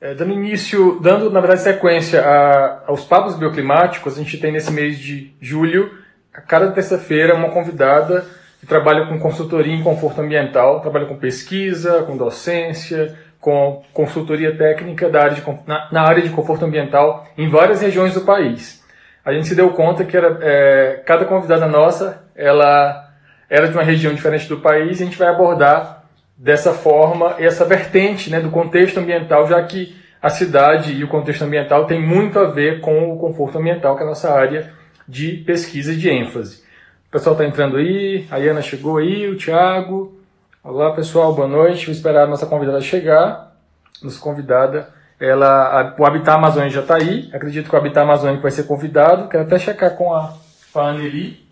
É, 0.00 0.14
dando 0.14 0.32
início, 0.32 0.98
dando 1.02 1.30
na 1.30 1.40
verdade 1.40 1.60
sequência 1.60 2.22
a, 2.22 2.84
aos 2.86 3.04
papos 3.04 3.36
bioclimáticos, 3.36 4.14
a 4.14 4.22
gente 4.22 4.38
tem 4.38 4.50
nesse 4.50 4.72
mês 4.72 4.98
de 4.98 5.34
julho, 5.38 5.90
a 6.32 6.40
cada 6.40 6.70
terça-feira, 6.70 7.34
uma 7.34 7.50
convidada 7.50 8.24
que 8.60 8.66
trabalha 8.66 9.06
com 9.06 9.18
consultoria 9.18 9.74
em 9.74 9.82
conforto 9.82 10.22
ambiental, 10.22 10.80
trabalha 10.80 11.04
com 11.04 11.16
pesquisa, 11.16 12.02
com 12.04 12.16
docência, 12.16 13.14
com 13.38 13.82
consultoria 13.92 14.56
técnica 14.56 15.08
da 15.10 15.22
área 15.22 15.34
de, 15.34 15.42
na, 15.66 15.88
na, 15.92 16.02
área 16.02 16.22
de 16.22 16.30
conforto 16.30 16.64
ambiental 16.64 17.26
em 17.36 17.48
várias 17.48 17.82
regiões 17.82 18.14
do 18.14 18.22
país. 18.22 18.82
A 19.22 19.34
gente 19.34 19.48
se 19.48 19.54
deu 19.54 19.70
conta 19.70 20.04
que 20.04 20.16
era, 20.16 20.38
é, 20.40 21.02
cada 21.04 21.26
convidada 21.26 21.66
nossa 21.66 22.24
ela 22.34 23.06
era 23.50 23.68
de 23.68 23.74
uma 23.74 23.82
região 23.82 24.14
diferente 24.14 24.48
do 24.48 24.60
país 24.60 24.98
e 24.98 25.02
a 25.02 25.06
gente 25.06 25.18
vai 25.18 25.28
abordar 25.28 25.99
dessa 26.42 26.72
forma 26.72 27.36
essa 27.38 27.64
vertente 27.64 28.30
né, 28.30 28.40
do 28.40 28.50
contexto 28.50 28.98
ambiental, 28.98 29.46
já 29.46 29.62
que 29.62 29.94
a 30.22 30.30
cidade 30.30 30.92
e 30.92 31.04
o 31.04 31.08
contexto 31.08 31.42
ambiental 31.42 31.86
tem 31.86 32.00
muito 32.00 32.38
a 32.38 32.44
ver 32.44 32.80
com 32.80 33.12
o 33.12 33.18
conforto 33.18 33.58
ambiental, 33.58 33.94
que 33.94 34.02
é 34.02 34.06
a 34.06 34.08
nossa 34.08 34.32
área 34.32 34.72
de 35.06 35.32
pesquisa 35.46 35.92
e 35.92 35.96
de 35.96 36.08
ênfase. 36.08 36.62
O 37.08 37.10
pessoal 37.10 37.34
está 37.34 37.44
entrando 37.44 37.76
aí, 37.76 38.26
a 38.30 38.36
Ana 38.36 38.62
chegou 38.62 38.98
aí, 38.98 39.28
o 39.28 39.36
Thiago, 39.36 40.20
Olá 40.62 40.92
pessoal, 40.92 41.34
boa 41.34 41.48
noite. 41.48 41.86
Vou 41.86 41.94
esperar 41.94 42.24
a 42.24 42.26
nossa 42.26 42.44
convidada 42.44 42.82
chegar. 42.82 43.56
Nossa 44.02 44.20
convidada, 44.20 44.90
ela, 45.18 45.96
o 45.98 46.04
Habitat 46.04 46.36
Amazônia 46.36 46.68
já 46.68 46.82
está 46.82 46.96
aí. 46.96 47.30
Acredito 47.32 47.70
que 47.70 47.74
o 47.74 47.78
Habitat 47.78 48.02
Amazônia 48.02 48.38
vai 48.38 48.50
ser 48.50 48.64
convidado. 48.64 49.26
Quero 49.28 49.44
até 49.44 49.58
checar 49.58 49.96
com 49.96 50.14
a, 50.14 50.34
com 50.70 50.80
a 50.80 50.90
Anneli. 50.90 51.42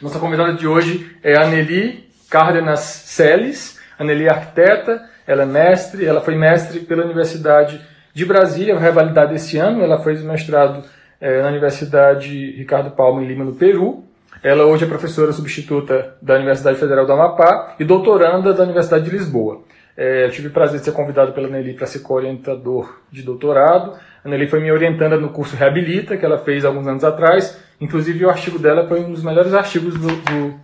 Nossa 0.00 0.20
convidada 0.20 0.52
de 0.52 0.68
hoje 0.68 1.16
é 1.20 1.34
a 1.34 1.42
Anneli 1.42 2.08
Cárdenas 2.30 2.78
Celes. 2.78 3.80
Anneli 3.98 4.26
é 4.26 4.30
arquiteta, 4.30 5.02
ela 5.26 5.42
é 5.42 5.46
mestre, 5.46 6.04
ela 6.04 6.20
foi 6.20 6.36
mestre 6.36 6.80
pela 6.80 7.04
Universidade 7.04 7.80
de 8.12 8.24
Brasília, 8.24 8.74
vai 8.74 8.84
revalidar 8.84 9.28
desse 9.28 9.58
ano. 9.58 9.82
Ela 9.82 10.02
fez 10.02 10.22
mestrado 10.22 10.84
é, 11.20 11.42
na 11.42 11.48
Universidade 11.48 12.52
Ricardo 12.52 12.90
Palma 12.90 13.22
em 13.22 13.26
Lima, 13.26 13.44
no 13.44 13.54
Peru. 13.54 14.04
Ela 14.42 14.66
hoje 14.66 14.84
é 14.84 14.86
professora 14.86 15.32
substituta 15.32 16.16
da 16.20 16.34
Universidade 16.34 16.78
Federal 16.78 17.06
do 17.06 17.12
Amapá 17.12 17.74
e 17.78 17.84
doutoranda 17.84 18.52
da 18.52 18.62
Universidade 18.62 19.04
de 19.04 19.10
Lisboa. 19.10 19.62
É, 19.96 20.26
eu 20.26 20.30
tive 20.30 20.48
o 20.48 20.50
prazer 20.50 20.80
de 20.80 20.84
ser 20.84 20.92
convidado 20.92 21.32
pela 21.32 21.48
Nelly 21.48 21.74
para 21.74 21.86
ser 21.86 22.00
co-orientador 22.00 22.98
de 23.10 23.22
doutorado. 23.22 23.94
A 24.24 24.46
foi 24.48 24.60
me 24.60 24.72
orientando 24.72 25.20
no 25.20 25.28
curso 25.30 25.54
Reabilita, 25.54 26.16
que 26.16 26.24
ela 26.24 26.38
fez 26.38 26.64
alguns 26.64 26.86
anos 26.86 27.04
atrás. 27.04 27.58
Inclusive, 27.80 28.24
o 28.24 28.30
artigo 28.30 28.58
dela 28.58 28.86
foi 28.86 29.00
um 29.00 29.12
dos 29.12 29.22
melhores 29.22 29.54
artigos 29.54 29.94
do, 29.94 30.08
do, 30.08 30.54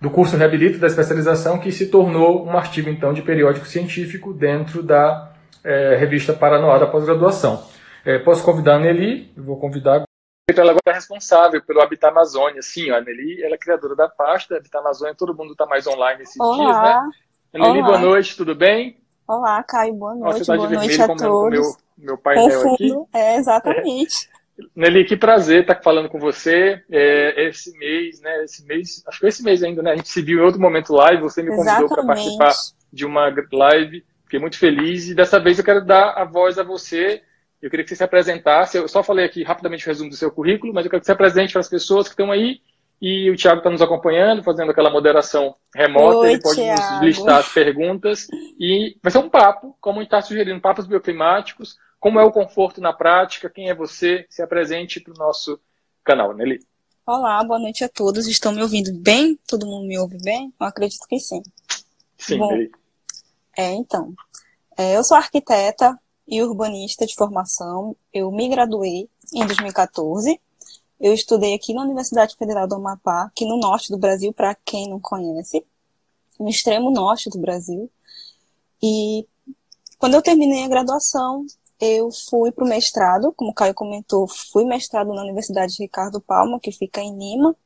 do 0.00 0.10
curso 0.10 0.36
Reabilita, 0.36 0.78
da 0.78 0.86
especialização, 0.86 1.58
que 1.58 1.72
se 1.72 1.86
tornou 1.86 2.44
um 2.44 2.56
artigo, 2.56 2.88
então, 2.88 3.12
de 3.12 3.22
periódico 3.22 3.66
científico 3.66 4.32
dentro 4.32 4.82
da 4.82 5.32
é, 5.64 5.96
revista 5.96 6.32
Paranoá 6.32 6.78
da 6.78 6.86
pós-graduação. 6.86 7.64
É, 8.04 8.18
posso 8.18 8.44
convidar 8.44 8.76
a 8.76 8.78
Nelly? 8.78 9.32
Eu 9.36 9.42
vou 9.42 9.58
convidar 9.58 10.04
ela 10.56 10.70
agora 10.70 10.80
é 10.88 10.92
responsável 10.92 11.62
pelo 11.62 11.80
Habitat 11.80 12.10
Amazônia. 12.10 12.62
Sim, 12.62 12.90
a 12.90 13.00
Nelly 13.00 13.42
ela 13.42 13.54
é 13.54 13.58
criadora 13.58 13.94
da 13.94 14.08
pasta 14.08 14.56
Habitat 14.56 14.80
Amazônia, 14.80 15.14
todo 15.14 15.34
mundo 15.34 15.52
está 15.52 15.66
mais 15.66 15.86
online 15.86 16.22
esses 16.22 16.40
Olá. 16.40 16.56
dias, 16.56 16.82
né? 16.82 17.10
Nelly, 17.54 17.82
boa 17.82 17.98
noite, 17.98 18.36
tudo 18.36 18.54
bem? 18.54 18.98
Olá, 19.26 19.62
Caio, 19.62 19.92
boa 19.94 20.14
noite. 20.14 20.38
Nossa, 20.38 20.56
boa 20.56 20.70
noite 20.70 21.02
a 21.02 21.14
todos. 21.14 21.50
Meu, 21.50 21.76
meu 21.98 22.18
painel 22.18 22.62
Confundo. 22.62 22.74
aqui. 22.74 23.18
É, 23.18 23.36
exatamente. 23.36 24.30
É. 24.34 24.37
Nelly, 24.74 25.04
que 25.04 25.16
prazer 25.16 25.62
estar 25.62 25.80
falando 25.82 26.08
com 26.08 26.18
você. 26.18 26.82
É, 26.90 27.48
esse 27.48 27.76
mês, 27.78 28.20
né? 28.20 28.44
Esse 28.44 28.64
mês, 28.66 29.02
acho 29.06 29.20
que 29.20 29.26
esse 29.26 29.42
mês 29.42 29.62
ainda, 29.62 29.82
né? 29.82 29.92
A 29.92 29.96
gente 29.96 30.08
se 30.08 30.22
viu 30.22 30.40
em 30.40 30.42
outro 30.42 30.60
momento 30.60 30.94
live, 30.94 31.22
você 31.22 31.42
me 31.42 31.54
convidou 31.54 31.88
para 31.88 32.04
participar 32.04 32.52
de 32.92 33.06
uma 33.06 33.32
live. 33.52 34.04
Fiquei 34.24 34.40
muito 34.40 34.58
feliz 34.58 35.08
e 35.08 35.14
dessa 35.14 35.40
vez 35.40 35.58
eu 35.58 35.64
quero 35.64 35.84
dar 35.84 36.10
a 36.10 36.24
voz 36.24 36.58
a 36.58 36.62
você 36.62 37.22
eu 37.60 37.68
queria 37.68 37.84
que 37.84 37.90
você 37.90 37.96
se 37.96 38.04
apresentasse. 38.04 38.78
Eu 38.78 38.88
só 38.88 39.02
falei 39.02 39.24
aqui 39.24 39.42
rapidamente 39.42 39.84
o 39.84 39.88
resumo 39.88 40.10
do 40.10 40.16
seu 40.16 40.30
currículo, 40.30 40.72
mas 40.72 40.84
eu 40.84 40.90
quero 40.90 41.00
que 41.00 41.06
você 41.06 41.12
apresente 41.12 41.52
para 41.52 41.60
as 41.60 41.68
pessoas 41.68 42.06
que 42.06 42.12
estão 42.12 42.30
aí. 42.30 42.60
E 43.00 43.30
o 43.30 43.36
Tiago 43.36 43.58
está 43.58 43.70
nos 43.70 43.82
acompanhando, 43.82 44.42
fazendo 44.42 44.70
aquela 44.70 44.90
moderação 44.90 45.54
remota. 45.74 46.18
Oi, 46.18 46.32
ele 46.32 46.40
pode 46.40 46.56
Thiago. 46.56 46.94
nos 46.94 47.00
listar 47.02 47.38
as 47.38 47.52
perguntas. 47.52 48.26
E 48.58 48.96
vai 49.02 49.10
ser 49.10 49.18
um 49.18 49.28
papo, 49.28 49.76
como 49.80 49.98
a 49.98 50.02
gente 50.02 50.08
está 50.08 50.20
sugerindo, 50.20 50.60
papos 50.60 50.86
bioclimáticos. 50.86 51.76
Como 52.00 52.18
é 52.18 52.24
o 52.24 52.32
conforto 52.32 52.80
na 52.80 52.92
prática? 52.92 53.50
Quem 53.50 53.68
é 53.68 53.74
você? 53.74 54.26
Se 54.30 54.42
apresente 54.42 55.00
para 55.00 55.12
o 55.12 55.16
nosso 55.16 55.60
canal, 56.04 56.34
Nelly. 56.34 56.60
Olá, 57.06 57.42
boa 57.42 57.58
noite 57.58 57.82
a 57.82 57.88
todos. 57.88 58.26
Estão 58.26 58.52
me 58.52 58.62
ouvindo 58.62 58.92
bem? 59.00 59.38
Todo 59.46 59.66
mundo 59.66 59.86
me 59.86 59.98
ouve 59.98 60.18
bem? 60.22 60.52
Eu 60.60 60.66
acredito 60.66 61.06
que 61.08 61.18
sim. 61.18 61.42
Sim, 62.16 62.38
Bom, 62.38 62.50
Nelly. 62.50 62.70
É, 63.56 63.72
então. 63.72 64.14
É, 64.76 64.96
eu 64.96 65.02
sou 65.02 65.16
arquiteta, 65.16 65.98
e 66.28 66.42
urbanista 66.42 67.06
de 67.06 67.14
formação. 67.14 67.96
Eu 68.12 68.30
me 68.30 68.48
graduei 68.48 69.08
em 69.32 69.46
2014. 69.46 70.38
Eu 71.00 71.14
estudei 71.14 71.54
aqui 71.54 71.72
na 71.72 71.82
Universidade 71.82 72.36
Federal 72.36 72.68
do 72.68 72.74
Amapá, 72.74 73.24
aqui 73.24 73.46
no 73.46 73.56
norte 73.56 73.90
do 73.90 73.96
Brasil, 73.96 74.32
para 74.32 74.54
quem 74.54 74.90
não 74.90 75.00
conhece, 75.00 75.64
no 76.38 76.48
extremo 76.48 76.90
norte 76.90 77.30
do 77.30 77.38
Brasil. 77.38 77.90
E 78.82 79.26
quando 79.98 80.14
eu 80.14 80.22
terminei 80.22 80.64
a 80.64 80.68
graduação, 80.68 81.46
eu 81.80 82.10
fui 82.10 82.50
para 82.52 82.64
o 82.64 82.68
mestrado, 82.68 83.32
como 83.32 83.50
o 83.50 83.54
Caio 83.54 83.74
comentou, 83.74 84.26
fui 84.26 84.64
mestrado 84.64 85.12
na 85.14 85.22
Universidade 85.22 85.76
Ricardo 85.78 86.20
Palma, 86.20 86.60
que 86.60 86.72
fica 86.72 87.00
em 87.00 87.16
Lima, 87.16 87.56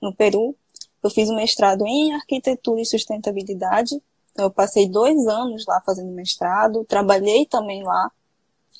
no 0.00 0.14
Peru. 0.14 0.56
Eu 1.02 1.10
fiz 1.10 1.28
um 1.30 1.36
mestrado 1.36 1.86
em 1.86 2.14
arquitetura 2.14 2.80
e 2.80 2.86
sustentabilidade 2.86 4.00
então, 4.34 4.46
eu 4.46 4.50
passei 4.50 4.88
dois 4.88 5.28
anos 5.28 5.64
lá 5.64 5.80
fazendo 5.86 6.10
mestrado, 6.10 6.84
trabalhei 6.84 7.46
também 7.46 7.84
lá. 7.84 8.10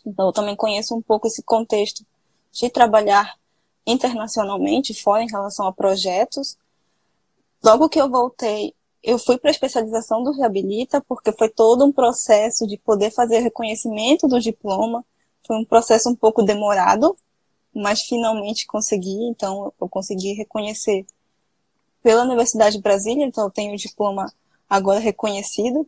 Então, 0.05 0.27
eu 0.27 0.33
também 0.33 0.57
conheço 0.57 0.97
um 0.97 1.01
pouco 1.01 1.29
esse 1.29 1.43
contexto 1.45 2.05
de 2.53 2.69
trabalhar 2.69 3.37
internacionalmente, 3.87 5.01
fora 5.01 5.23
em 5.23 5.31
relação 5.31 5.67
a 5.67 5.73
projetos. 5.73 6.59
Logo 7.63 7.89
que 7.89 8.01
eu 8.01 8.11
voltei, 8.11 8.75
eu 9.05 9.19
fui 9.19 9.37
para 9.37 9.51
a 9.51 9.53
especialização 9.53 10.23
do 10.23 10.33
Reabilita, 10.33 10.99
porque 11.07 11.31
foi 11.33 11.51
todo 11.51 11.85
um 11.85 11.93
processo 11.93 12.67
de 12.67 12.79
poder 12.79 13.11
fazer 13.11 13.41
reconhecimento 13.41 14.27
do 14.27 14.41
diploma. 14.41 15.05
Foi 15.47 15.57
um 15.57 15.65
processo 15.65 16.09
um 16.09 16.17
pouco 16.17 16.43
demorado, 16.43 17.15
mas 17.75 18.01
finalmente 18.01 18.67
consegui. 18.67 19.29
Então, 19.29 19.71
eu 19.79 19.89
consegui 19.91 20.33
reconhecer 20.33 21.05
pela 22.03 22.23
Universidade 22.23 22.77
de 22.77 22.83
Brasília, 22.83 23.27
então 23.27 23.45
eu 23.45 23.51
tenho 23.51 23.75
o 23.75 23.77
diploma 23.77 24.33
agora 24.69 24.99
reconhecido. 24.99 25.87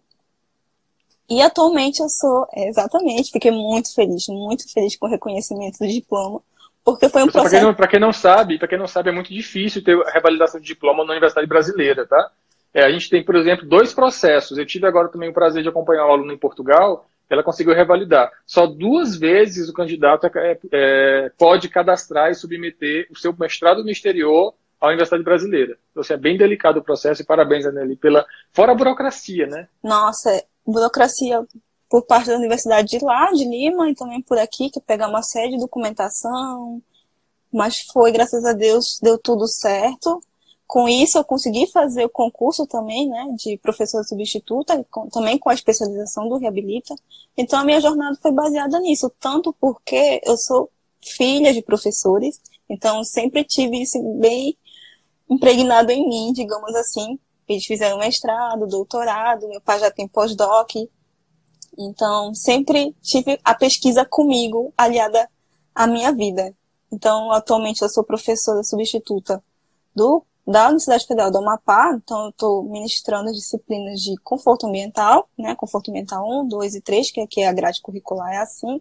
E 1.28 1.41
atualmente 1.41 2.00
eu 2.00 2.09
sou, 2.10 2.47
é, 2.53 2.69
exatamente, 2.69 3.33
fiquei 3.33 3.50
muito 3.50 3.94
feliz, 3.94 4.27
muito 4.28 4.71
feliz 4.71 4.94
com 4.97 5.06
o 5.06 5.10
reconhecimento 5.10 5.78
do 5.78 5.88
diploma, 5.88 6.41
porque 6.84 7.09
foi 7.09 7.22
um 7.22 7.27
Para 7.27 7.41
processo... 7.41 7.65
quem, 7.65 7.75
não, 7.75 7.88
quem 7.88 8.00
não 8.00 8.12
sabe, 8.12 8.59
para 8.59 8.69
quem 8.69 8.78
não 8.78 8.87
sabe, 8.87 9.09
é 9.09 9.12
muito 9.12 9.33
difícil 9.33 9.83
ter 9.83 10.00
a 10.06 10.10
revalidação 10.10 10.60
de 10.60 10.66
diploma 10.66 11.04
na 11.04 11.12
Universidade 11.12 11.47
Brasileira, 11.47 12.06
tá? 12.06 12.31
É, 12.77 12.85
a 12.85 12.91
gente 12.91 13.09
tem, 13.09 13.25
por 13.25 13.35
exemplo, 13.35 13.67
dois 13.67 13.95
processos. 13.95 14.59
Eu 14.59 14.67
tive 14.67 14.87
agora 14.87 15.09
também 15.09 15.31
o 15.31 15.33
prazer 15.33 15.63
de 15.63 15.69
acompanhar 15.71 16.07
um 16.07 16.13
aluno 16.13 16.31
em 16.31 16.37
Portugal, 16.37 17.09
ela 17.31 17.43
conseguiu 17.43 17.73
revalidar. 17.73 18.31
Só 18.47 18.67
duas 18.67 19.17
vezes 19.17 19.71
o 19.71 19.73
candidato 19.73 20.27
é, 20.27 20.59
é, 20.71 21.33
pode 21.39 21.71
cadastrar 21.71 22.31
e 22.31 22.35
submeter 22.35 23.07
o 23.11 23.17
seu 23.17 23.35
mestrado 23.35 23.83
no 23.83 23.89
exterior 23.89 24.53
à 24.79 24.89
Universidade 24.89 25.25
Brasileira. 25.25 25.79
Então, 25.91 26.03
assim, 26.03 26.13
é 26.13 26.19
bem 26.19 26.37
delicado 26.37 26.79
o 26.79 26.85
processo 26.85 27.23
e 27.23 27.25
parabéns, 27.25 27.65
Anneli, 27.65 27.97
pela... 27.97 28.27
Fora 28.53 28.73
a 28.73 28.75
burocracia, 28.75 29.47
né? 29.47 29.69
Nossa, 29.83 30.45
burocracia 30.67 31.47
por 31.89 32.03
parte 32.03 32.29
da 32.29 32.37
Universidade 32.37 32.89
de 32.89 33.03
lá, 33.03 33.33
de 33.33 33.49
Lima, 33.49 33.89
e 33.89 33.95
também 33.95 34.21
por 34.21 34.37
aqui, 34.37 34.69
que 34.69 34.83
pegar 34.83 35.09
uma 35.09 35.23
série 35.23 35.53
de 35.53 35.61
documentação, 35.61 36.83
mas 37.51 37.87
foi, 37.91 38.13
graças 38.13 38.45
a 38.45 38.53
Deus, 38.53 39.01
deu 39.03 39.17
tudo 39.17 39.47
certo. 39.47 40.21
Com 40.66 40.88
isso, 40.88 41.16
eu 41.16 41.25
consegui 41.25 41.66
fazer 41.69 42.04
o 42.04 42.10
concurso 42.10 42.66
também, 42.66 43.09
né, 43.09 43.28
de 43.37 43.56
professora 43.59 44.03
substituta, 44.03 44.84
com, 44.91 45.09
também 45.09 45.38
com 45.38 45.49
a 45.49 45.54
especialização 45.54 46.28
do 46.28 46.38
Reabilita. 46.38 46.94
Então, 47.37 47.60
a 47.60 47.65
minha 47.65 47.81
jornada 47.81 48.19
foi 48.21 48.32
baseada 48.32 48.81
nisso, 48.81 49.10
tanto 49.21 49.53
porque 49.60 50.21
eu 50.24 50.36
sou 50.36 50.68
filha 51.01 51.53
de 51.53 51.63
professores, 51.63 52.41
então 52.68 53.04
sempre 53.04 53.45
tive 53.45 53.80
isso 53.80 54.03
bem 54.18 54.57
impregnado 55.30 55.92
em 55.92 56.09
mim, 56.09 56.33
digamos 56.33 56.74
assim. 56.74 57.19
Eles 57.48 57.65
fizeram 57.65 57.98
mestrado, 57.98 58.66
doutorado, 58.66 59.48
meu 59.48 59.60
pai 59.60 59.78
já 59.78 59.91
tem 59.91 60.09
pós-doc. 60.09 60.72
Então, 61.78 62.34
sempre 62.34 62.95
tive 63.03 63.39
a 63.45 63.54
pesquisa 63.54 64.04
comigo, 64.04 64.72
aliada 64.77 65.28
à 65.74 65.86
minha 65.86 66.10
vida. 66.12 66.53
Então, 66.91 67.30
atualmente 67.30 67.83
eu 67.83 67.89
sou 67.89 68.03
professora 68.03 68.65
substituta 68.65 69.42
do, 69.95 70.24
da 70.47 70.66
Universidade 70.66 71.07
Federal 71.07 71.31
do 71.31 71.39
Amapá, 71.39 71.93
então 71.95 72.25
eu 72.25 72.31
estou 72.31 72.63
ministrando 72.63 73.31
as 73.31 73.37
disciplinas 73.37 74.01
de 74.01 74.16
conforto 74.19 74.66
ambiental, 74.66 75.28
né, 75.37 75.57
conforto 75.57 75.91
ambiental 75.91 76.25
1, 76.43 76.47
2 76.47 76.77
e 76.77 76.81
3, 76.81 77.10
que 77.10 77.21
aqui 77.21 77.41
é 77.41 77.48
a 77.48 77.53
grade 77.53 77.83
curricular 77.83 78.33
é 78.33 78.39
assim, 78.39 78.81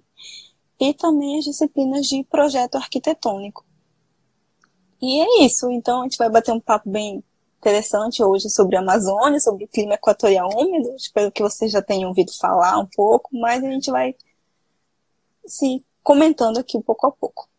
e 0.79 0.93
também 0.93 1.39
as 1.39 1.45
disciplinas 1.45 2.05
de 2.05 2.23
projeto 2.25 2.75
arquitetônico. 2.75 3.65
E 5.01 5.21
é 5.21 5.45
isso. 5.45 5.69
Então 5.71 6.01
a 6.01 6.03
gente 6.03 6.17
vai 6.17 6.29
bater 6.29 6.51
um 6.51 6.59
papo 6.59 6.89
bem 6.89 7.23
interessante 7.57 8.23
hoje 8.23 8.49
sobre 8.49 8.75
a 8.75 8.81
Amazônia, 8.81 9.39
sobre 9.39 9.65
o 9.65 9.67
clima 9.67 9.95
equatorial 9.95 10.49
úmido. 10.55 10.95
Espero 10.95 11.31
que 11.31 11.41
vocês 11.41 11.71
já 11.71 11.81
tenham 11.81 12.09
ouvido 12.09 12.31
falar 12.37 12.77
um 12.77 12.87
pouco, 12.95 13.29
mas 13.33 13.63
a 13.63 13.71
gente 13.71 13.89
vai 13.89 14.15
se 15.47 15.83
comentando 16.03 16.59
aqui 16.59 16.79
pouco 16.81 17.07
a 17.07 17.11
pouco. 17.11 17.49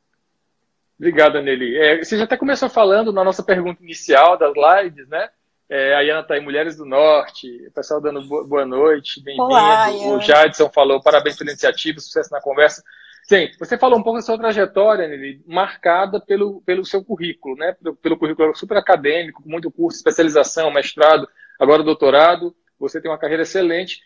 Obrigado, 0.98 1.36
Anneli. 1.36 1.76
É, 1.76 2.02
você 2.02 2.16
já 2.16 2.24
até 2.24 2.36
começou 2.36 2.68
falando 2.70 3.12
na 3.12 3.22
nossa 3.22 3.42
pergunta 3.42 3.82
inicial 3.82 4.38
das 4.38 4.52
lives, 4.54 5.06
né? 5.08 5.28
É, 5.68 5.94
a 5.94 6.00
Iana 6.00 6.20
está 6.20 6.34
aí, 6.34 6.40
Mulheres 6.40 6.76
do 6.76 6.86
Norte, 6.86 7.48
o 7.66 7.72
pessoal 7.72 8.00
dando 8.00 8.22
boa 8.46 8.64
noite, 8.64 9.22
bem-vindo. 9.22 10.14
O 10.14 10.20
Jadson 10.20 10.70
falou, 10.70 11.02
parabéns 11.02 11.36
pela 11.36 11.50
iniciativa, 11.50 11.98
sucesso 11.98 12.30
na 12.30 12.40
conversa. 12.40 12.82
Sim, 13.24 13.50
você 13.58 13.76
falou 13.76 13.98
um 13.98 14.02
pouco 14.02 14.20
da 14.20 14.24
sua 14.24 14.38
trajetória, 14.38 15.04
Anneli, 15.04 15.42
marcada 15.44 16.20
pelo, 16.20 16.62
pelo 16.62 16.84
seu 16.84 17.04
currículo, 17.04 17.56
né? 17.56 17.76
Pelo, 17.82 17.96
pelo 17.96 18.16
currículo 18.16 18.54
super 18.54 18.78
acadêmico, 18.78 19.42
com 19.42 19.50
muito 19.50 19.70
curso, 19.70 19.98
especialização, 19.98 20.70
mestrado, 20.70 21.28
agora 21.58 21.82
doutorado. 21.82 22.54
Você 22.78 23.00
tem 23.00 23.10
uma 23.10 23.18
carreira 23.18 23.42
excelente, 23.42 24.00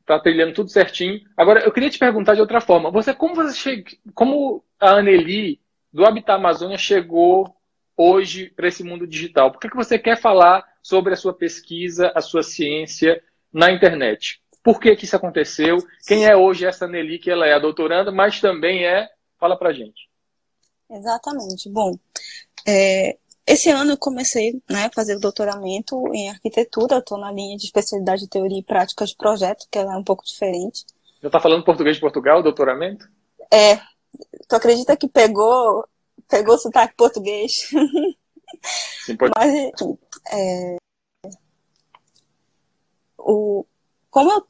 está 0.00 0.18
trilhando 0.18 0.52
tudo 0.54 0.70
certinho. 0.70 1.20
Agora, 1.36 1.60
eu 1.60 1.70
queria 1.70 1.90
te 1.90 1.98
perguntar 1.98 2.34
de 2.34 2.40
outra 2.40 2.60
forma. 2.60 2.90
Você, 2.90 3.14
como 3.14 3.36
você 3.36 3.54
chega, 3.54 3.92
como 4.12 4.64
a 4.80 4.96
Anneli 4.96 5.60
do 5.94 6.04
Habitat 6.04 6.34
Amazônia 6.34 6.76
chegou 6.76 7.54
hoje 7.96 8.50
para 8.50 8.66
esse 8.66 8.82
mundo 8.82 9.06
digital? 9.06 9.52
Por 9.52 9.60
que, 9.60 9.70
que 9.70 9.76
você 9.76 9.96
quer 9.96 10.20
falar 10.20 10.66
sobre 10.82 11.14
a 11.14 11.16
sua 11.16 11.32
pesquisa, 11.32 12.10
a 12.16 12.20
sua 12.20 12.42
ciência 12.42 13.22
na 13.52 13.70
internet? 13.70 14.42
Por 14.60 14.80
que, 14.80 14.96
que 14.96 15.04
isso 15.04 15.14
aconteceu? 15.14 15.78
Quem 16.04 16.26
é 16.26 16.34
hoje 16.34 16.66
essa 16.66 16.88
Nelly, 16.88 17.20
que 17.20 17.30
ela 17.30 17.46
é 17.46 17.52
a 17.54 17.60
doutoranda, 17.60 18.10
mas 18.10 18.40
também 18.40 18.84
é. 18.84 19.08
Fala 19.38 19.56
para 19.56 19.72
gente. 19.72 20.08
Exatamente. 20.90 21.68
Bom, 21.68 21.96
é, 22.66 23.16
esse 23.46 23.70
ano 23.70 23.92
eu 23.92 23.98
comecei 23.98 24.60
né, 24.68 24.86
a 24.86 24.90
fazer 24.90 25.16
o 25.16 25.20
doutoramento 25.20 26.02
em 26.12 26.28
arquitetura. 26.28 26.98
Estou 26.98 27.18
na 27.18 27.30
linha 27.30 27.56
de 27.56 27.66
especialidade 27.66 28.22
de 28.22 28.28
teoria 28.28 28.58
e 28.58 28.64
prática 28.64 29.04
de 29.04 29.14
projeto, 29.14 29.66
que 29.70 29.78
ela 29.78 29.94
é 29.94 29.96
um 29.96 30.04
pouco 30.04 30.24
diferente. 30.24 30.86
Já 31.22 31.28
está 31.28 31.38
falando 31.38 31.64
português 31.64 31.96
de 31.96 32.00
Portugal, 32.00 32.42
doutoramento? 32.42 33.06
É, 33.52 33.78
Tu 34.48 34.56
acredita 34.56 34.96
que 34.96 35.08
pegou, 35.08 35.86
pegou 36.28 36.58
sotaque 36.58 36.94
português? 36.96 37.68
Sim, 39.04 39.16
pode... 39.16 39.32
Mas, 39.36 39.52
é, 40.32 40.76
o, 43.18 43.64
como 44.10 44.30
eu 44.30 44.46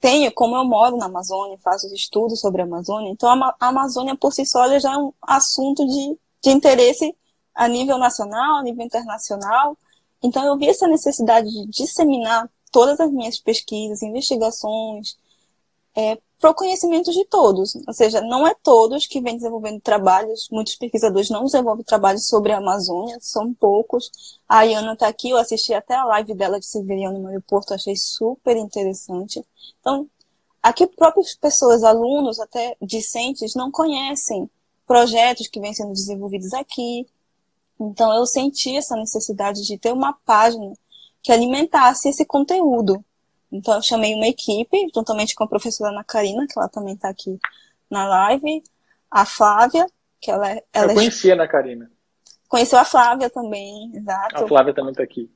tenho, 0.00 0.32
como 0.32 0.56
eu 0.56 0.64
moro 0.64 0.96
na 0.96 1.06
Amazônia, 1.06 1.58
faço 1.58 1.92
estudos 1.94 2.40
sobre 2.40 2.62
a 2.62 2.64
Amazônia, 2.64 3.10
então 3.10 3.28
a, 3.28 3.54
a 3.58 3.68
Amazônia 3.68 4.16
por 4.16 4.32
si 4.32 4.46
só 4.46 4.78
já 4.78 4.94
é 4.94 4.96
um 4.96 5.12
assunto 5.22 5.86
de, 5.86 6.18
de 6.42 6.50
interesse 6.50 7.14
a 7.54 7.68
nível 7.68 7.98
nacional, 7.98 8.56
a 8.56 8.62
nível 8.62 8.84
internacional. 8.84 9.76
Então 10.22 10.44
eu 10.44 10.56
vi 10.56 10.68
essa 10.68 10.86
necessidade 10.86 11.48
de 11.50 11.66
disseminar 11.66 12.48
todas 12.70 13.00
as 13.00 13.10
minhas 13.10 13.38
pesquisas, 13.38 14.02
investigações, 14.02 15.18
é, 15.94 16.18
para 16.40 16.50
o 16.50 16.54
conhecimento 16.54 17.12
de 17.12 17.24
todos. 17.26 17.76
Ou 17.86 17.92
seja, 17.92 18.22
não 18.22 18.46
é 18.46 18.54
todos 18.54 19.06
que 19.06 19.20
vêm 19.20 19.36
desenvolvendo 19.36 19.78
trabalhos, 19.80 20.48
muitos 20.50 20.74
pesquisadores 20.74 21.28
não 21.28 21.44
desenvolvem 21.44 21.84
trabalhos 21.84 22.26
sobre 22.26 22.50
a 22.50 22.58
Amazônia, 22.58 23.18
são 23.20 23.52
poucos. 23.52 24.10
A 24.48 24.62
Iana 24.62 24.94
está 24.94 25.06
aqui, 25.06 25.30
eu 25.30 25.36
assisti 25.36 25.74
até 25.74 25.94
a 25.94 26.04
live 26.04 26.34
dela 26.34 26.58
de 26.58 26.66
Severiano 26.66 27.18
no 27.18 27.28
aeroporto, 27.28 27.74
achei 27.74 27.94
super 27.94 28.56
interessante. 28.56 29.44
Então, 29.80 30.08
aqui 30.62 30.86
próprias 30.86 31.34
pessoas, 31.34 31.84
alunos, 31.84 32.40
até 32.40 32.74
discentes, 32.80 33.54
não 33.54 33.70
conhecem 33.70 34.48
projetos 34.86 35.46
que 35.46 35.60
vêm 35.60 35.74
sendo 35.74 35.92
desenvolvidos 35.92 36.54
aqui. 36.54 37.06
Então, 37.78 38.12
eu 38.14 38.24
senti 38.24 38.76
essa 38.76 38.96
necessidade 38.96 39.62
de 39.66 39.78
ter 39.78 39.92
uma 39.92 40.14
página 40.24 40.72
que 41.22 41.30
alimentasse 41.30 42.08
esse 42.08 42.24
conteúdo. 42.24 43.04
Então 43.50 43.74
eu 43.74 43.82
chamei 43.82 44.14
uma 44.14 44.28
equipe, 44.28 44.88
juntamente 44.94 45.34
com 45.34 45.44
a 45.44 45.48
professora 45.48 45.90
Ana 45.90 46.04
Karina, 46.04 46.46
que 46.46 46.58
ela 46.58 46.68
também 46.68 46.94
está 46.94 47.08
aqui 47.08 47.38
na 47.90 48.06
live, 48.06 48.62
a 49.10 49.26
Flávia, 49.26 49.86
que 50.20 50.30
ela, 50.30 50.50
é, 50.50 50.62
ela 50.72 50.92
Eu 50.92 50.94
conhecia 50.94 51.32
a 51.32 51.34
Ana 51.34 51.48
Karina. 51.48 51.90
Conheceu 52.48 52.78
a 52.78 52.84
Flávia 52.84 53.30
também, 53.30 53.90
exato. 53.94 54.44
A 54.44 54.48
Flávia 54.48 54.74
também 54.74 54.92
está 54.92 55.02
aqui. 55.02 55.30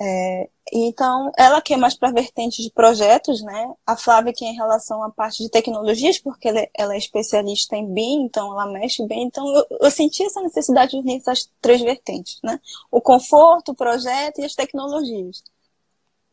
É, 0.00 0.48
então, 0.72 1.30
ela 1.38 1.62
que 1.62 1.72
é 1.72 1.76
mais 1.76 1.94
para 1.94 2.10
vertente 2.10 2.62
de 2.62 2.70
projetos, 2.70 3.42
né? 3.42 3.72
A 3.86 3.96
Flávia 3.96 4.32
que 4.32 4.44
é 4.44 4.48
em 4.48 4.54
relação 4.54 5.02
à 5.02 5.10
parte 5.10 5.42
de 5.42 5.48
tecnologias, 5.48 6.18
porque 6.18 6.48
ela 6.48 6.60
é, 6.60 6.70
ela 6.74 6.94
é 6.94 6.98
especialista 6.98 7.76
em 7.76 7.92
BIM, 7.92 8.24
então 8.24 8.52
ela 8.52 8.66
mexe 8.66 9.06
bem. 9.06 9.22
Então, 9.22 9.46
eu, 9.54 9.66
eu, 9.82 9.90
senti 9.90 10.24
essa 10.24 10.42
necessidade 10.42 10.92
de 10.92 10.98
unir 10.98 11.18
essas 11.18 11.50
três 11.60 11.80
vertentes, 11.80 12.40
né? 12.42 12.60
O 12.90 13.00
conforto, 13.00 13.72
o 13.72 13.74
projeto 13.74 14.40
e 14.40 14.44
as 14.44 14.54
tecnologias. 14.54 15.44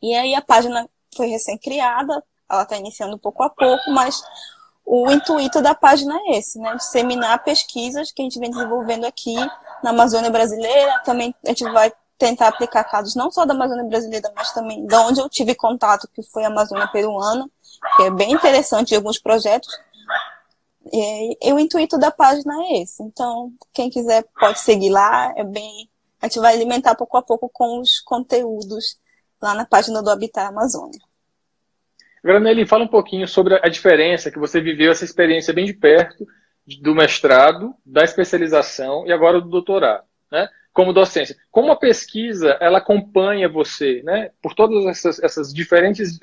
E 0.02 0.13
aí 0.16 0.34
a 0.34 0.42
página 0.42 0.90
foi 1.16 1.28
recém-criada, 1.28 2.24
ela 2.50 2.63
está 2.63 2.78
iniciando 2.78 3.18
pouco 3.18 3.44
a 3.44 3.50
pouco, 3.50 3.92
mas 3.92 4.22
o 4.86 5.10
intuito 5.12 5.62
da 5.62 5.74
página 5.74 6.18
é 6.28 6.38
esse, 6.38 6.60
né? 6.60 6.75
Disseminar 6.75 7.44
pesquisas 7.44 8.12
que 8.12 8.22
a 8.22 8.25
gente 8.25 8.40
vem 8.40 8.50
desenvolvendo 8.50 9.06
aqui 9.06 9.36
na 9.84 9.92
Amazônia 9.92 10.30
brasileira. 10.30 11.00
Também 11.06 11.34
a 11.46 11.50
gente 11.50 11.63
vai 11.63 11.92
tentar 12.18 12.50
aplicar 12.50 12.84
casos 12.84 13.16
não 13.16 13.31
só 13.31 13.46
da 13.46 13.54
Amazônia 13.54 13.86
brasileira, 13.86 14.31
mas 14.36 14.52
também 14.52 14.86
da 14.86 15.02
onde 15.08 15.19
eu 15.19 15.30
tive 15.30 15.56
contato, 15.56 16.08
que 16.13 16.22
foi 16.24 16.44
a 16.44 16.48
Amazônia 16.48 16.88
peruana, 16.88 17.50
que 17.96 18.04
é 18.04 18.12
bem 18.12 18.31
interessante 18.34 18.90
de 18.90 18.96
alguns 18.96 19.18
projetos. 19.18 19.69
E, 20.92 21.38
e 21.42 21.54
o 21.54 21.60
intuito 21.60 21.98
da 21.98 22.12
página 22.12 22.54
é 22.66 22.81
esse. 22.81 23.02
Então, 23.02 23.52
quem 23.74 23.90
quiser 23.90 24.25
pode 24.40 24.60
seguir 24.60 24.90
lá, 24.90 25.34
é 25.36 25.44
bem. 25.44 25.90
A 26.22 26.28
gente 26.28 26.40
vai 26.40 26.54
alimentar 26.54 26.96
pouco 26.96 27.18
a 27.18 27.22
pouco 27.22 27.50
com 27.50 27.80
os 27.80 28.00
conteúdos 28.02 28.98
lá 29.42 29.56
na 29.56 29.66
página 29.66 30.02
do 30.02 30.10
Habitat 30.10 30.48
Amazônia. 30.48 31.00
Agora, 32.24 32.40
Nelly, 32.40 32.68
fala 32.68 32.84
um 32.84 32.88
pouquinho 32.88 33.28
sobre 33.28 33.56
a 33.56 33.68
diferença 33.68 34.30
que 34.30 34.38
você 34.38 34.62
viveu, 34.62 34.92
essa 34.92 35.04
experiência 35.04 35.54
bem 35.54 35.66
de 35.66 35.74
perto, 35.74 36.28
do 36.80 36.94
mestrado, 36.94 37.74
da 37.86 38.04
especialização 38.04 39.06
e 39.08 39.12
agora 39.12 39.42
do 39.42 39.50
doutorado, 39.50 40.04
né? 40.32 40.48
Como 40.72 40.94
docência. 40.94 41.36
Como 41.50 41.72
a 41.72 41.76
pesquisa, 41.76 42.58
ela 42.62 42.78
acompanha 42.78 43.50
você, 43.50 44.02
né? 44.04 44.30
Por 44.42 44.54
todas 44.54 44.86
essas, 44.86 45.22
essas 45.22 45.54
diferentes, 45.54 46.20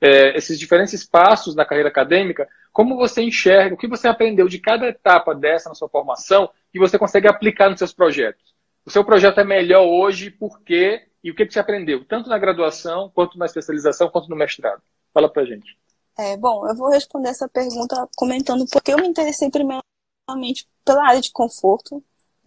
é, 0.00 0.36
esses 0.36 0.58
diferentes 0.58 1.04
passos 1.04 1.54
na 1.54 1.64
carreira 1.64 1.88
acadêmica, 1.88 2.48
como 2.72 2.96
você 2.96 3.20
enxerga, 3.20 3.74
o 3.74 3.78
que 3.78 3.88
você 3.88 4.06
aprendeu 4.06 4.48
de 4.48 4.58
cada 4.58 4.86
etapa 4.86 5.34
dessa 5.34 5.68
na 5.68 5.74
sua 5.74 5.88
formação 5.88 6.48
que 6.72 6.78
você 6.78 6.96
consegue 6.96 7.28
aplicar 7.28 7.68
nos 7.68 7.78
seus 7.78 7.92
projetos? 7.92 8.54
O 8.86 8.90
seu 8.90 9.04
projeto 9.04 9.40
é 9.40 9.44
melhor 9.44 9.84
hoje 9.84 10.30
porque 10.30 11.02
e 11.22 11.30
o 11.30 11.34
que, 11.34 11.46
que 11.46 11.52
você 11.52 11.60
aprendeu, 11.60 12.04
tanto 12.04 12.28
na 12.28 12.38
graduação, 12.38 13.10
quanto 13.14 13.38
na 13.38 13.46
especialização, 13.46 14.08
quanto 14.08 14.28
no 14.28 14.36
mestrado? 14.36 14.82
Fala 15.12 15.30
pra 15.30 15.44
gente. 15.44 15.78
É, 16.18 16.36
bom, 16.36 16.66
eu 16.66 16.74
vou 16.74 16.90
responder 16.90 17.28
essa 17.28 17.48
pergunta 17.48 18.08
comentando 18.16 18.66
porque 18.70 18.92
eu 18.92 18.98
me 18.98 19.08
interessei 19.08 19.50
primeiramente 19.50 20.68
pela 20.84 21.06
área 21.06 21.20
de 21.20 21.30
conforto, 21.30 22.02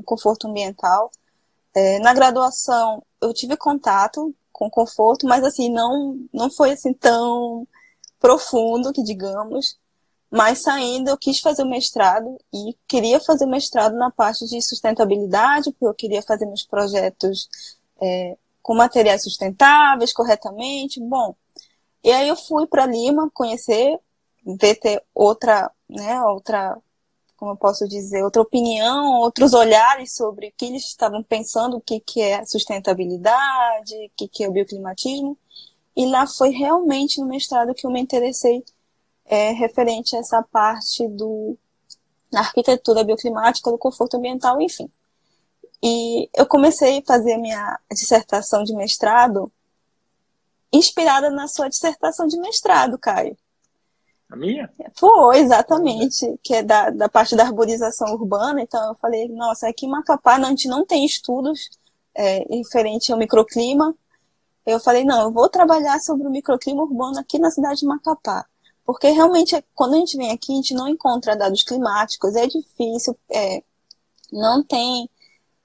conforto 0.05 0.47
ambiental. 0.47 1.12
É, 1.75 2.00
na 2.00 2.13
graduação, 2.13 3.03
eu 3.21 3.33
tive 3.33 3.57
contato 3.57 4.33
com 4.51 4.69
conforto, 4.69 5.25
mas 5.27 5.43
assim, 5.43 5.71
não, 5.71 6.19
não 6.31 6.51
foi 6.51 6.71
assim 6.71 6.93
tão 6.93 7.67
profundo, 8.19 8.93
que 8.93 9.03
digamos. 9.03 9.77
Mas 10.29 10.63
saindo, 10.63 11.09
eu 11.09 11.17
quis 11.17 11.39
fazer 11.39 11.63
o 11.63 11.69
mestrado 11.69 12.38
e 12.53 12.75
queria 12.88 13.19
fazer 13.19 13.45
o 13.45 13.50
mestrado 13.50 13.95
na 13.95 14.09
parte 14.09 14.45
de 14.47 14.62
sustentabilidade, 14.62 15.71
porque 15.71 15.86
eu 15.86 15.93
queria 15.93 16.21
fazer 16.21 16.45
meus 16.45 16.63
projetos 16.63 17.50
é, 18.01 18.38
com 18.63 18.74
materiais 18.74 19.24
sustentáveis, 19.24 20.13
corretamente. 20.13 21.00
Bom, 21.01 21.36
e 22.03 22.12
aí 22.12 22.27
eu 22.27 22.36
fui 22.36 22.65
para 22.65 22.86
Lima 22.86 23.29
conhecer, 23.34 24.00
ver 24.46 24.75
ter 24.75 25.03
outra, 25.13 25.70
né, 25.89 26.22
outra, 26.24 26.77
como 27.38 27.51
eu 27.51 27.58
posso 27.58 27.88
dizer, 27.88 28.24
outra 28.24 28.41
opinião, 28.41 29.20
outros 29.20 29.53
olhares 29.53 30.15
sobre 30.15 30.48
o 30.48 30.53
que 30.58 30.65
eles 30.65 30.84
estavam 30.86 31.22
pensando, 31.22 31.77
o 31.77 31.82
que, 31.82 32.00
que 32.00 32.22
é 32.22 32.43
sustentabilidade, 32.46 33.93
o 33.96 34.12
que, 34.15 34.27
que 34.27 34.43
é 34.43 34.50
o 34.50 34.51
bioclimatismo. 34.51 35.38
E 35.96 36.05
lá 36.08 36.25
foi 36.25 36.50
realmente 36.50 37.20
no 37.22 37.27
mestrado 37.27 37.74
que 37.74 37.86
eu 37.86 37.91
me 37.91 38.01
interessei 38.01 38.63
é, 39.25 39.51
referente 39.51 40.15
a 40.15 40.20
essa 40.20 40.41
parte 40.41 41.08
do 41.08 41.58
na 42.32 42.39
arquitetura 42.39 43.03
bioclimática, 43.03 43.70
do 43.72 43.77
conforto 43.77 44.17
ambiental, 44.17 44.60
enfim. 44.60 44.89
E 45.83 46.29
eu 46.33 46.45
comecei 46.45 46.99
a 46.99 47.03
fazer 47.05 47.33
a 47.33 47.37
minha 47.37 47.79
dissertação 47.91 48.63
de 48.63 48.73
mestrado 48.73 49.51
inspirada 50.71 51.29
na 51.29 51.45
sua 51.45 51.67
dissertação 51.67 52.25
de 52.25 52.39
mestrado, 52.39 52.97
Caio. 52.97 53.37
A 54.29 54.35
minha? 54.37 54.71
Foi, 54.97 55.39
exatamente, 55.39 56.39
que 56.41 56.55
é 56.55 56.63
da, 56.63 56.89
da 56.89 57.09
parte 57.09 57.35
da 57.35 57.43
arborização 57.43 58.13
urbana. 58.13 58.61
Então 58.61 58.87
eu 58.87 58.95
falei, 58.95 59.27
nossa, 59.27 59.67
aqui 59.67 59.85
em 59.85 59.89
Macapá 59.89 60.37
a 60.37 60.43
gente 60.45 60.69
não 60.69 60.85
tem 60.85 61.05
estudos 61.05 61.69
é, 62.15 62.39
referente 62.49 63.11
ao 63.11 63.19
microclima. 63.19 63.93
Eu 64.65 64.79
falei, 64.79 65.03
não, 65.03 65.23
eu 65.23 65.31
vou 65.31 65.49
trabalhar 65.49 65.99
sobre 65.99 66.25
o 66.25 66.31
microclima 66.31 66.81
urbano 66.81 67.19
aqui 67.19 67.37
na 67.37 67.51
cidade 67.51 67.81
de 67.81 67.85
Macapá. 67.85 68.45
Porque 68.85 69.09
realmente, 69.09 69.61
quando 69.75 69.95
a 69.95 69.97
gente 69.97 70.15
vem 70.15 70.31
aqui, 70.31 70.53
a 70.53 70.55
gente 70.55 70.73
não 70.73 70.87
encontra 70.87 71.35
dados 71.35 71.61
climáticos, 71.61 72.35
é 72.35 72.47
difícil, 72.47 73.17
é, 73.29 73.61
não 74.31 74.63
tem 74.63 75.09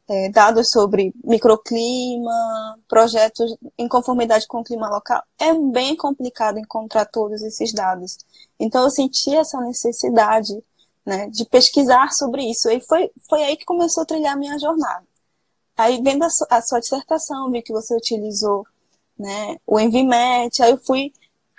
é, 0.08 0.30
dados 0.30 0.70
sobre 0.70 1.12
microclima, 1.22 2.78
projetos 2.88 3.54
em 3.76 3.86
conformidade 3.86 4.46
com 4.46 4.60
o 4.60 4.64
clima 4.64 4.88
local, 4.88 5.22
é 5.38 5.52
bem 5.52 5.94
complicado 5.94 6.58
encontrar 6.58 7.04
todos 7.04 7.42
esses 7.42 7.72
dados. 7.72 8.16
Então 8.58 8.82
eu 8.82 8.90
senti 8.90 9.34
essa 9.36 9.60
necessidade 9.60 10.54
né, 11.04 11.28
de 11.28 11.44
pesquisar 11.44 12.12
sobre 12.12 12.42
isso. 12.50 12.70
E 12.70 12.80
foi, 12.80 13.10
foi 13.28 13.42
aí 13.42 13.56
que 13.56 13.64
começou 13.64 14.02
a 14.02 14.06
trilhar 14.06 14.34
a 14.34 14.36
minha 14.36 14.58
jornada. 14.58 15.06
Aí, 15.76 16.02
vendo 16.02 16.24
a, 16.24 16.30
su 16.30 16.44
a 16.50 16.60
sua 16.60 16.80
dissertação, 16.80 17.50
vi 17.50 17.62
que 17.62 17.72
você 17.72 17.94
utilizou 17.94 18.66
né, 19.18 19.56
o 19.66 19.78
Envimet, 19.78 20.62
aí 20.62 20.70
eu 20.72 20.78
fui 20.78 21.12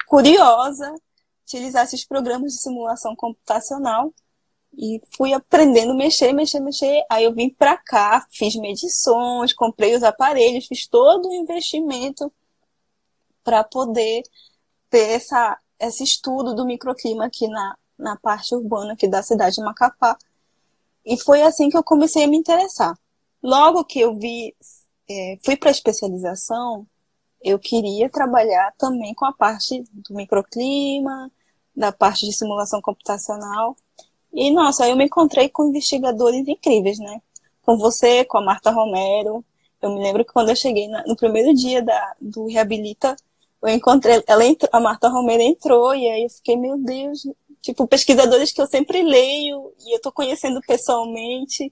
curiosa 0.08 0.94
utilizar 1.44 1.84
esses 1.86 2.06
programas 2.06 2.52
de 2.54 2.62
simulação 2.62 3.16
computacional 3.16 4.14
e 4.78 5.02
fui 5.16 5.34
aprendendo 5.34 5.94
mexer, 5.94 6.32
mexer, 6.34 6.60
mexer. 6.60 7.04
Aí 7.10 7.24
eu 7.24 7.34
vim 7.34 7.50
para 7.50 7.78
cá, 7.78 8.26
fiz 8.32 8.56
medições, 8.56 9.54
comprei 9.54 9.96
os 9.96 10.04
aparelhos, 10.04 10.68
fiz 10.68 10.88
todo 10.88 11.28
o 11.28 11.34
investimento 11.34 12.32
para 13.44 13.64
poder 13.64 14.24
ter 14.90 15.10
essa, 15.12 15.58
esse 15.80 16.04
estudo 16.04 16.54
do 16.54 16.66
microclima 16.66 17.26
aqui 17.26 17.48
na, 17.48 17.78
na 17.98 18.16
parte 18.16 18.56
urbana 18.56 18.94
aqui 18.94 19.08
da 19.08 19.24
cidade 19.24 19.56
de 19.56 19.62
Macapá. 19.64 20.18
E 21.06 21.18
foi 21.18 21.42
assim 21.42 21.70
que 21.70 21.78
eu 21.78 21.84
comecei 21.84 22.24
a 22.24 22.28
me 22.28 22.38
interessar. 22.38 22.98
Logo 23.42 23.84
que 23.84 24.00
eu 24.00 24.18
vi, 24.18 24.56
é, 25.10 25.38
fui 25.44 25.56
para 25.58 25.72
especialização, 25.72 26.86
eu 27.42 27.58
queria 27.58 28.10
trabalhar 28.10 28.74
também 28.78 29.14
com 29.14 29.26
a 29.26 29.34
parte 29.34 29.84
do 29.92 30.14
microclima, 30.14 31.32
da 31.76 31.92
parte 31.92 32.26
de 32.26 32.34
simulação 32.34 32.82
computacional. 32.82 33.76
E, 34.34 34.52
nossa, 34.52 34.88
eu 34.88 34.96
me 34.96 35.06
encontrei 35.06 35.50
com 35.50 35.68
investigadores 35.70 36.48
incríveis, 36.48 37.00
né? 37.00 37.22
Com 37.64 37.78
você, 37.78 38.24
com 38.26 38.38
a 38.38 38.42
Marta 38.42 38.72
Romero. 38.72 39.44
Eu 39.82 39.92
me 39.92 40.02
lembro 40.02 40.26
que 40.26 40.34
quando 40.34 40.50
eu 40.50 40.56
cheguei 40.56 40.88
na, 40.88 41.04
no 41.06 41.16
primeiro 41.16 41.54
dia 41.54 41.82
da, 41.82 42.16
do 42.20 42.48
Reabilita, 42.48 43.16
eu 43.62 43.70
encontrei, 43.70 44.24
ela 44.28 44.46
entrou, 44.46 44.70
a 44.72 44.80
Marta 44.80 45.10
Romero 45.10 45.42
entrou, 45.42 45.94
e 45.94 46.10
aí 46.10 46.24
eu 46.24 46.30
fiquei, 46.30 46.56
meu 46.56 46.78
Deus, 46.78 47.28
tipo, 47.62 47.88
pesquisadores 47.88 48.52
que 48.52 48.62
eu 48.62 48.68
sempre 48.68 49.02
leio, 49.04 49.74
e 49.86 49.96
eu 49.96 50.02
tô 50.02 50.12
conhecendo 50.12 50.62
pessoalmente 50.66 51.72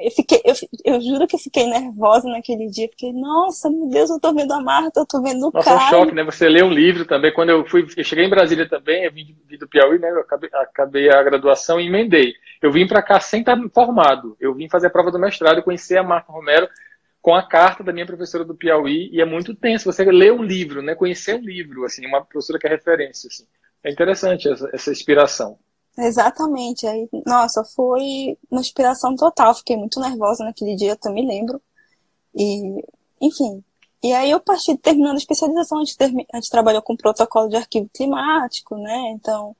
eu 0.00 0.10
fiquei, 0.10 0.40
eu, 0.44 0.54
eu 0.84 1.00
juro 1.00 1.26
que 1.26 1.34
eu 1.34 1.40
fiquei 1.40 1.66
nervosa 1.66 2.28
naquele 2.28 2.68
dia. 2.68 2.88
Fiquei, 2.88 3.12
nossa, 3.12 3.68
meu 3.68 3.88
Deus, 3.88 4.10
eu 4.10 4.20
tô 4.20 4.32
vendo 4.32 4.52
a 4.52 4.60
Marta, 4.60 5.00
eu 5.00 5.06
tô 5.06 5.20
vendo 5.20 5.48
o 5.48 5.50
nossa, 5.52 5.64
Caio. 5.64 5.80
É 5.80 5.84
um 5.84 5.88
choque, 5.88 6.14
né? 6.14 6.24
Você 6.24 6.48
lê 6.48 6.62
um 6.62 6.70
livro 6.70 7.04
também. 7.04 7.32
Quando 7.32 7.50
eu 7.50 7.66
fui, 7.66 7.86
eu 7.96 8.04
cheguei 8.04 8.24
em 8.24 8.30
Brasília 8.30 8.68
também, 8.68 9.04
eu 9.04 9.12
vim, 9.12 9.36
vim 9.46 9.58
do 9.58 9.68
Piauí, 9.68 9.98
né? 9.98 10.10
Eu 10.10 10.20
acabei, 10.20 10.50
acabei, 10.52 11.10
a 11.10 11.22
graduação 11.22 11.80
e 11.80 11.86
emendei. 11.86 12.34
Eu 12.62 12.70
vim 12.70 12.86
para 12.86 13.02
cá 13.02 13.18
sem 13.18 13.40
estar 13.40 13.58
formado. 13.74 14.36
Eu 14.40 14.54
vim 14.54 14.68
fazer 14.68 14.86
a 14.86 14.90
prova 14.90 15.10
do 15.10 15.18
mestrado 15.18 15.58
e 15.58 15.62
conhecer 15.62 15.98
a 15.98 16.02
Marta 16.02 16.32
Romero 16.32 16.68
com 17.20 17.34
a 17.34 17.42
carta 17.42 17.82
da 17.82 17.92
minha 17.92 18.06
professora 18.06 18.44
do 18.44 18.54
Piauí 18.54 19.10
e 19.12 19.20
é 19.20 19.24
muito 19.24 19.54
tenso. 19.54 19.92
Você 19.92 20.04
lê 20.04 20.30
um 20.30 20.42
livro, 20.42 20.80
né? 20.80 20.94
Conhecer 20.94 21.34
um 21.34 21.40
livro, 21.40 21.84
assim, 21.84 22.06
uma 22.06 22.24
professora 22.24 22.58
que 22.58 22.66
é 22.66 22.70
referência, 22.70 23.28
assim. 23.28 23.44
É 23.82 23.90
interessante 23.90 24.48
essa, 24.48 24.70
essa 24.72 24.90
inspiração. 24.90 25.58
Exatamente. 25.98 26.86
Aí, 26.86 27.08
nossa, 27.26 27.64
foi 27.64 28.38
uma 28.50 28.60
inspiração 28.60 29.16
total. 29.16 29.54
Fiquei 29.54 29.76
muito 29.76 30.00
nervosa 30.00 30.44
naquele 30.44 30.76
dia, 30.76 30.92
eu 30.92 30.96
também 30.96 31.26
lembro. 31.26 31.60
E, 32.34 32.84
enfim. 33.20 33.64
E 34.02 34.12
aí 34.12 34.30
eu 34.30 34.40
parti, 34.40 34.76
terminando 34.78 35.16
a 35.16 35.18
especialização, 35.18 35.78
a 35.78 35.84
gente, 35.84 35.96
termi, 35.96 36.26
a 36.32 36.36
gente 36.36 36.50
trabalhou 36.50 36.80
com 36.82 36.96
protocolo 36.96 37.48
de 37.48 37.56
arquivo 37.56 37.90
climático, 37.92 38.76
né? 38.76 39.10
Então, 39.12 39.56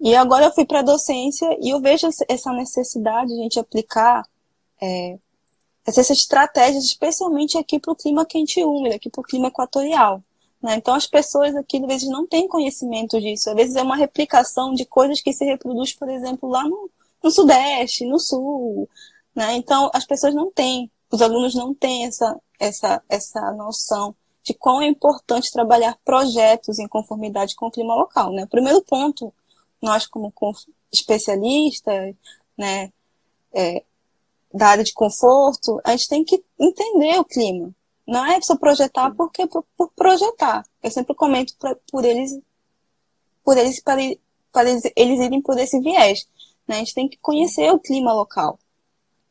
e 0.00 0.16
agora 0.16 0.46
eu 0.46 0.52
fui 0.52 0.66
para 0.66 0.80
a 0.80 0.82
docência 0.82 1.46
e 1.60 1.70
eu 1.70 1.80
vejo 1.80 2.08
essa 2.28 2.52
necessidade 2.52 3.28
de 3.28 3.40
a 3.40 3.42
gente 3.44 3.60
aplicar 3.60 4.24
é, 4.82 5.18
essas 5.86 6.10
estratégias, 6.10 6.84
especialmente 6.84 7.56
aqui 7.56 7.78
para 7.78 7.92
o 7.92 7.96
clima 7.96 8.26
quente 8.26 8.60
e 8.60 8.64
úmido, 8.64 8.96
aqui 8.96 9.08
para 9.10 9.20
o 9.20 9.24
clima 9.24 9.48
equatorial. 9.48 10.22
Né? 10.62 10.76
Então, 10.76 10.94
as 10.94 11.06
pessoas 11.06 11.54
aqui, 11.54 11.78
às 11.78 11.86
vezes, 11.86 12.08
não 12.08 12.26
têm 12.26 12.48
conhecimento 12.48 13.20
disso. 13.20 13.50
Às 13.50 13.56
vezes, 13.56 13.76
é 13.76 13.82
uma 13.82 13.96
replicação 13.96 14.74
de 14.74 14.84
coisas 14.84 15.20
que 15.20 15.32
se 15.32 15.44
reproduz, 15.44 15.92
por 15.92 16.08
exemplo, 16.08 16.48
lá 16.48 16.64
no, 16.64 16.90
no 17.22 17.30
Sudeste, 17.30 18.04
no 18.04 18.18
Sul. 18.18 18.88
Né? 19.34 19.54
Então, 19.54 19.90
as 19.94 20.04
pessoas 20.04 20.34
não 20.34 20.50
têm, 20.50 20.90
os 21.10 21.22
alunos 21.22 21.54
não 21.54 21.72
têm 21.72 22.06
essa, 22.06 22.40
essa, 22.58 23.02
essa 23.08 23.52
noção 23.52 24.14
de 24.42 24.54
quão 24.54 24.80
é 24.80 24.86
importante 24.86 25.52
trabalhar 25.52 25.98
projetos 26.04 26.78
em 26.78 26.88
conformidade 26.88 27.54
com 27.54 27.66
o 27.66 27.70
clima 27.70 27.94
local. 27.94 28.32
Né? 28.32 28.46
Primeiro 28.46 28.82
ponto, 28.82 29.32
nós, 29.80 30.06
como 30.06 30.32
especialistas, 30.92 32.14
né, 32.56 32.92
é, 33.52 33.84
da 34.52 34.68
área 34.68 34.84
de 34.84 34.92
conforto, 34.92 35.80
a 35.84 35.92
gente 35.92 36.08
tem 36.08 36.24
que 36.24 36.42
entender 36.58 37.18
o 37.18 37.24
clima. 37.24 37.70
Não 38.08 38.24
é 38.24 38.40
só 38.40 38.56
projetar 38.56 39.10
porque 39.14 39.46
por, 39.46 39.62
por 39.76 39.92
projetar. 39.94 40.64
Eu 40.82 40.90
sempre 40.90 41.14
comento 41.14 41.52
pra, 41.58 41.76
por 41.92 42.06
eles, 42.06 42.40
por 43.44 43.58
eles 43.58 43.82
para, 43.82 44.00
para 44.50 44.70
eles, 44.70 44.90
eles 44.96 45.20
irem 45.20 45.42
por 45.42 45.58
esse 45.58 45.78
viés. 45.78 46.26
Né? 46.66 46.76
A 46.76 46.78
gente 46.78 46.94
tem 46.94 47.06
que 47.06 47.18
conhecer 47.20 47.70
o 47.70 47.78
clima 47.78 48.14
local. 48.14 48.58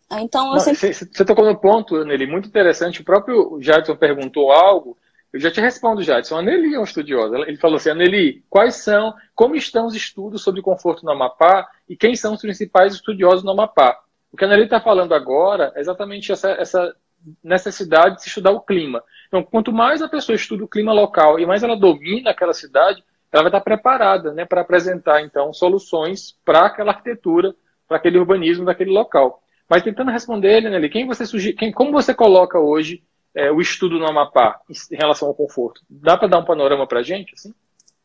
Ah, 0.07 0.21
então, 0.21 0.51
Você 0.51 0.75
sempre... 0.93 1.25
tocou 1.25 1.43
no 1.43 1.57
ponto, 1.57 2.05
Nelly, 2.05 2.27
muito 2.27 2.47
interessante. 2.47 3.01
O 3.01 3.03
próprio 3.03 3.57
Jadson 3.59 3.95
perguntou 3.95 4.51
algo. 4.51 4.95
Eu 5.33 5.39
já 5.39 5.49
te 5.49 5.59
respondo, 5.59 6.03
Jadson. 6.03 6.37
A 6.37 6.41
Nelly 6.43 6.75
é 6.75 6.79
um 6.79 6.83
estudioso. 6.83 7.35
Ele 7.35 7.57
falou 7.57 7.77
assim, 7.77 7.91
Nelly, 7.95 8.43
quais 8.47 8.75
são, 8.75 9.11
como 9.33 9.55
estão 9.55 9.87
os 9.87 9.95
estudos 9.95 10.43
sobre 10.43 10.61
conforto 10.61 11.03
no 11.03 11.11
Amapá 11.11 11.67
e 11.89 11.97
quem 11.97 12.15
são 12.15 12.35
os 12.35 12.41
principais 12.41 12.93
estudiosos 12.93 13.43
no 13.43 13.51
Amapá? 13.51 13.99
O 14.31 14.37
que 14.37 14.45
a 14.45 14.47
Nelly 14.47 14.65
está 14.65 14.79
falando 14.79 15.15
agora 15.15 15.73
é 15.75 15.79
exatamente 15.79 16.31
essa, 16.31 16.51
essa 16.51 16.95
necessidade 17.43 18.15
de 18.15 18.21
se 18.23 18.27
estudar 18.29 18.51
o 18.51 18.61
clima. 18.61 19.03
Então, 19.27 19.43
quanto 19.43 19.71
mais 19.71 20.01
a 20.01 20.07
pessoa 20.07 20.35
estuda 20.35 20.63
o 20.63 20.67
clima 20.67 20.93
local 20.93 21.39
e 21.39 21.45
mais 21.45 21.63
ela 21.63 21.75
domina 21.75 22.31
aquela 22.31 22.53
cidade, 22.53 23.03
ela 23.31 23.43
vai 23.43 23.49
estar 23.49 23.61
preparada 23.61 24.33
né, 24.33 24.45
para 24.45 24.61
apresentar, 24.61 25.21
então, 25.21 25.53
soluções 25.53 26.35
para 26.45 26.65
aquela 26.65 26.91
arquitetura, 26.91 27.53
para 27.87 27.97
aquele 27.97 28.17
urbanismo 28.17 28.65
daquele 28.65 28.91
local. 28.91 29.41
Mas 29.69 29.83
tentando 29.83 30.11
responder, 30.11 30.61
Nelly, 30.61 30.89
quem 30.89 31.05
você 31.05 31.25
sugere, 31.25 31.55
quem, 31.55 31.71
como 31.71 31.91
você 31.91 32.13
coloca 32.13 32.57
hoje 32.57 33.03
é, 33.35 33.51
o 33.51 33.59
estudo 33.59 33.99
no 33.99 34.07
Amapá 34.07 34.61
em 34.91 34.95
relação 34.95 35.27
ao 35.27 35.35
conforto? 35.35 35.81
Dá 35.89 36.17
para 36.17 36.29
dar 36.29 36.39
um 36.39 36.45
panorama 36.45 36.87
para 36.87 36.99
a 36.99 37.03
gente? 37.03 37.33
Assim? 37.33 37.53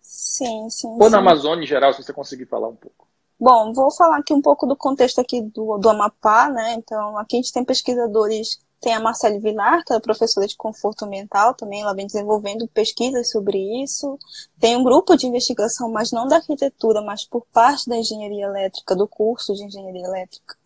Sim, 0.00 0.68
sim. 0.68 0.88
Ou 0.88 1.04
sim. 1.04 1.10
na 1.10 1.18
Amazônia 1.18 1.62
em 1.62 1.66
geral, 1.66 1.92
se 1.92 2.02
você 2.02 2.12
conseguir 2.12 2.46
falar 2.46 2.68
um 2.68 2.76
pouco. 2.76 3.06
Bom, 3.38 3.72
vou 3.72 3.90
falar 3.90 4.18
aqui 4.18 4.32
um 4.32 4.40
pouco 4.40 4.66
do 4.66 4.76
contexto 4.76 5.20
aqui 5.20 5.40
do, 5.42 5.78
do 5.78 5.88
Amapá, 5.88 6.48
né? 6.48 6.74
Então, 6.74 7.16
aqui 7.18 7.36
a 7.36 7.40
gente 7.40 7.52
tem 7.52 7.64
pesquisadores 7.64 8.60
tem 8.82 8.92
a 8.94 9.00
Marcele 9.00 9.38
Vilar, 9.38 9.84
que 9.84 9.92
é 9.92 10.00
professora 10.00 10.44
de 10.44 10.56
conforto 10.56 11.04
ambiental 11.04 11.54
também, 11.54 11.82
ela 11.82 11.94
vem 11.94 12.04
desenvolvendo 12.04 12.66
pesquisas 12.66 13.30
sobre 13.30 13.56
isso. 13.80 14.18
Tem 14.58 14.76
um 14.76 14.82
grupo 14.82 15.16
de 15.16 15.24
investigação, 15.24 15.88
mas 15.88 16.10
não 16.10 16.26
da 16.26 16.36
arquitetura, 16.36 17.00
mas 17.00 17.24
por 17.24 17.46
parte 17.52 17.88
da 17.88 17.96
engenharia 17.96 18.44
elétrica, 18.44 18.96
do 18.96 19.06
curso 19.06 19.54
de 19.54 19.62
engenharia 19.62 20.04
elétrica. 20.04 20.56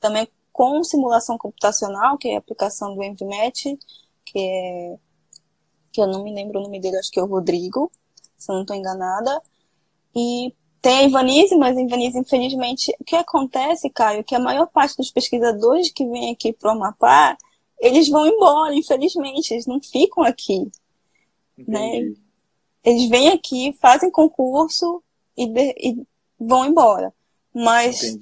Também 0.00 0.26
com 0.50 0.82
simulação 0.82 1.36
computacional, 1.36 2.16
que 2.16 2.28
é 2.28 2.36
a 2.36 2.38
aplicação 2.38 2.94
do 2.94 3.02
EnviMet, 3.02 3.78
que 4.24 4.38
é 4.38 4.96
que 5.92 6.00
eu 6.00 6.06
não 6.06 6.24
me 6.24 6.34
lembro 6.34 6.60
o 6.60 6.62
nome 6.62 6.80
dele, 6.80 6.96
acho 6.96 7.10
que 7.10 7.20
é 7.20 7.22
o 7.22 7.26
Rodrigo, 7.26 7.90
se 8.38 8.50
eu 8.50 8.54
não 8.54 8.62
estou 8.62 8.76
enganada. 8.76 9.40
E 10.14 10.54
tem 10.80 10.98
a 10.98 11.02
Ivanise, 11.02 11.56
mas 11.56 11.76
a 11.76 11.80
Ivanise, 11.80 12.18
infelizmente, 12.18 12.94
o 12.98 13.04
que 13.04 13.16
acontece, 13.16 13.90
Caio, 13.90 14.20
é 14.20 14.22
que 14.22 14.34
a 14.34 14.40
maior 14.40 14.66
parte 14.66 14.96
dos 14.96 15.10
pesquisadores 15.10 15.90
que 15.90 16.06
vêm 16.06 16.32
aqui 16.32 16.54
para 16.54 16.70
o 16.70 16.72
Amapá, 16.72 17.36
eles 17.80 18.08
vão 18.08 18.26
embora, 18.26 18.74
infelizmente, 18.74 19.52
eles 19.52 19.66
não 19.66 19.80
ficam 19.80 20.24
aqui. 20.24 20.70
Né? 21.56 22.12
Eles 22.84 23.08
vêm 23.08 23.28
aqui, 23.28 23.76
fazem 23.80 24.10
concurso 24.10 25.02
e, 25.36 25.46
de, 25.46 25.74
e 25.78 26.06
vão 26.38 26.66
embora. 26.66 27.12
Mas 27.52 28.18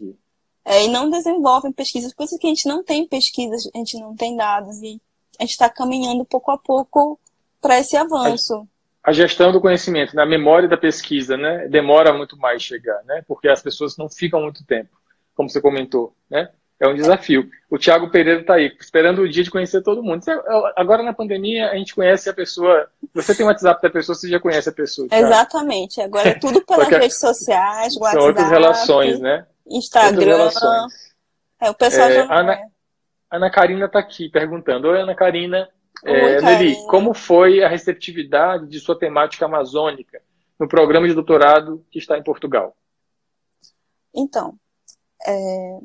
é, 0.64 0.84
e 0.84 0.88
não 0.88 1.10
desenvolvem 1.10 1.70
pesquisas, 1.70 2.14
por 2.14 2.24
isso 2.24 2.38
que 2.38 2.46
a 2.46 2.50
gente 2.50 2.66
não 2.66 2.82
tem 2.82 3.06
pesquisas, 3.06 3.68
a 3.74 3.78
gente 3.78 3.98
não 3.98 4.16
tem 4.16 4.34
dados, 4.34 4.80
e 4.82 5.00
a 5.38 5.42
gente 5.42 5.50
está 5.50 5.68
caminhando 5.68 6.24
pouco 6.24 6.50
a 6.50 6.56
pouco 6.56 7.20
para 7.60 7.78
esse 7.78 7.96
avanço. 7.96 8.66
A, 9.02 9.10
a 9.10 9.12
gestão 9.12 9.52
do 9.52 9.60
conhecimento, 9.60 10.16
na 10.16 10.24
memória 10.24 10.66
da 10.66 10.76
pesquisa, 10.76 11.36
né, 11.36 11.68
demora 11.68 12.14
muito 12.14 12.36
mais 12.38 12.62
chegar, 12.62 13.02
né, 13.04 13.22
porque 13.28 13.48
as 13.48 13.62
pessoas 13.62 13.96
não 13.98 14.08
ficam 14.08 14.40
muito 14.40 14.64
tempo, 14.64 14.90
como 15.34 15.50
você 15.50 15.60
comentou, 15.60 16.14
né? 16.30 16.50
É 16.80 16.88
um 16.88 16.94
desafio. 16.94 17.48
O 17.70 17.78
Tiago 17.78 18.10
Pereira 18.10 18.40
está 18.40 18.54
aí, 18.54 18.74
esperando 18.80 19.22
o 19.22 19.28
dia 19.28 19.44
de 19.44 19.50
conhecer 19.50 19.82
todo 19.82 20.02
mundo. 20.02 20.24
Agora 20.76 21.02
na 21.02 21.12
pandemia 21.12 21.70
a 21.70 21.76
gente 21.76 21.94
conhece 21.94 22.28
a 22.28 22.34
pessoa. 22.34 22.88
Você 23.14 23.34
tem 23.34 23.46
o 23.46 23.48
WhatsApp 23.48 23.80
da 23.80 23.90
pessoa, 23.90 24.14
você 24.14 24.28
já 24.28 24.40
conhece 24.40 24.68
a 24.68 24.72
pessoa. 24.72 25.08
Thiago. 25.08 25.26
Exatamente. 25.26 26.00
Agora 26.00 26.30
é 26.30 26.34
tudo 26.34 26.62
pelas 26.66 26.88
redes 26.88 27.18
sociais, 27.18 27.96
WhatsApp. 27.96 28.18
São 28.18 28.28
outras 28.28 28.50
relações, 28.50 29.20
né? 29.20 29.46
Instagram. 29.66 30.48
É, 31.60 31.70
o 31.70 31.74
pessoal 31.74 32.08
é, 32.08 32.14
já 32.14 32.40
Ana. 32.40 32.58
Ana 33.30 33.50
Karina 33.50 33.86
está 33.86 33.98
aqui 33.98 34.28
perguntando. 34.28 34.88
Oi, 34.88 35.00
Ana 35.00 35.14
Karina. 35.14 35.68
Oi, 36.04 36.12
é, 36.12 36.40
Nelly, 36.40 36.76
como 36.86 37.14
foi 37.14 37.62
a 37.62 37.68
receptividade 37.68 38.66
de 38.66 38.78
sua 38.78 38.98
temática 38.98 39.46
amazônica 39.46 40.20
no 40.58 40.68
programa 40.68 41.08
de 41.08 41.14
doutorado 41.14 41.84
que 41.90 41.98
está 41.98 42.18
em 42.18 42.22
Portugal? 42.22 42.76
Então, 44.14 44.54
é, 45.26 45.78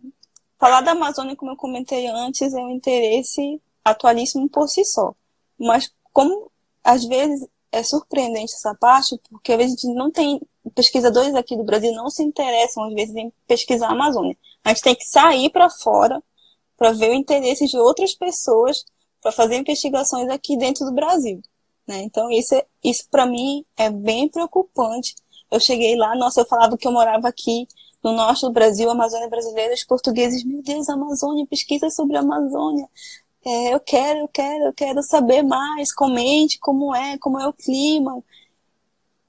Falar 0.60 0.82
da 0.82 0.92
Amazônia, 0.92 1.36
como 1.36 1.52
eu 1.52 1.56
comentei 1.56 2.08
antes, 2.08 2.54
é 2.54 2.58
um 2.58 2.70
interesse 2.70 3.62
atualíssimo 3.84 4.50
por 4.50 4.68
si 4.68 4.84
só. 4.84 5.16
Mas 5.58 5.90
como 6.12 6.52
às 6.84 7.06
vezes 7.06 7.48
é 7.72 7.82
surpreendente 7.84 8.54
essa 8.54 8.76
parte, 8.76 9.20
porque 9.30 9.54
a 9.54 9.68
gente 9.68 9.88
não 9.88 10.12
tem 10.12 10.42
pesquisadores 10.76 11.34
aqui 11.36 11.56
do 11.56 11.64
Brasil 11.64 11.94
não 11.94 12.10
se 12.10 12.24
interessam, 12.24 12.84
às 12.84 12.94
vezes, 12.94 13.16
em 13.16 13.32
pesquisar 13.48 13.88
a 13.88 13.92
Amazônia. 13.92 14.38
A 14.64 14.70
gente 14.70 14.82
tem 14.82 14.96
que 14.96 15.06
sair 15.06 15.50
para 15.50 15.70
fora 15.70 16.22
para 16.78 16.92
ver 16.92 17.12
o 17.12 17.14
interesse 17.14 17.66
de 17.66 17.78
outras 17.78 18.14
pessoas 18.14 18.86
para 19.22 19.32
fazer 19.32 19.58
investigações 19.58 20.30
aqui 20.30 20.58
dentro 20.58 20.86
do 20.86 20.94
Brasil. 20.94 21.42
Né? 21.88 22.04
Então, 22.04 22.30
isso, 22.32 22.56
é, 22.56 22.66
isso 22.84 23.08
para 23.10 23.26
mim 23.26 23.66
é 23.78 23.90
bem 23.90 24.30
preocupante. 24.30 25.16
Eu 25.52 25.60
cheguei 25.60 25.96
lá, 25.96 26.16
nossa, 26.16 26.42
eu 26.42 26.46
falava 26.46 26.78
que 26.78 26.88
eu 26.88 26.92
morava 26.92 27.28
aqui 27.28 27.68
no 28.04 28.14
norte 28.14 28.42
do 28.42 28.52
Brasil, 28.52 28.90
Amazônia 28.90 29.30
brasileira, 29.30 29.74
os 29.74 29.84
portugueses, 29.84 30.44
meu 30.44 30.62
Deus, 30.62 30.90
Amazônia, 30.90 31.46
pesquisa 31.46 31.90
sobre 31.90 32.18
a 32.18 32.22
Amazônia. 32.22 32.88
É, 33.46 33.74
eu 33.74 33.80
quero, 33.80 34.20
eu 34.20 34.28
quero, 34.28 34.66
eu 34.66 34.74
quero 34.74 35.04
saber 35.04 35.44
mais, 35.44 35.94
comente 35.94 36.60
como 36.60 36.96
é, 36.96 37.18
como 37.18 37.40
é 37.40 37.48
o 37.48 37.54
clima. 37.54 38.24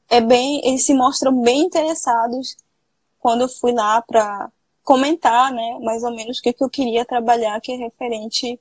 É 0.08 0.20
bem, 0.20 0.60
eles 0.64 0.84
se 0.84 0.94
mostram 0.94 1.40
bem 1.40 1.62
interessados 1.62 2.56
quando 3.18 3.42
eu 3.42 3.48
fui 3.48 3.72
lá 3.72 4.02
para 4.02 4.50
comentar, 4.82 5.52
né, 5.52 5.78
mais 5.82 6.02
ou 6.02 6.10
menos 6.10 6.38
o 6.38 6.42
que, 6.42 6.52
que 6.52 6.64
eu 6.64 6.70
queria 6.70 7.04
trabalhar, 7.04 7.60
que 7.60 7.72
é 7.72 7.76
referente 7.76 8.58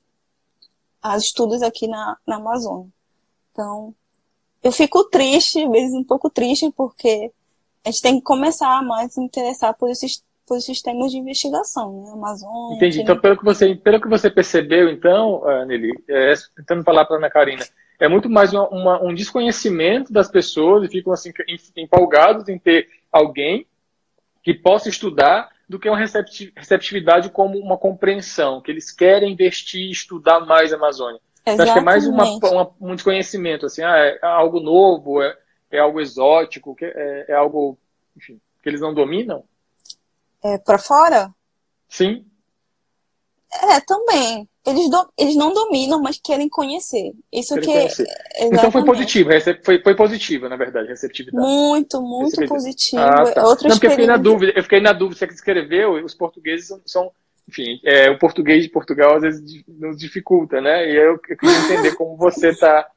a 1.02 1.18
estudos 1.18 1.62
aqui 1.62 1.88
na, 1.88 2.18
na 2.28 2.36
Amazônia. 2.36 2.92
Então, 3.52 3.96
eu 4.62 4.72
fico 4.72 5.04
triste, 5.06 5.68
vezes 5.70 5.94
um 5.94 6.04
pouco 6.04 6.30
triste, 6.30 6.72
porque 6.72 7.32
a 7.86 7.92
gente 7.92 8.02
tem 8.02 8.18
que 8.18 8.24
começar 8.24 8.78
a 8.78 8.82
mais 8.82 9.14
se 9.14 9.22
interessar 9.22 9.74
por 9.74 9.90
esses, 9.90 10.24
por 10.46 10.60
sistemas 10.60 11.12
de 11.12 11.18
investigação, 11.18 12.04
né? 12.04 12.12
Amazônia. 12.14 12.76
Entendi. 12.76 13.02
Então, 13.02 13.20
pelo 13.20 13.38
que 13.38 13.44
você, 13.44 13.76
pelo 13.76 14.02
que 14.02 14.08
você 14.08 14.30
percebeu, 14.30 14.90
então, 14.90 15.42
uh, 15.44 15.66
Nelly, 15.66 15.92
é, 16.10 16.34
tentando 16.58 16.84
falar 16.84 17.06
para 17.06 17.16
a 17.16 17.20
Ana 17.20 17.30
Karina, 17.30 17.66
é 18.00 18.08
muito 18.08 18.30
mais 18.30 18.54
uma, 18.54 18.68
uma, 18.70 19.04
um 19.04 19.14
desconhecimento 19.14 20.12
das 20.12 20.30
pessoas 20.30 20.86
e 20.86 20.92
ficam 20.92 21.12
assim 21.12 21.32
empolgados 21.76 22.48
em 22.48 22.58
ter 22.58 22.88
alguém 23.12 23.68
que 24.42 24.54
possa 24.54 24.90
estudar 24.90 25.50
do 25.68 25.78
que 25.78 25.88
uma 25.88 25.98
receptividade 25.98 27.30
como 27.30 27.60
uma 27.60 27.78
compreensão, 27.78 28.62
que 28.62 28.72
eles 28.72 28.92
querem 28.92 29.34
investir, 29.34 29.92
estudar 29.92 30.40
mais 30.40 30.74
a 30.74 30.78
Amazônia. 30.78 31.20
Exatamente. 31.46 31.62
Acho 31.62 31.74
que 31.74 31.80
é 31.80 31.84
mais 31.84 32.08
uma, 32.08 32.24
uma, 32.50 32.72
um 32.82 32.96
desconhecimento, 32.96 33.66
assim, 33.66 33.84
ah, 33.84 33.96
é 33.98 34.20
algo 34.24 34.60
novo, 34.60 35.22
é, 35.22 35.38
é 35.72 35.80
algo 35.80 36.00
exótico, 36.00 36.76
é, 36.82 37.26
é 37.30 37.34
algo, 37.34 37.78
enfim, 38.16 38.40
que 38.62 38.70
eles 38.70 38.82
não 38.82 38.94
dominam? 38.94 39.44
É 40.44 40.58
para 40.58 40.78
fora? 40.78 41.34
Sim. 41.88 42.26
É, 43.52 43.80
também. 43.82 44.48
Eles, 44.66 44.90
do, 44.90 45.12
eles 45.18 45.36
não 45.36 45.54
dominam, 45.54 46.00
mas 46.00 46.20
querem 46.24 46.48
conhecer. 46.48 47.14
Isso 47.32 47.56
querem 47.56 47.68
que. 47.68 47.74
Conhecer. 47.74 48.08
Então 48.40 48.72
foi 48.72 48.86
positivo, 48.86 49.30
foi, 49.64 49.82
foi 49.82 49.96
positiva, 49.96 50.48
na 50.48 50.56
verdade, 50.56 50.88
receptividade. 50.88 51.44
Muito, 51.44 52.02
muito 52.02 52.46
positivo. 52.46 53.02
Ah, 53.02 53.32
tá. 53.32 53.44
Outra 53.44 53.68
não, 53.68 53.76
porque 53.76 53.88
eu 53.88 53.92
fiquei 53.92 54.06
na 54.06 54.18
dúvida, 54.18 54.54
eu 54.56 54.64
fiquei 54.64 54.80
na 54.80 54.94
dúvida, 54.94 55.18
você 55.18 55.28
que 55.28 55.34
escreveu, 55.34 55.94
os 55.94 56.14
portugueses 56.14 56.68
são, 56.68 56.82
são 56.86 57.12
enfim, 57.48 57.80
é, 57.84 58.12
o 58.12 58.20
português 58.20 58.64
de 58.64 58.70
Portugal 58.70 59.16
às 59.16 59.24
vezes 59.24 59.64
nos 59.68 59.98
dificulta, 59.98 60.62
né? 60.62 60.88
E 60.88 60.96
eu, 60.96 61.14
eu 61.14 61.20
queria 61.20 61.58
entender 61.58 61.96
como 61.96 62.16
você 62.16 62.50
está 62.50 62.88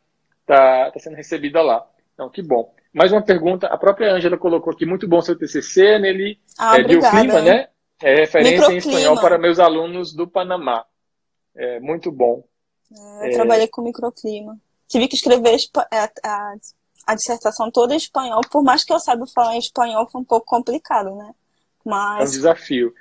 tá, 0.44 0.90
tá 0.90 1.00
sendo 1.00 1.16
recebida 1.16 1.62
lá. 1.62 1.86
Então, 2.14 2.28
que 2.28 2.42
bom. 2.42 2.74
Mais 2.92 3.10
uma 3.10 3.22
pergunta, 3.22 3.66
a 3.66 3.78
própria 3.78 4.12
Ângela 4.12 4.36
colocou 4.36 4.72
aqui, 4.72 4.84
muito 4.84 5.08
bom 5.08 5.20
seu 5.22 5.36
TCC, 5.36 5.98
Nelly. 5.98 6.38
Ah, 6.58 6.76
é, 6.76 6.80
obrigada, 6.80 7.22
bioclima, 7.22 7.40
né? 7.40 7.68
É 8.02 8.16
referência 8.16 8.52
Microclima. 8.52 8.74
em 8.74 8.78
espanhol 8.78 9.20
para 9.20 9.38
meus 9.38 9.58
alunos 9.58 10.12
do 10.12 10.26
Panamá. 10.26 10.84
É 11.54 11.80
muito 11.80 12.10
bom. 12.10 12.44
É, 12.92 13.26
eu 13.26 13.30
é... 13.30 13.34
trabalhei 13.34 13.68
com 13.68 13.82
microclima. 13.82 14.58
Tive 14.88 15.08
que 15.08 15.16
escrever 15.16 15.56
a, 15.90 15.96
é, 15.96 16.10
a, 16.24 16.54
a, 17.06 17.14
dissertação 17.14 17.70
toda 17.70 17.94
em 17.94 17.96
espanhol, 17.96 18.40
por 18.50 18.62
mais 18.62 18.84
que 18.84 18.92
eu 18.92 18.98
saiba 18.98 19.24
falar 19.26 19.54
em 19.54 19.58
espanhol, 19.58 20.08
foi 20.10 20.20
um 20.20 20.24
pouco 20.24 20.46
complicado, 20.46 21.14
né? 21.16 21.32
Mas... 21.84 22.20
É 22.20 22.24
um 22.24 22.36
desafio. 22.36 22.94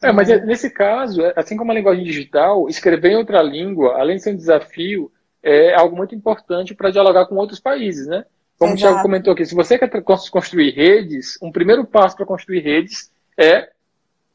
É, 0.00 0.12
mas 0.12 0.28
é, 0.28 0.40
nesse 0.44 0.70
caso, 0.70 1.20
é, 1.22 1.32
assim 1.36 1.56
como 1.56 1.70
a 1.70 1.74
linguagem 1.74 2.04
digital, 2.04 2.68
escrever 2.68 3.12
em 3.12 3.16
outra 3.16 3.42
língua, 3.42 4.00
além 4.00 4.16
de 4.16 4.22
ser 4.22 4.32
um 4.32 4.36
desafio, 4.36 5.10
é 5.42 5.74
algo 5.74 5.96
muito 5.96 6.14
importante 6.14 6.74
para 6.74 6.90
dialogar 6.90 7.26
com 7.26 7.36
outros 7.36 7.60
países, 7.60 8.06
né? 8.06 8.24
Como 8.62 8.74
Exato. 8.74 8.84
o 8.84 8.90
Thiago 8.90 9.02
comentou 9.02 9.32
aqui, 9.32 9.44
se 9.44 9.56
você 9.56 9.76
quer 9.76 9.90
construir 10.30 10.70
redes, 10.70 11.36
um 11.42 11.50
primeiro 11.50 11.84
passo 11.84 12.16
para 12.16 12.24
construir 12.24 12.60
redes 12.60 13.10
é 13.36 13.70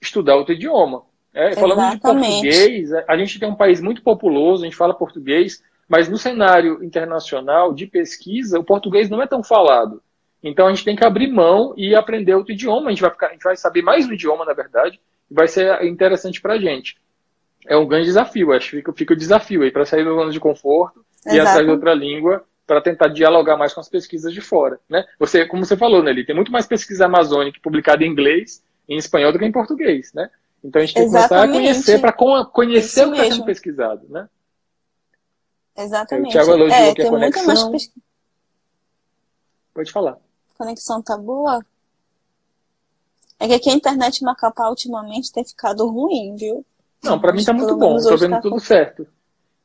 estudar 0.01 0.35
outro 0.35 0.53
idioma. 0.53 1.03
É, 1.33 1.55
falando 1.55 1.91
de 1.91 2.01
português, 2.01 2.91
a 3.07 3.17
gente 3.17 3.39
tem 3.39 3.47
um 3.47 3.55
país 3.55 3.79
muito 3.79 4.01
populoso, 4.01 4.63
a 4.63 4.65
gente 4.65 4.75
fala 4.75 4.93
português, 4.93 5.63
mas 5.87 6.09
no 6.09 6.17
cenário 6.17 6.83
internacional 6.83 7.73
de 7.73 7.87
pesquisa, 7.87 8.59
o 8.59 8.65
português 8.65 9.09
não 9.09 9.21
é 9.21 9.27
tão 9.27 9.41
falado. 9.41 10.03
Então 10.43 10.67
a 10.67 10.73
gente 10.73 10.83
tem 10.83 10.95
que 10.97 11.05
abrir 11.05 11.31
mão 11.31 11.73
e 11.77 11.95
aprender 11.95 12.35
outro 12.35 12.51
idioma. 12.51 12.87
A 12.87 12.89
gente 12.89 13.01
vai, 13.01 13.11
ficar, 13.11 13.27
a 13.27 13.31
gente 13.31 13.43
vai 13.43 13.55
saber 13.55 13.81
mais 13.81 14.05
um 14.05 14.11
idioma, 14.11 14.43
na 14.43 14.53
verdade, 14.53 14.99
vai 15.31 15.47
ser 15.47 15.85
interessante 15.85 16.41
para 16.41 16.55
a 16.55 16.59
gente. 16.59 16.97
É 17.65 17.77
um 17.77 17.87
grande 17.87 18.07
desafio, 18.07 18.51
acho 18.51 18.71
que 18.71 18.75
fica, 18.75 18.91
fica 18.91 19.13
o 19.13 19.17
desafio 19.17 19.61
aí 19.61 19.71
para 19.71 19.85
sair 19.85 20.03
do 20.03 20.15
zona 20.15 20.31
de 20.31 20.39
conforto 20.39 21.05
Exato. 21.25 21.61
e 21.61 21.63
de 21.63 21.71
outra 21.71 21.93
língua 21.93 22.43
para 22.67 22.81
tentar 22.81 23.07
dialogar 23.07 23.55
mais 23.55 23.73
com 23.73 23.79
as 23.79 23.87
pesquisas 23.87 24.33
de 24.33 24.41
fora. 24.41 24.77
Né? 24.89 25.05
Você, 25.17 25.45
como 25.45 25.65
você 25.65 25.77
falou, 25.77 26.03
Nelly, 26.03 26.25
tem 26.25 26.35
muito 26.35 26.51
mais 26.51 26.67
pesquisa 26.67 27.05
amazônica 27.05 27.59
publicada 27.63 28.03
em 28.03 28.11
inglês 28.11 28.61
e 28.87 28.93
em 28.93 28.97
espanhol 28.97 29.31
do 29.31 29.39
que 29.39 29.45
em 29.45 29.51
português. 29.51 30.11
Né? 30.13 30.29
Então 30.61 30.81
a 30.81 30.85
gente 30.85 30.93
tem 30.93 31.05
que 31.05 31.09
começar 31.09 31.43
a 31.43 31.47
conhecer 31.47 32.01
para 32.01 32.11
conhecer 32.11 33.01
Isso 33.01 33.09
o 33.09 33.13
que 33.13 33.21
está 33.21 33.35
sendo 33.35 33.45
pesquisado. 33.45 34.05
Né? 34.09 34.27
Exatamente. 35.77 36.27
O 36.27 36.31
Thiago 36.31 36.51
elogiou 36.51 36.79
é, 36.79 36.89
aqui 36.89 37.01
a 37.03 37.09
conexão. 37.09 37.71
Pode 39.73 39.91
falar. 39.91 40.11
A 40.11 40.57
conexão 40.57 41.01
tá 41.01 41.15
boa? 41.15 41.65
É 43.39 43.47
que 43.47 43.53
aqui 43.53 43.69
a 43.69 43.73
internet 43.73 44.23
Macapá 44.23 44.67
ultimamente 44.67 45.31
tem 45.31 45.45
ficado 45.45 45.87
ruim, 45.87 46.35
viu? 46.35 46.65
Não, 47.03 47.19
para 47.19 47.31
mim 47.31 47.45
tá 47.45 47.53
muito 47.53 47.77
bom. 47.77 47.97
Tô 47.97 48.17
vendo 48.17 48.31
tá 48.31 48.41
tudo 48.41 48.59
certo. 48.59 49.07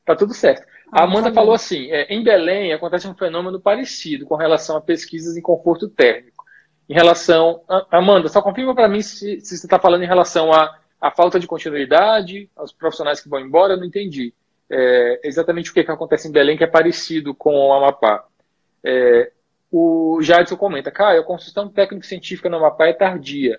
Tá 0.05 0.15
tudo 0.15 0.35
certo. 0.35 0.67
Ah, 0.93 1.01
a 1.01 1.05
Amanda 1.05 1.31
tá 1.31 1.35
falou 1.35 1.55
assim: 1.55 1.91
é, 1.91 2.13
em 2.13 2.23
Belém 2.23 2.75
acontece 2.75 3.09
um 3.09 3.15
fenômeno 3.15 3.59
parecido 3.59 4.27
com 4.27 4.37
relação 4.37 4.77
a 4.77 4.81
pesquisas 4.81 5.37
em 5.39 5.41
conforto 5.41 5.89
térmico. 5.89 6.45
Em 6.87 6.93
relação. 6.93 7.63
A, 7.67 7.99
Amanda, 7.99 8.29
só 8.29 8.43
confirma 8.43 8.75
para 8.75 8.89
mim 8.89 9.01
se, 9.01 9.41
se 9.41 9.57
você 9.57 9.67
está 9.67 9.79
falando 9.79 10.03
em 10.03 10.07
relação 10.07 10.53
à 10.53 10.65
a, 11.01 11.09
a, 11.09 11.11
falta 11.11 11.41
de 11.41 11.47
continuidade, 11.47 12.51
aos 12.55 12.73
profissionais 12.73 13.23
que 13.23 13.29
vão 13.29 13.41
embora, 13.41 13.73
eu 13.73 13.79
não 13.79 13.87
entendi. 13.87 14.35
É, 14.71 15.21
exatamente 15.25 15.71
o 15.71 15.75
que, 15.75 15.83
que 15.83 15.91
acontece 15.91 16.29
em 16.29 16.33
Belém 16.33 16.57
que 16.57 16.65
é 16.65 16.67
parecido 16.67 17.35
com 17.35 17.55
o 17.55 17.73
Amapá. 17.73 18.27
É, 18.85 19.33
o 19.71 20.19
Jadson 20.21 20.57
comenta, 20.57 20.91
cara, 20.91 21.19
a 21.19 21.25
construção 21.25 21.69
técnico-científica 21.69 22.51
no 22.51 22.59
Amapá 22.59 22.87
é 22.87 22.93
tardia. 22.93 23.59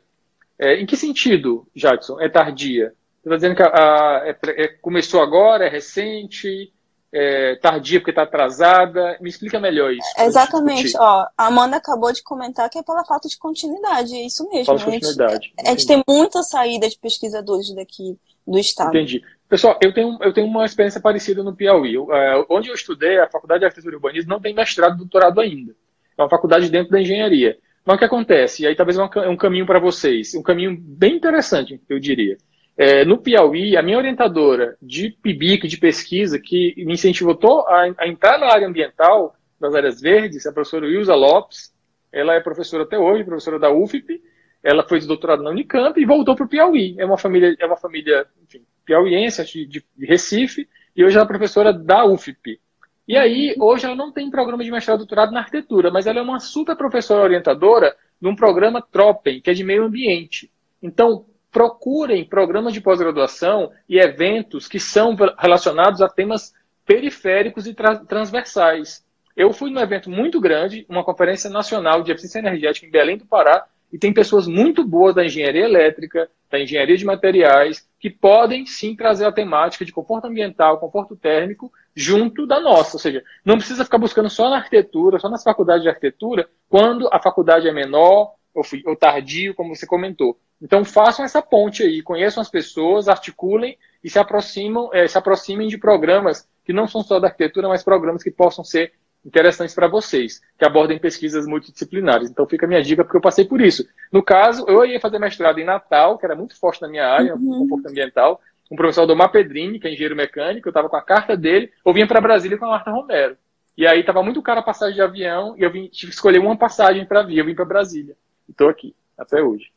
É, 0.59 0.75
em 0.75 0.85
que 0.85 0.95
sentido, 0.95 1.67
Jadson, 1.75 2.21
é 2.21 2.29
tardia? 2.29 2.93
Você 3.23 3.29
está 3.29 3.35
dizendo 3.35 3.55
que 3.55 3.63
a, 3.63 3.67
a, 3.67 4.27
é, 4.27 4.37
é, 4.63 4.67
começou 4.67 5.21
agora, 5.21 5.65
é 5.65 5.69
recente, 5.69 6.71
é 7.13 7.55
tardia 7.57 7.99
porque 7.99 8.11
está 8.11 8.23
atrasada? 8.23 9.17
Me 9.21 9.29
explica 9.29 9.59
melhor 9.59 9.93
isso. 9.93 10.07
Exatamente. 10.17 10.93
Ó, 10.97 11.27
a 11.37 11.47
Amanda 11.47 11.77
acabou 11.77 12.11
de 12.11 12.23
comentar 12.23 12.69
que 12.69 12.79
é 12.79 12.83
pela 12.83 13.05
falta 13.05 13.27
de 13.29 13.37
continuidade, 13.37 14.15
é 14.15 14.25
isso 14.25 14.49
mesmo. 14.49 14.65
Falta 14.65 14.79
de 14.79 14.91
continuidade. 14.91 15.53
A 15.57 15.61
gente, 15.61 15.67
a 15.67 15.69
gente 15.71 15.87
tem 15.87 16.03
muita 16.07 16.41
saída 16.41 16.89
de 16.89 16.97
pesquisadores 16.97 17.73
daqui 17.75 18.17
do 18.47 18.57
estado. 18.57 18.89
Entendi. 18.89 19.21
Pessoal, 19.47 19.77
eu 19.81 19.93
tenho, 19.93 20.17
eu 20.21 20.33
tenho 20.33 20.47
uma 20.47 20.65
experiência 20.65 20.99
parecida 20.99 21.43
no 21.43 21.55
Piauí. 21.55 21.93
Eu, 21.93 22.11
é, 22.11 22.45
onde 22.49 22.69
eu 22.69 22.73
estudei, 22.73 23.19
a 23.19 23.29
Faculdade 23.29 23.59
de 23.59 23.65
Arquitetura 23.65 23.93
e 23.93 23.97
Urbanismo 23.97 24.29
não 24.29 24.41
tem 24.41 24.53
mestrado 24.53 24.95
e 24.95 24.97
doutorado 24.97 25.39
ainda. 25.39 25.75
É 26.17 26.21
uma 26.21 26.29
faculdade 26.29 26.69
dentro 26.69 26.91
da 26.91 26.99
engenharia. 26.99 27.57
Mas 27.85 27.95
o 27.95 27.99
que 27.99 28.05
acontece? 28.05 28.63
E 28.63 28.67
aí 28.67 28.75
talvez 28.75 28.97
é 28.97 29.29
um 29.29 29.37
caminho 29.37 29.65
para 29.65 29.79
vocês, 29.79 30.33
um 30.35 30.41
caminho 30.41 30.75
bem 30.79 31.17
interessante, 31.17 31.81
eu 31.89 31.99
diria. 31.99 32.37
É, 32.75 33.05
no 33.05 33.19
Piauí, 33.19 33.77
a 33.77 33.83
minha 33.83 33.97
orientadora 33.97 34.75
de 34.81 35.11
PIBIC, 35.21 35.67
de 35.67 35.77
pesquisa, 35.77 36.39
que 36.39 36.73
me 36.77 36.93
incentivou 36.93 37.37
a, 37.67 37.93
a, 37.97 38.07
entrar 38.07 38.39
na 38.39 38.47
área 38.47 38.67
ambiental, 38.67 39.35
das 39.59 39.75
áreas 39.75 40.01
verdes, 40.01 40.45
a 40.45 40.51
professora 40.51 40.87
Wilza 40.87 41.15
Lopes, 41.15 41.73
ela 42.11 42.33
é 42.33 42.41
professora 42.41 42.83
até 42.83 42.97
hoje, 42.97 43.23
professora 43.23 43.57
da 43.57 43.71
UFP, 43.71 44.21
ela 44.61 44.83
foi 44.83 44.99
de 44.99 45.07
doutorado 45.07 45.43
na 45.43 45.49
Unicamp 45.49 45.99
e 45.99 46.05
voltou 46.05 46.35
para 46.35 46.45
o 46.45 46.49
Piauí. 46.49 46.95
É 46.97 47.05
uma 47.05 47.17
família, 47.17 47.55
é 47.59 47.65
uma 47.65 47.77
família 47.77 48.25
enfim, 48.41 48.65
piauiense, 48.85 49.43
de, 49.43 49.65
de 49.65 50.05
Recife, 50.05 50.67
e 50.95 51.03
hoje 51.03 51.15
ela 51.15 51.25
é 51.25 51.27
professora 51.27 51.73
da 51.73 52.05
UFP. 52.05 52.59
E 53.05 53.17
aí, 53.17 53.55
hoje 53.59 53.85
ela 53.85 53.95
não 53.95 54.11
tem 54.11 54.29
programa 54.29 54.63
de 54.63 54.71
mestrado 54.71 54.99
doutorado 54.99 55.33
na 55.33 55.39
arquitetura, 55.39 55.91
mas 55.91 56.07
ela 56.07 56.19
é 56.19 56.21
uma 56.21 56.39
super 56.39 56.75
professora 56.77 57.23
orientadora 57.23 57.95
num 58.21 58.35
programa 58.35 58.81
Tropen, 58.81 59.41
que 59.41 59.49
é 59.49 59.53
de 59.53 59.63
meio 59.63 59.83
ambiente. 59.83 60.49
Então, 60.81 61.25
procurem 61.53 62.25
programas 62.25 62.73
de 62.73 62.81
pós-graduação 62.81 63.71
e 63.87 63.99
eventos 63.99 64.67
que 64.67 64.79
são 64.79 65.15
relacionados 65.37 66.01
a 66.01 66.09
temas 66.09 66.51
periféricos 66.83 67.67
e 67.67 67.75
tra 67.75 67.95
transversais. 67.95 69.05
Eu 69.37 69.53
fui 69.53 69.69
num 69.69 69.79
evento 69.79 70.09
muito 70.09 70.41
grande, 70.41 70.85
uma 70.89 71.03
conferência 71.03 71.49
nacional 71.49 72.01
de 72.01 72.11
eficiência 72.11 72.39
energética 72.39 72.87
em 72.87 72.91
Belém 72.91 73.17
do 73.17 73.25
Pará, 73.25 73.65
e 73.91 73.99
tem 73.99 74.11
pessoas 74.11 74.47
muito 74.47 74.83
boas 74.83 75.13
da 75.13 75.23
engenharia 75.23 75.65
elétrica, 75.65 76.27
da 76.49 76.59
engenharia 76.59 76.97
de 76.97 77.05
materiais, 77.05 77.87
que 77.99 78.09
podem 78.09 78.65
sim 78.65 78.95
trazer 78.95 79.25
a 79.25 79.31
temática 79.31 79.85
de 79.85 79.91
conforto 79.91 80.25
ambiental, 80.25 80.79
conforto 80.79 81.15
térmico, 81.15 81.71
junto 81.95 82.47
da 82.47 82.59
nossa. 82.59 82.95
Ou 82.95 82.99
seja, 82.99 83.23
não 83.45 83.57
precisa 83.57 83.85
ficar 83.85 83.99
buscando 83.99 84.29
só 84.29 84.49
na 84.49 84.57
arquitetura, 84.57 85.19
só 85.19 85.29
nas 85.29 85.43
faculdades 85.43 85.83
de 85.83 85.89
arquitetura, 85.89 86.49
quando 86.67 87.07
a 87.13 87.19
faculdade 87.19 87.67
é 87.67 87.71
menor, 87.71 88.33
ou 88.53 88.63
ou 88.85 88.95
tardio, 88.95 89.53
como 89.53 89.75
você 89.75 89.85
comentou. 89.85 90.39
Então 90.63 90.85
façam 90.85 91.25
essa 91.25 91.41
ponte 91.41 91.83
aí, 91.83 92.01
conheçam 92.01 92.39
as 92.39 92.49
pessoas, 92.49 93.09
articulem 93.09 93.77
e 94.01 94.09
se 94.09 94.17
aproximam, 94.17 94.89
é, 94.93 95.05
se 95.05 95.17
aproximem 95.17 95.67
de 95.67 95.77
programas 95.77 96.47
que 96.63 96.71
não 96.71 96.87
são 96.87 97.03
só 97.03 97.19
da 97.19 97.27
arquitetura, 97.27 97.67
mas 97.67 97.83
programas 97.83 98.23
que 98.23 98.31
possam 98.31 98.63
ser 98.63 98.93
interessantes 99.25 99.75
para 99.75 99.87
vocês, 99.87 100.41
que 100.57 100.65
abordem 100.65 100.97
pesquisas 100.97 101.45
multidisciplinares. 101.45 102.29
Então 102.29 102.47
fica 102.47 102.65
a 102.65 102.69
minha 102.69 102.81
dica, 102.81 103.03
porque 103.03 103.17
eu 103.17 103.21
passei 103.21 103.43
por 103.43 103.59
isso. 103.59 103.85
No 104.11 104.23
caso, 104.23 104.65
eu 104.67 104.85
ia 104.85 105.01
fazer 105.01 105.19
mestrado 105.19 105.59
em 105.59 105.65
Natal, 105.65 106.17
que 106.17 106.25
era 106.25 106.35
muito 106.35 106.57
forte 106.57 106.81
na 106.81 106.87
minha 106.87 107.07
área, 107.07 107.35
uhum. 107.35 107.59
conforto 107.59 107.89
ambiental, 107.89 108.39
um 108.71 108.77
professor 108.77 109.05
do 109.05 109.29
Pedrini, 109.29 109.79
que 109.79 109.87
é 109.87 109.91
engenheiro 109.91 110.15
mecânico, 110.15 110.67
eu 110.67 110.71
estava 110.71 110.87
com 110.87 110.95
a 110.95 111.01
carta 111.01 111.35
dele, 111.35 111.71
eu 111.85 111.93
vinha 111.93 112.07
para 112.07 112.21
Brasília 112.21 112.57
com 112.57 112.65
a 112.65 112.69
Marta 112.69 112.89
Romero. 112.89 113.35
E 113.77 113.85
aí 113.85 113.99
estava 113.99 114.23
muito 114.23 114.41
caro 114.41 114.61
a 114.61 114.63
passagem 114.63 114.95
de 114.95 115.01
avião, 115.01 115.55
e 115.57 115.63
eu 115.63 115.71
vim, 115.71 115.87
tive 115.87 116.11
que 116.11 116.15
escolher 116.15 116.39
uma 116.39 116.57
passagem 116.57 117.05
para 117.05 117.23
vir, 117.23 117.39
eu 117.39 117.45
vim 117.45 117.55
para 117.55 117.65
Brasília. 117.65 118.15
E 118.47 118.51
estou 118.51 118.69
aqui, 118.69 118.95
até 119.17 119.41
hoje. 119.41 119.72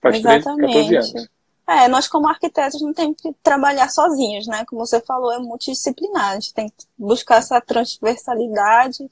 Faz 0.00 0.16
Exatamente. 0.16 0.72
13, 0.72 0.94
14 0.94 0.96
anos. 0.96 1.30
É, 1.70 1.86
nós 1.86 2.08
como 2.08 2.26
arquitetos 2.26 2.82
não 2.82 2.92
temos 2.92 3.16
que 3.22 3.32
trabalhar 3.44 3.88
sozinhos, 3.88 4.46
né? 4.48 4.64
Como 4.66 4.84
você 4.84 5.00
falou, 5.00 5.32
é 5.32 5.38
multidisciplinar. 5.38 6.30
A 6.30 6.34
gente 6.34 6.52
tem 6.52 6.68
que 6.68 6.74
buscar 6.98 7.36
essa 7.36 7.60
transversalidade, 7.60 9.08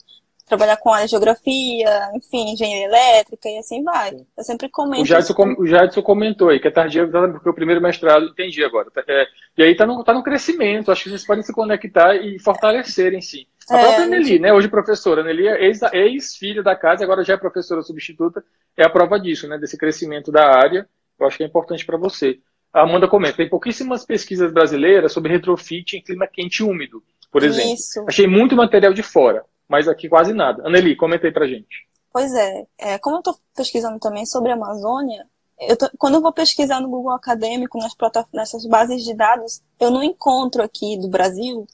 trabalhar 0.49 0.77
com 0.79 0.93
a 0.93 1.07
geografia, 1.07 2.11
enfim, 2.15 2.53
engenharia 2.53 2.87
elétrica 2.87 3.49
e 3.49 3.59
assim 3.59 3.85
vai. 3.85 4.27
Eu 4.37 4.43
sempre 4.43 4.69
comento. 4.69 5.03
O 5.03 5.07
Jadson, 5.07 5.35
com, 5.35 5.55
o 5.57 5.67
Jadson 5.67 6.03
comentou 6.03 6.49
aí 6.49 6.59
que 6.59 6.67
é 6.67 6.71
tardio 6.71 7.09
porque 7.33 7.49
o 7.49 7.55
primeiro 7.55 7.81
mestrado, 7.81 8.27
entendi 8.27 8.65
agora. 8.65 8.89
É, 9.07 9.27
e 9.57 9.63
aí 9.63 9.73
está 9.73 9.87
no, 9.87 10.03
tá 10.03 10.13
no 10.13 10.25
crescimento, 10.25 10.91
acho 10.91 11.05
que 11.05 11.11
vocês 11.11 11.25
podem 11.25 11.45
se 11.45 11.53
conectar 11.53 12.17
e 12.17 12.41
fortalecerem, 12.41 13.21
sim. 13.21 13.47
A 13.71 13.79
é, 13.79 13.83
própria 13.83 14.07
Nelly, 14.07 14.25
gente... 14.25 14.41
né? 14.41 14.53
Hoje 14.53 14.67
professora. 14.67 15.23
Nelly 15.23 15.47
é 15.47 15.65
ex-filha 15.65 16.59
ex 16.59 16.65
da 16.65 16.75
casa, 16.75 17.05
agora 17.05 17.23
já 17.23 17.35
é 17.35 17.37
professora 17.37 17.83
substituta, 17.83 18.43
é 18.79 18.85
a 18.85 18.91
prova 18.91 19.19
disso, 19.19 19.49
né? 19.49 19.59
Desse 19.59 19.77
crescimento 19.77 20.31
da 20.31 20.47
área. 20.47 20.89
Eu 21.19 21.27
acho 21.27 21.37
que 21.37 21.43
é 21.43 21.47
importante 21.47 21.85
para 21.85 21.99
você. 21.99 22.39
A 22.73 22.83
Amanda 22.83 23.09
comenta, 23.09 23.39
tem 23.39 23.49
pouquíssimas 23.49 24.05
pesquisas 24.05 24.53
brasileiras 24.53 25.13
sobre 25.13 25.33
retrofit 25.33 25.97
em 25.97 26.03
clima 26.03 26.27
quente 26.27 26.61
e 26.61 26.63
úmido, 26.63 27.03
por 27.33 27.43
exemplo. 27.43 27.75
Isso. 27.75 28.05
Achei 28.07 28.27
muito 28.27 28.55
material 28.55 28.93
de 28.93 29.03
fora, 29.03 29.45
mas 29.69 29.89
aqui 29.89 30.09
quase 30.09 30.33
nada. 30.33 30.65
Aneli, 30.67 30.95
comenta 30.95 31.27
aí 31.27 31.33
pra 31.33 31.49
gente. 31.49 31.89
Pois 32.13 32.33
é, 32.35 32.67
é 32.79 32.99
como 32.99 33.17
eu 33.17 33.21
estou 33.21 33.37
pesquisando 33.57 33.99
também 33.99 34.25
sobre 34.27 34.51
a 34.53 34.55
Amazônia, 34.55 35.27
eu 35.61 35.77
tô, 35.77 35.91
quando 35.99 36.15
eu 36.15 36.21
vou 36.21 36.33
pesquisar 36.33 36.81
no 36.81 36.89
Google 36.89 37.13
Acadêmico, 37.13 37.79
nas 37.79 37.93
nessas 38.33 38.65
bases 38.67 39.03
de 39.03 39.15
dados, 39.15 39.61
eu 39.81 39.91
não 39.91 40.03
encontro 40.03 40.63
aqui 40.63 40.97
do 40.99 41.09
Brasil 41.09 41.67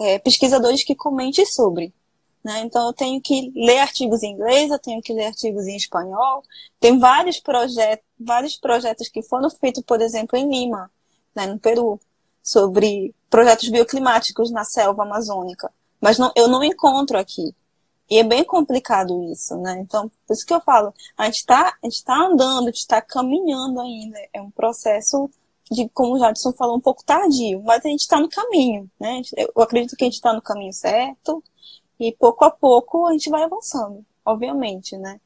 é, 0.00 0.18
pesquisadores 0.18 0.84
que 0.84 0.94
comentem 0.94 1.44
sobre. 1.44 1.92
Né? 2.44 2.60
Então, 2.60 2.86
eu 2.86 2.92
tenho 2.92 3.20
que 3.20 3.52
ler 3.54 3.78
artigos 3.78 4.22
em 4.22 4.32
inglês, 4.32 4.70
eu 4.70 4.78
tenho 4.78 5.02
que 5.02 5.12
ler 5.12 5.26
artigos 5.26 5.66
em 5.66 5.76
espanhol. 5.76 6.42
Tem 6.80 6.98
vários, 6.98 7.40
projetos, 7.40 8.04
vários 8.18 8.56
projetos 8.56 9.08
que 9.08 9.22
foram 9.22 9.50
feitos, 9.50 9.82
por 9.82 10.00
exemplo, 10.00 10.38
em 10.38 10.48
Lima, 10.48 10.90
né, 11.34 11.46
no 11.46 11.58
Peru, 11.58 12.00
sobre 12.42 13.14
projetos 13.28 13.68
bioclimáticos 13.68 14.50
na 14.50 14.64
selva 14.64 15.02
amazônica. 15.02 15.70
Mas 16.00 16.18
não, 16.18 16.32
eu 16.36 16.48
não 16.48 16.62
encontro 16.62 17.18
aqui. 17.18 17.54
E 18.10 18.18
é 18.18 18.24
bem 18.24 18.42
complicado 18.42 19.22
isso, 19.24 19.54
né? 19.58 19.78
Então, 19.80 20.10
por 20.26 20.32
isso 20.32 20.46
que 20.46 20.54
eu 20.54 20.60
falo, 20.60 20.94
a 21.16 21.26
gente 21.26 21.36
está 21.36 21.76
tá 22.06 22.26
andando, 22.26 22.62
a 22.62 22.70
gente 22.70 22.76
está 22.76 23.02
caminhando 23.02 23.80
ainda. 23.80 24.18
É 24.32 24.40
um 24.40 24.50
processo 24.50 25.28
de, 25.70 25.88
como 25.90 26.14
o 26.14 26.18
Jadson 26.18 26.52
falou, 26.52 26.76
um 26.76 26.80
pouco 26.80 27.04
tardio, 27.04 27.62
mas 27.62 27.84
a 27.84 27.88
gente 27.88 28.00
está 28.00 28.18
no 28.18 28.28
caminho, 28.28 28.90
né? 28.98 29.20
Eu 29.36 29.62
acredito 29.62 29.94
que 29.96 30.04
a 30.04 30.06
gente 30.06 30.14
está 30.14 30.32
no 30.32 30.40
caminho 30.40 30.72
certo, 30.72 31.42
e 31.98 32.14
pouco 32.18 32.44
a 32.44 32.50
pouco 32.50 33.06
a 33.06 33.12
gente 33.12 33.30
vai 33.30 33.42
avançando, 33.42 34.04
obviamente, 34.24 34.96
né? 34.96 35.20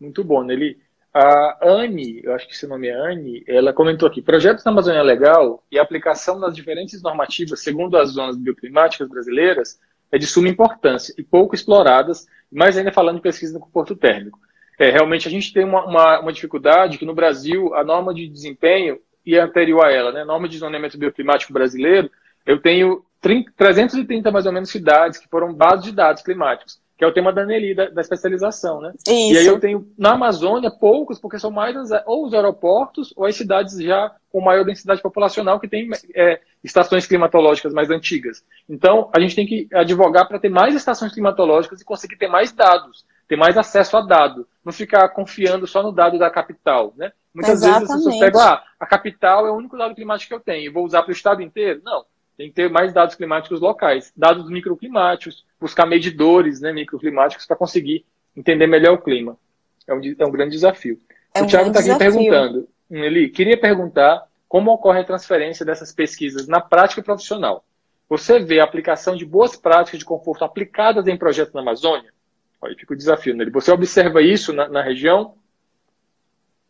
Muito 0.00 0.24
bom, 0.24 0.42
Nelly. 0.42 0.80
A 1.14 1.58
Anne, 1.62 2.22
eu 2.24 2.32
acho 2.34 2.48
que 2.48 2.56
seu 2.56 2.68
nome 2.68 2.88
é 2.88 2.94
Anne, 2.94 3.44
ela 3.46 3.72
comentou 3.72 4.08
aqui, 4.08 4.22
projetos 4.22 4.64
na 4.64 4.72
Amazônia 4.72 5.02
Legal 5.02 5.62
e 5.70 5.78
aplicação 5.78 6.40
das 6.40 6.56
diferentes 6.56 7.02
normativas 7.02 7.62
segundo 7.62 7.98
as 7.98 8.10
zonas 8.10 8.36
bioclimáticas 8.36 9.08
brasileiras 9.08 9.78
é 10.10 10.16
de 10.16 10.26
suma 10.26 10.48
importância 10.48 11.14
e 11.18 11.22
pouco 11.22 11.54
exploradas, 11.54 12.26
mais 12.50 12.78
ainda 12.78 12.90
falando 12.90 13.16
de 13.16 13.22
pesquisa 13.22 13.52
no 13.52 13.60
comporto 13.60 13.94
térmico. 13.94 14.38
É, 14.78 14.90
realmente 14.90 15.28
a 15.28 15.30
gente 15.30 15.52
tem 15.52 15.64
uma, 15.64 15.84
uma, 15.84 16.20
uma, 16.20 16.32
dificuldade 16.32 16.96
que 16.96 17.04
no 17.04 17.14
Brasil 17.14 17.74
a 17.74 17.84
norma 17.84 18.14
de 18.14 18.26
desempenho 18.26 18.98
e 19.24 19.38
anterior 19.38 19.84
a 19.84 19.92
ela, 19.92 20.12
né, 20.12 20.22
a 20.22 20.24
norma 20.24 20.48
de 20.48 20.58
zoneamento 20.58 20.98
bioclimático 20.98 21.52
brasileiro, 21.52 22.10
eu 22.44 22.60
tenho 22.60 23.04
30, 23.22 23.52
330 23.56 24.30
mais 24.30 24.46
ou 24.46 24.52
menos 24.52 24.68
cidades 24.68 25.18
que 25.18 25.28
foram 25.28 25.54
bases 25.54 25.84
de 25.84 25.92
dados 25.92 26.22
climáticos, 26.22 26.80
que 26.98 27.04
é 27.04 27.06
o 27.06 27.12
tema 27.12 27.32
da 27.32 27.46
Nelly, 27.46 27.72
da, 27.72 27.88
da 27.88 28.00
especialização, 28.00 28.80
né? 28.80 28.92
Isso. 29.06 29.32
E 29.32 29.38
aí 29.38 29.46
eu 29.46 29.60
tenho 29.60 29.88
na 29.96 30.14
Amazônia 30.14 30.70
poucos, 30.70 31.20
porque 31.20 31.38
são 31.38 31.50
mais 31.50 31.76
as, 31.76 32.02
ou 32.04 32.26
os 32.26 32.34
aeroportos 32.34 33.14
ou 33.16 33.24
as 33.24 33.36
cidades 33.36 33.80
já 33.80 34.12
com 34.30 34.40
maior 34.40 34.64
densidade 34.64 35.00
populacional 35.00 35.60
que 35.60 35.68
tem 35.68 35.88
é, 36.14 36.40
estações 36.64 37.06
climatológicas 37.06 37.72
mais 37.72 37.90
antigas. 37.90 38.44
Então 38.68 39.08
a 39.14 39.20
gente 39.20 39.36
tem 39.36 39.46
que 39.46 39.68
advogar 39.72 40.26
para 40.26 40.40
ter 40.40 40.48
mais 40.48 40.74
estações 40.74 41.12
climatológicas 41.12 41.80
e 41.80 41.84
conseguir 41.84 42.16
ter 42.16 42.28
mais 42.28 42.50
dados, 42.50 43.06
ter 43.28 43.36
mais 43.36 43.56
acesso 43.56 43.96
a 43.96 44.00
dado, 44.00 44.48
não 44.64 44.72
ficar 44.72 45.08
confiando 45.10 45.64
só 45.66 45.80
no 45.80 45.92
dado 45.92 46.18
da 46.18 46.28
capital, 46.28 46.92
né? 46.96 47.12
Muitas 47.32 47.62
Exatamente. 47.62 47.78
vezes 47.78 47.94
as 47.94 48.04
pessoas 48.04 48.18
pegam, 48.18 48.40
ah, 48.40 48.62
a 48.80 48.86
capital 48.86 49.46
é 49.46 49.50
o 49.50 49.56
único 49.56 49.78
dado 49.78 49.94
climático 49.94 50.28
que 50.28 50.34
eu 50.34 50.40
tenho, 50.40 50.72
vou 50.72 50.84
usar 50.84 51.02
para 51.02 51.10
o 51.10 51.14
estado 51.14 51.40
inteiro? 51.40 51.80
Não 51.84 52.04
tem 52.42 52.48
que 52.48 52.56
ter 52.56 52.68
mais 52.68 52.92
dados 52.92 53.14
climáticos 53.14 53.60
locais, 53.60 54.12
dados 54.16 54.50
microclimáticos, 54.50 55.44
buscar 55.60 55.86
medidores 55.86 56.60
né, 56.60 56.72
microclimáticos 56.72 57.46
para 57.46 57.56
conseguir 57.56 58.04
entender 58.36 58.66
melhor 58.66 58.94
o 58.94 58.98
clima. 58.98 59.38
É 59.86 59.94
um, 59.94 60.00
é 60.18 60.26
um 60.26 60.30
grande 60.30 60.50
desafio. 60.50 61.00
É 61.32 61.40
o 61.40 61.46
Thiago 61.46 61.68
está 61.68 61.78
aqui 61.78 61.96
perguntando, 61.96 62.68
Eli, 62.90 63.28
queria 63.28 63.56
perguntar 63.56 64.26
como 64.48 64.72
ocorre 64.72 65.00
a 65.00 65.04
transferência 65.04 65.64
dessas 65.64 65.92
pesquisas 65.92 66.48
na 66.48 66.60
prática 66.60 67.00
profissional. 67.00 67.64
Você 68.08 68.40
vê 68.40 68.58
a 68.58 68.64
aplicação 68.64 69.14
de 69.14 69.24
boas 69.24 69.54
práticas 69.56 70.00
de 70.00 70.04
conforto 70.04 70.44
aplicadas 70.44 71.06
em 71.06 71.16
projetos 71.16 71.54
na 71.54 71.60
Amazônia? 71.60 72.12
Aí 72.60 72.74
fica 72.74 72.92
o 72.92 72.96
desafio, 72.96 73.36
Nelly. 73.36 73.52
Você 73.52 73.70
observa 73.70 74.20
isso 74.20 74.52
na, 74.52 74.68
na 74.68 74.82
região? 74.82 75.36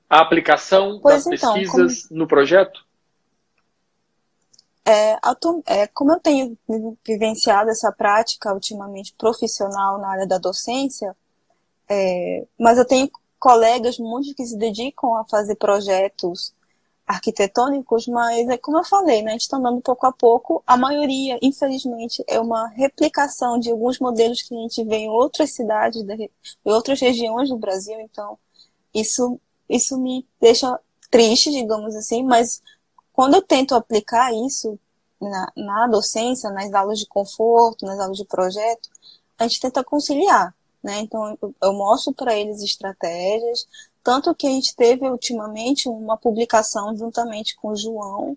A 0.08 0.20
aplicação 0.20 1.00
pois 1.02 1.24
das 1.24 1.26
então, 1.26 1.54
pesquisas 1.54 2.06
como... 2.06 2.20
no 2.20 2.28
projeto? 2.28 2.84
É, 4.84 5.16
é, 5.66 5.86
como 5.88 6.12
eu 6.12 6.20
tenho 6.20 6.58
vivenciado 7.06 7.70
essa 7.70 7.92
prática 7.92 8.52
ultimamente 8.52 9.14
profissional 9.16 9.98
na 9.98 10.08
área 10.08 10.26
da 10.26 10.38
docência, 10.38 11.16
é, 11.88 12.46
mas 12.58 12.78
eu 12.78 12.84
tenho 12.84 13.10
colegas 13.38 13.98
muitos 13.98 14.32
que 14.34 14.44
se 14.44 14.56
dedicam 14.56 15.14
a 15.16 15.24
fazer 15.24 15.56
projetos 15.56 16.52
arquitetônicos, 17.06 18.06
mas 18.06 18.48
é 18.48 18.56
como 18.56 18.78
eu 18.78 18.84
falei, 18.84 19.22
né, 19.22 19.30
a 19.30 19.32
gente 19.32 19.42
está 19.42 19.56
andando 19.56 19.80
pouco 19.80 20.06
a 20.06 20.12
pouco. 20.12 20.62
A 20.66 20.76
maioria, 20.76 21.38
infelizmente, 21.42 22.24
é 22.28 22.40
uma 22.40 22.68
replicação 22.68 23.58
de 23.58 23.70
alguns 23.70 23.98
modelos 23.98 24.42
que 24.42 24.54
a 24.54 24.58
gente 24.58 24.84
vê 24.84 24.96
em 24.98 25.10
outras 25.10 25.52
cidades, 25.52 26.02
em 26.08 26.30
outras 26.64 27.00
regiões 27.00 27.48
do 27.48 27.56
Brasil. 27.56 27.98
Então, 28.00 28.38
isso, 28.94 29.38
isso 29.68 29.98
me 29.98 30.26
deixa 30.40 30.78
triste, 31.10 31.50
digamos 31.50 31.94
assim, 31.94 32.22
mas 32.22 32.62
quando 33.12 33.34
eu 33.34 33.42
tento 33.42 33.74
aplicar 33.74 34.32
isso 34.32 34.78
na, 35.20 35.52
na 35.56 35.86
docência, 35.86 36.50
nas 36.50 36.72
aulas 36.72 36.98
de 36.98 37.06
conforto, 37.06 37.86
nas 37.86 37.98
aulas 38.00 38.18
de 38.18 38.24
projeto, 38.24 38.88
a 39.38 39.44
gente 39.44 39.60
tenta 39.60 39.84
conciliar, 39.84 40.54
né? 40.82 41.00
Então, 41.00 41.36
eu, 41.40 41.54
eu 41.62 41.72
mostro 41.72 42.12
para 42.12 42.34
eles 42.34 42.62
estratégias, 42.62 43.66
tanto 44.02 44.34
que 44.34 44.46
a 44.46 44.50
gente 44.50 44.74
teve 44.74 45.08
ultimamente 45.08 45.88
uma 45.88 46.16
publicação 46.16 46.96
juntamente 46.96 47.54
com 47.56 47.68
o 47.68 47.76
João, 47.76 48.36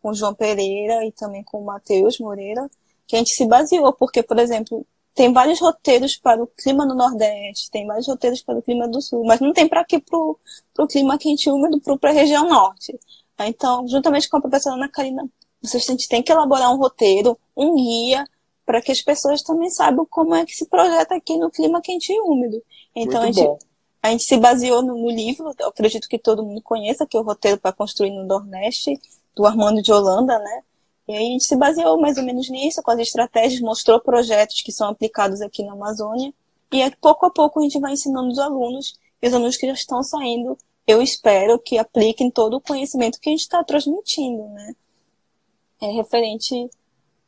com 0.00 0.10
o 0.10 0.14
João 0.14 0.34
Pereira 0.34 1.04
e 1.04 1.12
também 1.12 1.44
com 1.44 1.60
o 1.60 1.64
Matheus 1.64 2.18
Moreira, 2.18 2.70
que 3.06 3.16
a 3.16 3.18
gente 3.18 3.34
se 3.34 3.46
baseou, 3.46 3.92
porque, 3.92 4.22
por 4.22 4.38
exemplo, 4.38 4.86
tem 5.14 5.32
vários 5.32 5.60
roteiros 5.60 6.16
para 6.16 6.42
o 6.42 6.46
clima 6.46 6.86
no 6.86 6.94
Nordeste, 6.94 7.70
tem 7.70 7.86
vários 7.86 8.08
roteiros 8.08 8.42
para 8.42 8.58
o 8.58 8.62
clima 8.62 8.88
do 8.88 9.02
Sul, 9.02 9.24
mas 9.24 9.40
não 9.40 9.52
tem 9.52 9.68
para 9.68 9.82
aqui 9.82 10.00
para 10.00 10.18
o 10.18 10.86
clima 10.88 11.18
quente 11.18 11.50
úmido 11.50 11.78
para 11.98 12.10
a 12.10 12.14
região 12.14 12.48
Norte. 12.48 12.98
Então, 13.48 13.86
juntamente 13.86 14.28
com 14.28 14.36
a 14.36 14.40
professora 14.40 14.76
Ana 14.76 14.88
Karina, 14.88 15.28
vocês 15.62 15.84
têm 16.06 16.22
que 16.22 16.32
elaborar 16.32 16.72
um 16.72 16.76
roteiro, 16.76 17.38
um 17.56 17.74
guia, 17.74 18.26
para 18.64 18.80
que 18.80 18.92
as 18.92 19.00
pessoas 19.00 19.42
também 19.42 19.70
saibam 19.70 20.06
como 20.08 20.34
é 20.34 20.44
que 20.44 20.54
se 20.54 20.66
projeta 20.66 21.14
aqui 21.14 21.36
no 21.36 21.50
clima 21.50 21.80
quente 21.80 22.12
e 22.12 22.20
úmido. 22.20 22.62
Então, 22.94 23.22
a 23.22 23.26
gente, 23.26 23.64
a 24.02 24.10
gente, 24.10 24.24
se 24.24 24.36
baseou 24.36 24.82
no, 24.82 24.96
no 24.96 25.10
livro, 25.10 25.52
eu 25.58 25.68
acredito 25.68 26.08
que 26.08 26.18
todo 26.18 26.42
mundo 26.42 26.60
conheça, 26.62 27.06
que 27.06 27.16
é 27.16 27.20
o 27.20 27.24
roteiro 27.24 27.58
para 27.58 27.72
construir 27.72 28.10
no 28.10 28.24
Nordeste, 28.24 29.00
do 29.34 29.46
Armando 29.46 29.82
de 29.82 29.92
Holanda, 29.92 30.38
né? 30.38 30.62
E 31.08 31.12
aí 31.12 31.28
a 31.28 31.32
gente 31.32 31.44
se 31.44 31.56
baseou 31.56 32.00
mais 32.00 32.16
ou 32.16 32.22
menos 32.22 32.48
nisso, 32.48 32.82
com 32.82 32.90
as 32.90 32.98
estratégias, 32.98 33.60
mostrou 33.60 34.00
projetos 34.00 34.62
que 34.62 34.70
são 34.70 34.88
aplicados 34.88 35.40
aqui 35.40 35.64
na 35.64 35.72
Amazônia, 35.72 36.32
e 36.72 36.82
aí, 36.82 36.90
pouco 37.00 37.26
a 37.26 37.30
pouco 37.30 37.60
a 37.60 37.62
gente 37.62 37.78
vai 37.78 37.92
ensinando 37.92 38.28
os 38.28 38.38
alunos, 38.38 38.94
e 39.20 39.28
os 39.28 39.34
alunos 39.34 39.56
que 39.56 39.66
já 39.66 39.72
estão 39.72 40.02
saindo 40.02 40.56
eu 40.86 41.00
espero 41.00 41.58
que 41.58 41.78
apliquem 41.78 42.30
todo 42.30 42.54
o 42.54 42.60
conhecimento 42.60 43.20
que 43.20 43.28
a 43.28 43.32
gente 43.32 43.42
está 43.42 43.62
transmitindo, 43.62 44.48
né? 44.50 44.74
É 45.80 45.86
referente 45.86 46.68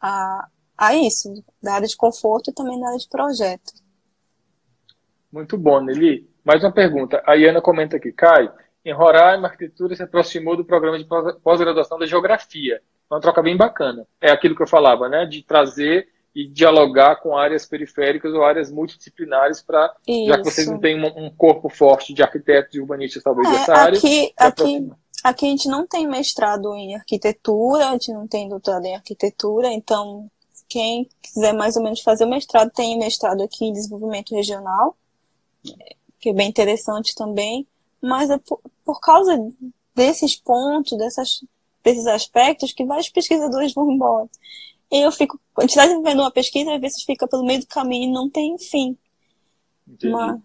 a, 0.01 0.49
a 0.77 0.95
isso, 0.95 1.45
da 1.63 1.75
área 1.75 1.89
de 1.89 1.97
conforto 1.97 2.51
e 2.51 2.55
também 2.55 2.79
da 2.81 2.89
área 2.89 2.99
de 2.99 3.09
projeto. 3.09 3.73
Muito 5.33 5.57
bom, 5.59 5.81
Nelly. 5.81 6.29
Mais 6.45 6.63
uma 6.63 6.73
pergunta. 6.73 7.23
A 7.27 7.35
Iana 7.35 7.61
comenta 7.61 7.97
aqui, 7.97 8.13
Caio, 8.13 8.53
em 8.85 8.93
Roraima, 8.93 9.49
a 9.49 9.51
arquitetura 9.51 9.97
se 9.97 10.03
aproximou 10.03 10.57
do 10.57 10.65
programa 10.65 10.99
de 10.99 11.07
pós-graduação 11.43 11.99
da 11.99 12.07
geografia. 12.07 12.83
Uma 13.11 13.21
troca 13.21 13.43
bem 13.43 13.57
bacana. 13.57 14.07
É 14.21 14.31
aquilo 14.31 14.55
que 14.55 14.63
eu 14.63 14.67
falava, 14.67 15.09
né? 15.09 15.25
De 15.25 15.43
trazer 15.43 16.09
e 16.35 16.49
dialogar 16.49 17.17
com 17.17 17.37
áreas 17.37 17.65
periféricas 17.65 18.33
ou 18.33 18.45
áreas 18.45 18.71
multidisciplinares 18.71 19.63
para 19.63 19.95
já 20.27 20.39
que 20.39 20.45
vocês 20.45 20.67
não 20.67 20.81
têm 20.81 21.01
um, 21.01 21.27
um, 21.27 21.31
corpo 21.31 21.69
forte 21.69 22.13
de 22.13 22.23
arquitetos 22.23 22.75
e 22.75 22.81
urbanistas 22.81 23.23
talvez 23.23 23.49
é, 23.49 23.53
dessa 23.53 23.73
área. 23.73 23.99
Aqui, 23.99 24.33
aqui, 24.37 24.91
aqui 25.23 25.47
a 25.47 25.51
gente 25.51 25.69
não 25.69 25.87
tem 25.87 26.09
mestrado 26.09 26.75
em 26.75 26.97
arquitetura, 26.97 27.89
a 27.89 27.93
gente 27.93 28.13
não 28.13 28.27
tem 28.27 28.49
doutorado 28.49 28.85
em 28.85 28.97
arquitetura, 28.97 29.73
então 29.73 30.29
quem 30.69 31.09
quiser 31.23 31.53
mais 31.53 31.77
ou 31.77 31.83
menos 31.85 32.01
fazer 32.01 32.25
o 32.25 32.31
mestrado 32.31 32.71
tem 32.71 32.99
mestrado 32.99 33.43
aqui 33.43 33.67
em 33.67 33.73
desenvolvimento 33.73 34.35
regional, 34.35 34.97
que 36.19 36.31
é 36.31 36.33
bem 36.33 36.49
interessante 36.49 37.15
também, 37.15 37.65
mas 38.01 38.29
é 38.29 38.39
por, 38.39 38.61
por 38.85 39.01
causa 39.01 39.39
desses 39.95 40.35
pontos, 40.35 40.99
dessas, 40.99 41.45
desses 41.85 42.07
aspectos 42.07 42.73
que 42.73 42.85
vários 42.85 43.09
pesquisadores 43.09 43.73
vão 43.73 43.89
embora. 43.89 44.29
E 44.95 45.05
eu 45.05 45.11
fico, 45.11 45.41
a 45.59 45.63
gente 45.63 45.71
está 45.71 45.83
desenvolvendo 45.83 46.21
uma 46.21 46.31
pesquisa, 46.31 46.73
às 46.73 46.81
vezes 46.81 47.03
fica 47.03 47.27
pelo 47.27 47.45
meio 47.45 47.59
do 47.59 47.67
caminho 47.67 48.05
e 48.05 48.13
não 48.13 48.31
tem 48.31 48.57
fim. 48.57 48.97
Uma... 50.05 50.41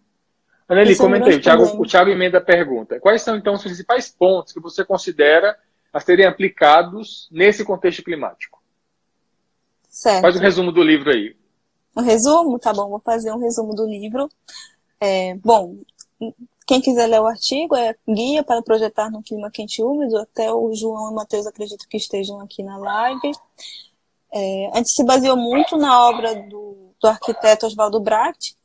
Aneli, 0.68 0.98
comentei, 0.98 1.36
o 1.36 1.40
Thiago, 1.40 1.64
o 1.80 1.86
Thiago 1.86 2.10
emenda 2.10 2.40
a 2.40 2.42
pergunta. 2.42 3.00
Quais 3.00 3.22
são, 3.22 3.38
então, 3.38 3.54
os 3.54 3.62
principais 3.62 4.10
pontos 4.10 4.52
que 4.52 4.60
você 4.60 4.84
considera 4.84 5.56
a 5.94 6.00
serem 6.00 6.26
aplicados 6.26 7.30
nesse 7.32 7.64
contexto 7.64 8.04
climático? 8.04 8.60
Certo. 9.88 10.22
Faz 10.22 10.36
um 10.36 10.40
resumo 10.40 10.72
do 10.72 10.82
livro 10.82 11.12
aí. 11.12 11.36
Um 11.96 12.02
resumo? 12.02 12.58
Tá 12.58 12.74
bom, 12.74 12.90
vou 12.90 13.00
fazer 13.00 13.32
um 13.32 13.38
resumo 13.38 13.76
do 13.76 13.86
livro. 13.86 14.28
É, 15.00 15.36
bom, 15.36 15.78
quem 16.66 16.82
quiser 16.82 17.06
ler 17.06 17.22
o 17.22 17.28
artigo 17.28 17.76
é 17.76 17.96
Guia 18.08 18.44
para 18.44 18.64
Projetar 18.64 19.12
no 19.12 19.22
Clima 19.22 19.52
Quente 19.52 19.80
e 19.80 19.84
Úmido. 19.84 20.18
Até 20.18 20.52
o 20.52 20.74
João 20.74 21.10
e 21.10 21.12
o 21.12 21.16
Matheus 21.16 21.46
acredito 21.46 21.88
que 21.88 21.98
estejam 21.98 22.42
aqui 22.42 22.64
na 22.64 22.78
live. 22.78 23.32
É, 24.32 24.70
a 24.74 24.78
gente 24.78 24.92
se 24.92 25.04
baseou 25.04 25.36
muito 25.36 25.78
na 25.78 26.08
obra 26.08 26.36
do, 26.44 26.94
do 27.00 27.08
arquiteto 27.08 27.66
Oswaldo 27.66 28.00
Bracht, 28.00 28.56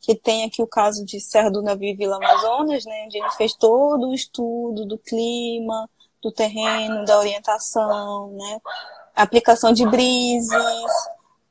que 0.00 0.14
tem 0.14 0.44
aqui 0.44 0.62
o 0.62 0.66
caso 0.66 1.04
de 1.04 1.20
Serra 1.20 1.50
do 1.50 1.62
Navio 1.62 1.90
e 1.90 1.94
Vila 1.94 2.16
Amazonas, 2.16 2.84
né, 2.84 3.04
onde 3.06 3.18
ele 3.18 3.30
fez 3.32 3.54
todo 3.54 4.08
o 4.08 4.14
estudo 4.14 4.86
do 4.86 4.96
clima, 4.96 5.88
do 6.22 6.32
terreno, 6.32 7.04
da 7.04 7.18
orientação, 7.18 8.30
né, 8.30 8.60
aplicação 9.14 9.72
de 9.72 9.86
brises, 9.86 10.50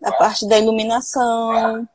a 0.04 0.12
parte 0.14 0.48
da 0.48 0.58
iluminação, 0.58 1.88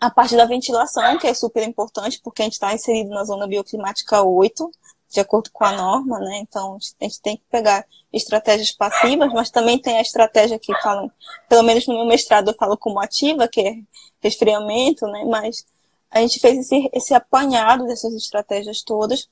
a 0.00 0.10
parte 0.10 0.36
da 0.36 0.46
ventilação, 0.46 1.18
que 1.18 1.26
é 1.26 1.34
super 1.34 1.66
importante, 1.66 2.20
porque 2.22 2.42
a 2.42 2.44
gente 2.44 2.54
está 2.54 2.72
inserido 2.72 3.10
na 3.10 3.24
zona 3.24 3.46
bioclimática 3.46 4.22
8, 4.22 4.70
de 5.14 5.20
acordo 5.20 5.48
com 5.52 5.64
a 5.64 5.72
norma, 5.72 6.18
né? 6.18 6.38
Então, 6.38 6.76
a 7.00 7.04
gente 7.04 7.20
tem 7.20 7.36
que 7.36 7.44
pegar 7.48 7.86
estratégias 8.12 8.72
passivas, 8.72 9.32
mas 9.32 9.48
também 9.48 9.78
tem 9.78 9.96
a 9.96 10.02
estratégia 10.02 10.58
que 10.58 10.74
falam, 10.82 11.10
pelo 11.48 11.62
menos 11.62 11.86
no 11.86 11.94
meu 11.94 12.04
mestrado 12.04 12.50
eu 12.50 12.54
falo 12.54 12.76
como 12.76 12.98
ativa, 12.98 13.46
que 13.46 13.60
é 13.60 13.76
resfriamento, 14.20 15.06
né? 15.06 15.24
Mas 15.24 15.64
a 16.10 16.20
gente 16.20 16.40
fez 16.40 16.58
esse, 16.58 16.90
esse 16.92 17.14
apanhado 17.14 17.86
dessas 17.86 18.12
estratégias 18.14 18.82
todas 18.82 19.28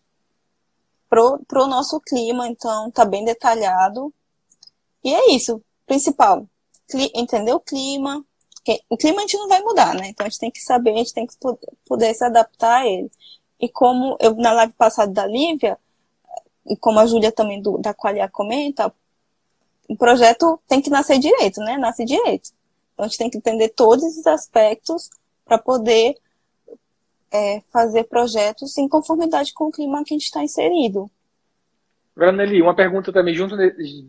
pro, 1.09 1.41
pro 1.49 1.67
nosso 1.67 2.01
clima, 2.01 2.47
então 2.47 2.89
tá 2.93 3.05
bem 3.05 3.25
detalhado. 3.25 4.15
E 5.03 5.13
é 5.13 5.35
isso, 5.35 5.61
principal, 5.85 6.47
entender 7.13 7.53
o 7.53 7.61
clima, 7.61 8.25
o 8.89 8.97
clima 8.97 9.19
a 9.19 9.21
gente 9.23 9.37
não 9.37 9.49
vai 9.49 9.61
mudar, 9.63 9.97
né? 9.97 10.11
Então 10.11 10.25
a 10.25 10.29
gente 10.29 10.39
tem 10.39 10.51
que 10.51 10.61
saber, 10.61 10.93
a 10.93 10.99
gente 10.99 11.13
tem 11.13 11.27
que 11.27 11.35
poder 11.85 12.15
se 12.15 12.25
adaptar 12.25 12.83
a 12.83 12.87
ele. 12.87 13.11
E 13.63 13.69
como 13.69 14.17
eu, 14.21 14.35
na 14.35 14.53
live 14.53 14.73
passada 14.73 15.13
da 15.13 15.25
Lívia, 15.25 15.79
e 16.67 16.77
como 16.77 16.99
a 16.99 17.07
Júlia 17.07 17.31
também 17.31 17.63
do, 17.63 17.79
da 17.79 17.95
Qualia 17.95 18.29
comenta, 18.29 18.93
o 19.89 19.97
projeto 19.97 20.61
tem 20.67 20.83
que 20.83 20.91
nascer 20.91 21.21
direito, 21.21 21.61
né? 21.61 21.79
Nasce 21.79 22.05
direito. 22.05 22.51
Então 22.93 23.05
a 23.05 23.09
gente 23.09 23.19
tem 23.19 23.31
que 23.31 23.39
entender 23.39 23.69
todos 23.69 24.05
esses 24.05 24.27
aspectos 24.27 25.09
para 25.45 25.59
poder 25.59 26.17
é, 27.31 27.63
fazer 27.73 28.05
projetos 28.05 28.77
em 28.77 28.89
conformidade 28.89 29.53
com 29.55 29.67
o 29.67 29.73
clima 29.73 30.05
que 30.05 30.13
a 30.13 30.17
gente 30.17 30.25
está 30.25 30.43
inserido. 30.43 31.09
Granelli, 32.17 32.61
uma 32.61 32.75
pergunta 32.75 33.13
também, 33.13 33.33
junto 33.33 33.57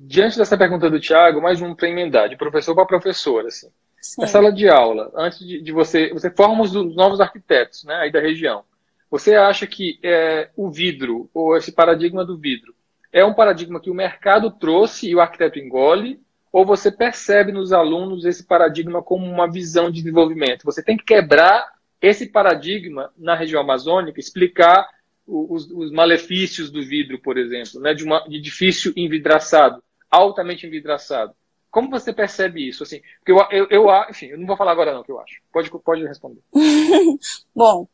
diante 0.02 0.38
dessa 0.38 0.58
pergunta 0.58 0.89
do 0.89 1.00
Tiago, 1.00 1.42
mais 1.42 1.62
um 1.62 1.74
para 1.74 1.89
emendar, 1.89 2.28
de 2.28 2.36
professor 2.36 2.76
para 2.76 2.86
professor, 2.86 3.46
assim. 3.46 3.70
Sim. 4.02 4.22
Na 4.22 4.28
sala 4.28 4.52
de 4.52 4.68
aula, 4.68 5.10
antes 5.16 5.39
de, 5.39 5.62
de, 5.62 5.72
você, 5.72 6.12
você 6.12 6.30
forma 6.30 6.62
os 6.62 6.74
novos 6.74 7.22
arquitetos, 7.22 7.86
né, 7.86 7.96
aí 7.96 8.12
da 8.12 8.20
região. 8.20 8.66
Você 9.13 9.36
acha 9.36 9.67
que 9.67 9.99
é, 10.02 10.49
o 10.58 10.71
vidro, 10.71 11.30
ou 11.36 11.56
esse 11.56 11.71
paradigma 11.71 12.26
do 12.26 12.36
vidro, 12.36 12.73
é 13.12 13.23
um 13.23 13.36
paradigma 13.36 13.80
que 13.80 13.91
o 13.91 13.93
mercado 13.93 14.49
trouxe 14.49 15.08
e 15.08 15.13
o 15.13 15.21
arquiteto 15.21 15.60
engole? 15.60 16.19
Ou 16.52 16.65
você 16.65 16.91
percebe 16.91 17.52
nos 17.52 17.71
alunos 17.71 18.26
esse 18.26 18.43
paradigma 18.43 19.04
como 19.04 19.23
uma 19.23 19.47
visão 19.47 19.91
de 19.91 20.02
desenvolvimento? 20.02 20.65
Você 20.65 20.82
tem 20.82 20.97
que 20.97 21.04
quebrar 21.04 21.73
esse 22.02 22.26
paradigma 22.26 23.13
na 23.15 23.36
região 23.36 23.62
amazônica, 23.62 24.19
explicar 24.19 24.89
os, 25.28 25.69
os 25.69 25.91
malefícios 25.91 26.71
do 26.71 26.84
vidro, 26.84 27.19
por 27.19 27.38
exemplo, 27.38 27.80
né, 27.82 27.93
de, 27.93 28.04
uma, 28.04 28.28
de 28.28 28.38
edifício 28.38 28.91
envidraçado, 28.97 29.84
altamente 30.10 30.65
envidraçado. 30.65 31.36
Como 31.69 31.88
você 31.88 32.12
percebe 32.12 32.67
isso? 32.67 32.82
Assim, 32.82 32.99
porque 33.19 33.32
eu, 33.32 33.38
eu, 33.52 33.67
eu, 33.69 34.10
enfim, 34.10 34.26
eu 34.26 34.39
não 34.39 34.47
vou 34.47 34.58
falar 34.58 34.71
agora 34.71 34.91
não, 34.91 35.02
o 35.02 35.04
que 35.04 35.12
eu 35.12 35.19
acho. 35.19 35.39
Pode, 35.52 35.69
pode 35.69 36.04
responder. 36.04 36.41
Bom, 37.56 37.88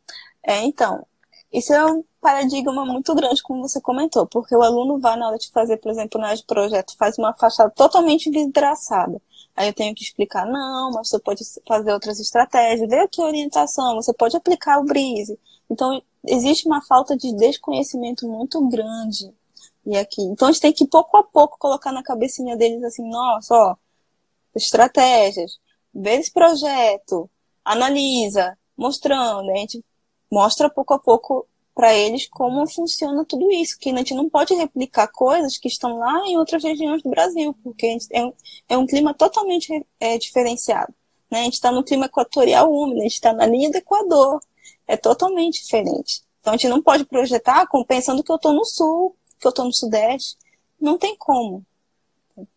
é, 0.45 0.63
então, 0.63 1.05
isso 1.51 1.73
é 1.73 1.85
um 1.85 2.03
paradigma 2.21 2.85
muito 2.85 3.13
grande, 3.15 3.41
como 3.41 3.67
você 3.67 3.81
comentou, 3.81 4.27
porque 4.27 4.55
o 4.55 4.61
aluno 4.61 4.99
vai 4.99 5.17
na 5.17 5.27
hora 5.27 5.37
de 5.37 5.49
fazer, 5.49 5.77
por 5.77 5.91
exemplo, 5.91 6.19
na 6.19 6.35
de 6.35 6.43
projeto, 6.45 6.95
faz 6.97 7.17
uma 7.17 7.33
fachada 7.33 7.71
totalmente 7.71 8.29
vidraçada. 8.29 9.21
Aí 9.55 9.67
eu 9.67 9.73
tenho 9.73 9.95
que 9.95 10.03
explicar, 10.03 10.45
não, 10.45 10.91
mas 10.91 11.09
você 11.09 11.19
pode 11.19 11.43
fazer 11.67 11.91
outras 11.91 12.19
estratégias, 12.19 12.89
ver 12.89 12.99
aqui 12.99 13.21
orientação, 13.21 13.95
você 13.95 14.13
pode 14.13 14.37
aplicar 14.37 14.79
o 14.79 14.85
brise. 14.85 15.39
Então, 15.69 16.01
existe 16.25 16.67
uma 16.67 16.81
falta 16.81 17.17
de 17.17 17.33
desconhecimento 17.35 18.27
muito 18.27 18.65
grande. 18.67 19.33
E 19.85 19.97
aqui, 19.97 20.21
então 20.21 20.47
a 20.47 20.51
gente 20.51 20.61
tem 20.61 20.73
que 20.73 20.85
pouco 20.87 21.17
a 21.17 21.23
pouco 21.23 21.57
colocar 21.57 21.91
na 21.91 22.03
cabecinha 22.03 22.55
deles 22.55 22.83
assim, 22.83 23.09
nossa, 23.09 23.55
ó, 23.55 23.75
estratégias, 24.55 25.59
vê 25.93 26.15
esse 26.15 26.31
projeto, 26.31 27.29
analisa, 27.65 28.57
mostrando, 28.77 29.49
a 29.51 29.55
gente 29.55 29.83
mostra 30.31 30.69
pouco 30.69 30.93
a 30.93 30.99
pouco 30.99 31.47
para 31.73 31.95
eles 31.95 32.27
como 32.27 32.67
funciona 32.67 33.23
tudo 33.23 33.49
isso, 33.51 33.77
que 33.79 33.89
a 33.89 33.95
gente 33.95 34.13
não 34.13 34.29
pode 34.29 34.53
replicar 34.53 35.07
coisas 35.07 35.57
que 35.57 35.69
estão 35.69 35.97
lá 35.97 36.27
em 36.27 36.37
outras 36.37 36.63
regiões 36.63 37.01
do 37.01 37.09
Brasil, 37.09 37.55
porque 37.63 37.97
é 38.11 38.25
um, 38.25 38.33
é 38.67 38.77
um 38.77 38.85
clima 38.85 39.13
totalmente 39.13 39.85
é, 39.99 40.17
diferenciado. 40.17 40.93
Né? 41.31 41.39
A 41.39 41.43
gente 41.43 41.53
está 41.53 41.71
no 41.71 41.83
clima 41.83 42.07
equatorial 42.07 42.69
úmido, 42.71 42.99
a 42.99 43.03
gente 43.03 43.13
está 43.13 43.31
na 43.31 43.45
linha 43.45 43.71
do 43.71 43.77
Equador, 43.77 44.41
é 44.85 44.97
totalmente 44.97 45.61
diferente. 45.61 46.21
Então 46.41 46.53
a 46.53 46.57
gente 46.57 46.67
não 46.67 46.81
pode 46.81 47.05
projetar 47.05 47.67
pensando 47.87 48.23
que 48.23 48.31
eu 48.31 48.35
estou 48.35 48.53
no 48.53 48.65
sul, 48.65 49.15
que 49.39 49.47
eu 49.47 49.49
estou 49.49 49.65
no 49.65 49.73
sudeste. 49.73 50.37
Não 50.79 50.97
tem 50.97 51.15
como. 51.15 51.65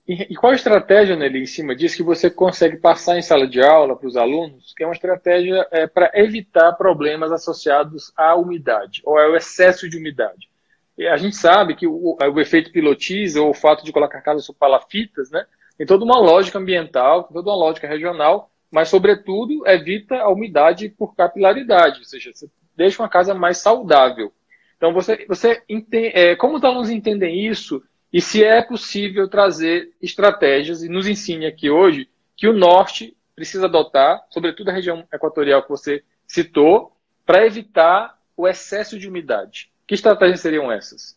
E, 0.07 0.35
qual 0.35 0.53
a 0.53 0.57
estratégia, 0.57 1.17
Nelly, 1.17 1.43
em 1.43 1.47
cima 1.47 1.75
disso 1.75 1.97
que 1.97 2.03
você 2.03 2.31
consegue 2.31 2.77
passar 2.77 3.17
em 3.17 3.23
sala 3.23 3.47
de 3.47 3.63
aula 3.63 3.97
para 3.97 4.07
os 4.07 4.17
alunos, 4.17 4.73
que 4.77 4.83
é 4.83 4.87
uma 4.87 4.95
estratégia 4.95 5.67
é, 5.71 5.87
para 5.87 6.11
evitar 6.15 6.73
problemas 6.73 7.33
associados 7.33 8.13
à 8.17 8.35
umidade 8.35 9.01
ou 9.05 9.19
ao 9.19 9.37
excesso 9.37 9.89
de 9.89 9.97
umidade? 9.97 10.51
E 10.99 11.07
a 11.07 11.17
gente 11.17 11.37
sabe 11.37 11.75
que 11.75 11.87
o, 11.87 12.17
o 12.19 12.41
efeito 12.41 12.71
pilotiza, 12.71 13.41
ou 13.41 13.51
o 13.51 13.55
fato 13.55 13.85
de 13.85 13.93
colocar 13.93 14.21
casas 14.21 14.45
sobre 14.45 14.59
palafitas, 14.59 15.31
né, 15.31 15.47
tem 15.77 15.87
toda 15.87 16.05
uma 16.05 16.19
lógica 16.19 16.59
ambiental, 16.59 17.25
toda 17.25 17.51
uma 17.51 17.57
lógica 17.57 17.89
regional, 17.89 18.51
mas, 18.71 18.89
sobretudo, 18.89 19.67
evita 19.67 20.17
a 20.17 20.31
umidade 20.31 20.89
por 20.89 21.15
capilaridade, 21.15 21.99
ou 21.99 22.05
seja, 22.05 22.31
você 22.33 22.49
deixa 22.77 23.03
uma 23.03 23.09
casa 23.09 23.35
mais 23.35 23.59
saudável. 23.59 24.33
Então, 24.77 24.93
você, 24.93 25.27
você 25.29 25.63
é, 25.93 26.35
como 26.37 26.57
os 26.57 26.65
alunos 26.65 26.91
entendem 26.91 27.47
isso 27.47 27.83
e 28.13 28.21
se 28.21 28.45
é 28.45 28.61
possível 28.63 29.29
trazer 29.29 29.95
estratégias, 30.01 30.83
e 30.83 30.89
nos 30.89 31.07
ensine 31.07 31.47
aqui 31.47 31.71
hoje, 31.71 32.09
que 32.37 32.47
o 32.47 32.53
norte 32.53 33.17
precisa 33.35 33.65
adotar, 33.65 34.25
sobretudo 34.31 34.69
a 34.69 34.73
região 34.73 35.07
equatorial 35.13 35.63
que 35.63 35.71
você 35.71 36.05
citou, 36.27 36.93
para 37.25 37.47
evitar 37.47 38.19
o 38.37 38.47
excesso 38.47 38.99
de 38.99 39.09
umidade. 39.09 39.71
Que 39.87 39.95
estratégias 39.95 40.41
seriam 40.41 40.71
essas? 40.71 41.17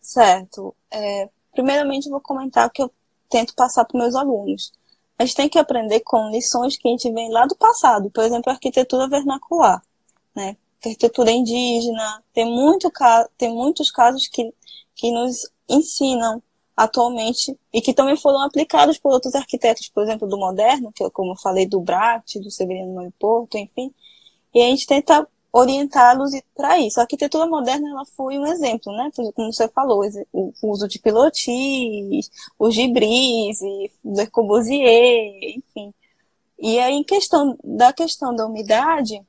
Certo. 0.00 0.74
É, 0.90 1.28
primeiramente, 1.52 2.10
vou 2.10 2.20
comentar 2.20 2.66
o 2.66 2.70
que 2.70 2.82
eu 2.82 2.92
tento 3.30 3.54
passar 3.54 3.84
para 3.84 3.98
meus 3.98 4.14
alunos. 4.14 4.72
A 5.18 5.24
gente 5.24 5.36
tem 5.36 5.48
que 5.48 5.58
aprender 5.58 6.00
com 6.00 6.30
lições 6.30 6.76
que 6.76 6.86
a 6.86 6.90
gente 6.90 7.10
vem 7.10 7.30
lá 7.30 7.46
do 7.46 7.56
passado, 7.56 8.10
por 8.10 8.22
exemplo, 8.22 8.50
a 8.50 8.54
arquitetura 8.54 9.08
vernacular, 9.08 9.82
né? 10.34 10.56
arquitetura 10.76 11.30
indígena, 11.30 12.22
tem, 12.32 12.44
muito, 12.44 12.90
tem 13.36 13.52
muitos 13.52 13.90
casos 13.90 14.28
que, 14.28 14.54
que 14.98 15.12
nos 15.12 15.48
ensinam 15.68 16.42
atualmente 16.76 17.56
e 17.72 17.80
que 17.80 17.94
também 17.94 18.16
foram 18.16 18.42
aplicados 18.42 18.98
por 18.98 19.12
outros 19.12 19.34
arquitetos, 19.34 19.88
por 19.88 20.02
exemplo, 20.02 20.28
do 20.28 20.36
moderno, 20.36 20.92
que 20.92 21.02
eu, 21.02 21.10
como 21.10 21.32
eu 21.32 21.36
falei, 21.36 21.66
do 21.66 21.80
Bracht, 21.80 22.38
do 22.40 22.50
Severino 22.50 23.12
Porto, 23.18 23.56
enfim. 23.56 23.94
E 24.52 24.60
a 24.60 24.66
gente 24.66 24.86
tenta 24.86 25.26
orientá-los 25.52 26.32
para 26.54 26.78
isso. 26.78 26.98
A 26.98 27.04
arquitetura 27.04 27.46
moderna 27.46 27.88
ela 27.88 28.04
foi 28.04 28.38
um 28.38 28.46
exemplo, 28.46 28.92
né? 28.92 29.10
Como 29.34 29.52
você 29.52 29.68
falou, 29.68 30.02
o 30.32 30.52
uso 30.62 30.88
de 30.88 30.98
pilotis, 30.98 32.30
o 32.58 32.70
gibris, 32.70 33.60
Le 34.04 34.26
Corbusier, 34.30 35.58
enfim. 35.58 35.94
E 36.58 36.78
aí, 36.80 36.94
em 36.94 37.04
questão 37.04 37.56
da 37.62 37.92
questão 37.92 38.34
da 38.34 38.46
umidade, 38.46 39.22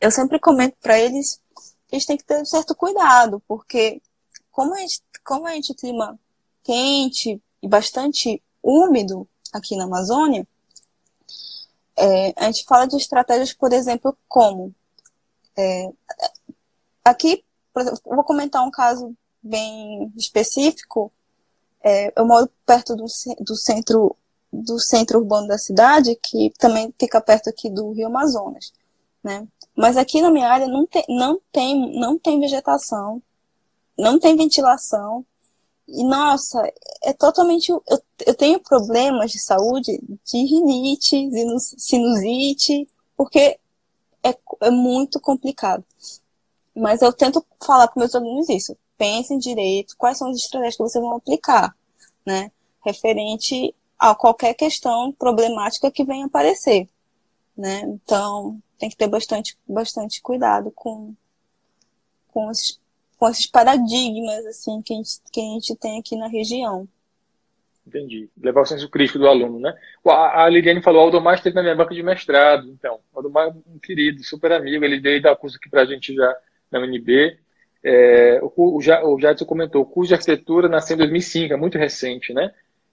eu 0.00 0.10
sempre 0.10 0.38
comento 0.38 0.76
para 0.80 0.98
eles 0.98 1.40
que 1.88 1.96
eles 1.96 2.06
têm 2.06 2.16
que 2.16 2.24
ter 2.24 2.40
um 2.40 2.44
certo 2.44 2.74
cuidado, 2.74 3.42
porque 3.48 4.00
como 4.58 4.74
a 4.74 4.78
gente, 4.78 5.00
como 5.24 5.46
a 5.46 5.52
gente 5.52 5.72
clima 5.72 6.18
quente 6.64 7.40
e 7.62 7.68
bastante 7.68 8.42
úmido 8.60 9.24
aqui 9.52 9.76
na 9.76 9.84
Amazônia, 9.84 10.44
é, 11.96 12.32
a 12.36 12.46
gente 12.46 12.64
fala 12.64 12.86
de 12.86 12.96
estratégias, 12.96 13.52
por 13.52 13.72
exemplo, 13.72 14.18
como 14.26 14.74
é, 15.56 15.88
aqui, 17.04 17.44
por 17.72 17.82
exemplo, 17.82 18.00
vou 18.04 18.24
comentar 18.24 18.66
um 18.66 18.70
caso 18.72 19.16
bem 19.40 20.12
específico. 20.16 21.12
É, 21.80 22.12
eu 22.20 22.26
moro 22.26 22.50
perto 22.66 22.96
do, 22.96 23.06
do 23.38 23.54
centro 23.54 24.16
do 24.52 24.80
centro 24.80 25.20
urbano 25.20 25.46
da 25.46 25.58
cidade, 25.58 26.18
que 26.20 26.52
também 26.58 26.92
fica 26.98 27.20
perto 27.20 27.48
aqui 27.48 27.70
do 27.70 27.92
Rio 27.92 28.08
Amazonas, 28.08 28.72
né? 29.22 29.46
Mas 29.76 29.96
aqui 29.96 30.20
na 30.20 30.32
minha 30.32 30.50
área 30.50 30.66
não 30.66 30.84
tem, 30.84 31.04
não 31.08 31.40
tem, 31.52 32.00
não 32.00 32.18
tem 32.18 32.40
vegetação, 32.40 33.22
não 33.98 34.18
tem 34.18 34.36
ventilação. 34.36 35.24
E, 35.86 36.04
nossa, 36.04 36.62
é 37.02 37.12
totalmente. 37.12 37.70
Eu, 37.70 37.82
eu 38.26 38.34
tenho 38.34 38.60
problemas 38.60 39.32
de 39.32 39.38
saúde 39.38 39.98
de 40.24 40.38
rinite, 40.44 41.30
sinusite, 41.78 42.88
porque 43.16 43.58
é, 44.22 44.36
é 44.60 44.70
muito 44.70 45.20
complicado. 45.20 45.84
Mas 46.74 47.02
eu 47.02 47.12
tento 47.12 47.44
falar 47.64 47.88
para 47.88 48.00
meus 48.00 48.14
alunos 48.14 48.48
isso. 48.48 48.76
Pensem 48.96 49.38
direito, 49.38 49.96
quais 49.96 50.18
são 50.18 50.30
as 50.30 50.36
estratégias 50.36 50.76
que 50.76 50.82
vocês 50.82 51.02
vão 51.02 51.16
aplicar, 51.16 51.74
né? 52.24 52.50
Referente 52.84 53.74
a 53.98 54.14
qualquer 54.14 54.54
questão 54.54 55.12
problemática 55.12 55.90
que 55.90 56.04
venha 56.04 56.26
aparecer, 56.26 56.88
né? 57.56 57.80
Então, 57.82 58.60
tem 58.78 58.88
que 58.88 58.96
ter 58.96 59.08
bastante, 59.08 59.58
bastante 59.66 60.22
cuidado 60.22 60.70
com, 60.70 61.14
com, 62.28 62.50
esses, 62.50 62.78
com 63.18 63.28
esses 63.28 63.46
paradigmas, 63.46 64.46
assim, 64.46 64.80
que 64.80 64.94
a, 64.94 64.96
gente, 64.96 65.10
que 65.32 65.40
a 65.40 65.44
gente 65.44 65.76
tem 65.76 65.98
aqui 65.98 66.16
na 66.16 66.28
região. 66.28 66.88
Entendi. 67.84 68.28
Levar 68.40 68.60
o 68.60 68.66
senso 68.66 68.88
crítico 68.88 69.18
do 69.18 69.26
aluno, 69.26 69.58
né? 69.58 69.74
A, 70.06 70.44
a 70.44 70.48
Liliane 70.48 70.82
falou, 70.82 71.02
o 71.02 71.04
Aldomar 71.06 71.34
esteve 71.34 71.56
na 71.56 71.62
minha 71.62 71.74
banca 71.74 71.94
de 71.94 72.02
mestrado, 72.02 72.68
então. 72.70 73.00
O 73.12 73.18
Aldomar 73.18 73.48
é 73.48 73.50
um 73.50 73.78
querido, 73.78 74.22
super 74.22 74.52
amigo, 74.52 74.84
ele 74.84 75.00
veio 75.00 75.20
dar 75.20 75.34
curso 75.36 75.56
aqui 75.56 75.68
pra 75.68 75.84
gente 75.84 76.14
já 76.14 76.36
na 76.70 76.78
UNB. 76.80 77.36
É, 77.82 78.38
o, 78.42 78.52
o, 78.54 78.76
o 78.76 79.20
Jadson 79.20 79.44
comentou, 79.44 79.82
o 79.82 79.86
curso 79.86 80.08
de 80.08 80.14
arquitetura 80.14 80.68
nasceu 80.68 80.94
em 80.94 80.98
2005, 80.98 81.52
é 81.52 81.56
muito 81.56 81.78
recente, 81.78 82.32
né? 82.32 82.52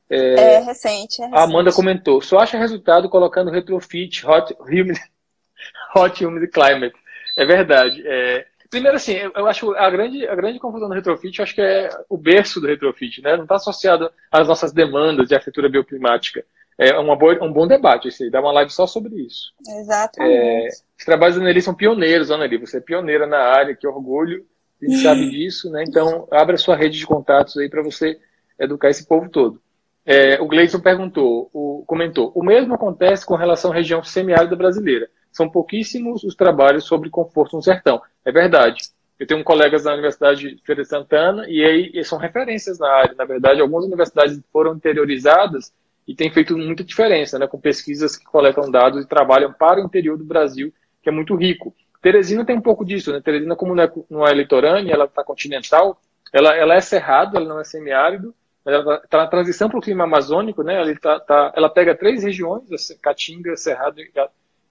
É, 0.09 0.17
é, 0.17 0.59
recente, 0.59 1.21
é 1.21 1.25
recente. 1.25 1.37
A 1.37 1.43
Amanda 1.43 1.71
comentou, 1.71 2.21
só 2.21 2.39
acha 2.39 2.57
resultado 2.57 3.09
colocando 3.09 3.51
retrofit, 3.51 4.25
hot, 4.25 4.55
humid, 4.59 4.97
hot 5.95 6.25
humid 6.25 6.47
climate. 6.47 6.95
É 7.37 7.45
verdade. 7.45 8.01
É, 8.05 8.45
Primeiro, 8.75 8.97
assim, 8.97 9.13
eu 9.13 9.47
acho 9.47 9.73
a 9.73 9.89
grande, 9.89 10.27
a 10.27 10.35
grande 10.35 10.59
confusão 10.59 10.89
do 10.89 10.93
retrofit, 10.93 11.39
eu 11.39 11.43
acho 11.43 11.55
que 11.55 11.61
é 11.61 11.89
o 12.09 12.17
berço 12.17 12.59
do 12.59 12.67
retrofit, 12.67 13.21
né? 13.21 13.37
Não 13.37 13.43
está 13.43 13.55
associado 13.55 14.11
às 14.29 14.49
nossas 14.49 14.73
demandas 14.73 15.29
de 15.29 15.33
arquitetura 15.33 15.69
bioclimática. 15.69 16.43
É 16.77 16.99
uma 16.99 17.15
boa, 17.15 17.41
um 17.41 17.53
bom 17.53 17.65
debate 17.65 18.09
esse 18.09 18.25
aí, 18.25 18.29
dá 18.29 18.41
uma 18.41 18.51
live 18.51 18.69
só 18.69 18.85
sobre 18.85 19.15
isso. 19.15 19.53
Exatamente. 19.65 20.29
É, 20.29 20.67
os 20.99 21.05
trabalhos 21.05 21.37
da 21.37 21.41
Anneli 21.41 21.61
são 21.61 21.73
pioneiros, 21.73 22.29
Anneli, 22.29 22.57
você 22.57 22.79
é 22.79 22.81
pioneira 22.81 23.25
na 23.25 23.37
área, 23.37 23.73
que 23.73 23.87
orgulho, 23.87 24.45
a 24.81 24.85
gente 24.85 25.01
sabe 25.01 25.21
disso, 25.31 25.71
né? 25.71 25.85
Então, 25.87 26.27
abra 26.29 26.57
sua 26.57 26.75
rede 26.75 26.97
de 26.97 27.07
contatos 27.07 27.55
aí 27.55 27.69
para 27.69 27.81
você 27.81 28.19
educar 28.59 28.89
esse 28.89 29.07
povo 29.07 29.29
todo. 29.29 29.61
É, 30.05 30.41
o 30.41 30.47
Gleison 30.47 30.81
perguntou, 30.81 31.49
o, 31.53 31.85
comentou, 31.87 32.29
o 32.35 32.43
mesmo 32.43 32.73
acontece 32.73 33.25
com 33.25 33.35
relação 33.35 33.71
à 33.71 33.73
região 33.73 34.03
semiárida 34.03 34.55
brasileira 34.57 35.09
são 35.35 35.49
pouquíssimos 35.49 36.23
os 36.23 36.33
trabalhos 36.33 36.85
sobre 36.85 37.09
conforto 37.09 37.57
no 37.57 37.61
sertão. 37.61 38.01
É 38.23 38.31
verdade. 38.31 38.89
Eu 39.19 39.27
tenho 39.27 39.43
colegas 39.43 39.83
na 39.83 39.93
Universidade 39.93 40.55
de 40.55 40.61
Feira 40.63 40.81
de 40.81 40.87
Santana 40.87 41.45
e 41.47 41.63
aí 41.63 42.03
são 42.03 42.17
referências 42.17 42.79
na 42.79 42.89
área. 42.89 43.15
Na 43.15 43.25
verdade, 43.25 43.61
algumas 43.61 43.85
universidades 43.85 44.41
foram 44.51 44.75
interiorizadas 44.75 45.73
e 46.07 46.15
têm 46.15 46.31
feito 46.31 46.57
muita 46.57 46.83
diferença, 46.83 47.37
né, 47.39 47.47
com 47.47 47.59
pesquisas 47.59 48.15
que 48.15 48.25
coletam 48.25 48.69
dados 48.69 49.03
e 49.03 49.07
trabalham 49.07 49.51
para 49.51 49.81
o 49.81 49.85
interior 49.85 50.17
do 50.17 50.23
Brasil, 50.23 50.73
que 51.01 51.09
é 51.09 51.11
muito 51.11 51.35
rico. 51.35 51.75
Teresina 52.01 52.45
tem 52.45 52.57
um 52.57 52.61
pouco 52.61 52.85
disso, 52.85 53.11
né? 53.11 53.19
Teresina, 53.19 53.55
como 53.55 53.73
não 53.73 53.83
é, 53.83 53.91
não 54.09 54.27
é 54.27 54.33
litorânea, 54.33 54.93
ela 54.93 55.05
está 55.05 55.23
continental, 55.23 55.99
ela, 56.31 56.55
ela 56.55 56.75
é 56.75 56.81
cerrado, 56.81 57.35
ela 57.35 57.47
não 57.47 57.59
é 57.59 57.63
semiárido, 57.63 58.33
ela 58.65 59.01
está 59.03 59.17
na 59.17 59.27
transição 59.27 59.69
para 59.69 59.79
o 59.79 59.81
clima 59.81 60.03
amazônico, 60.03 60.61
né? 60.61 60.75
Ela, 60.75 60.95
tá, 60.95 61.19
tá, 61.19 61.53
ela 61.55 61.69
pega 61.69 61.95
três 61.95 62.23
regiões, 62.23 62.63
Caatinga, 63.01 63.57
Cerrado 63.57 63.99
e 63.99 64.11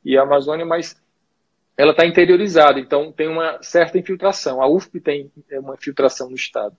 e 0.05 0.17
a 0.19 0.23
Amazônia, 0.23 0.67
mas 0.67 0.97
ela 1.77 1.91
está 1.91 2.07
interiorizada, 2.07 2.79
então 2.79 3.11
tem 3.11 3.29
uma 3.29 3.61
certa 3.63 3.99
infiltração. 3.99 4.63
A 4.63 4.69
UFP 4.69 5.01
tem 5.01 5.33
é, 5.51 5.59
uma 5.59 5.75
infiltração 5.75 6.29
no 6.29 6.37
Estado. 6.37 6.77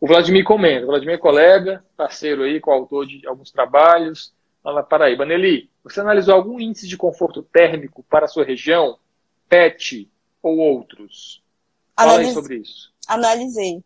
O 0.00 0.06
Vladimir 0.06 0.44
comenta, 0.44 0.84
o 0.84 0.88
Vladimir 0.88 1.14
é 1.14 1.18
colega, 1.18 1.84
parceiro 1.96 2.42
aí, 2.42 2.60
coautor 2.60 3.06
de 3.06 3.26
alguns 3.26 3.50
trabalhos 3.50 4.34
lá 4.62 4.74
na 4.74 4.82
Paraíba. 4.82 5.24
Nelly, 5.24 5.70
você 5.82 6.00
analisou 6.00 6.34
algum 6.34 6.60
índice 6.60 6.86
de 6.86 6.96
conforto 6.96 7.42
térmico 7.42 8.04
para 8.08 8.26
a 8.26 8.28
sua 8.28 8.44
região, 8.44 8.98
PET 9.48 10.10
ou 10.42 10.58
outros? 10.58 11.42
Fala 11.96 12.18
aí 12.18 12.32
sobre 12.32 12.56
isso. 12.56 12.92
Analisei. 13.08 13.82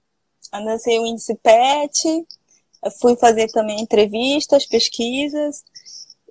Analisei 0.50 0.98
o 0.98 1.06
índice 1.06 1.36
PET, 1.36 2.26
fui 3.00 3.16
fazer 3.16 3.48
também 3.48 3.80
entrevistas, 3.80 4.66
pesquisas, 4.66 5.62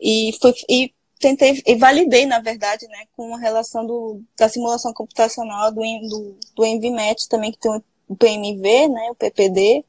e, 0.01 0.31
fui, 0.41 0.53
e 0.69 0.93
tentei 1.19 1.61
e 1.65 1.75
validei, 1.75 2.25
na 2.25 2.39
verdade, 2.39 2.87
né, 2.87 3.05
com 3.15 3.35
a 3.35 3.39
relação 3.39 3.85
do, 3.85 4.21
da 4.37 4.47
simulação 4.49 4.93
computacional 4.93 5.71
do, 5.71 5.81
do, 5.81 6.37
do 6.55 7.27
também, 7.29 7.51
que 7.51 7.59
tem 7.59 7.71
o 8.07 8.15
PMV, 8.15 8.87
né, 8.87 9.09
o 9.11 9.15
PPD, 9.15 9.83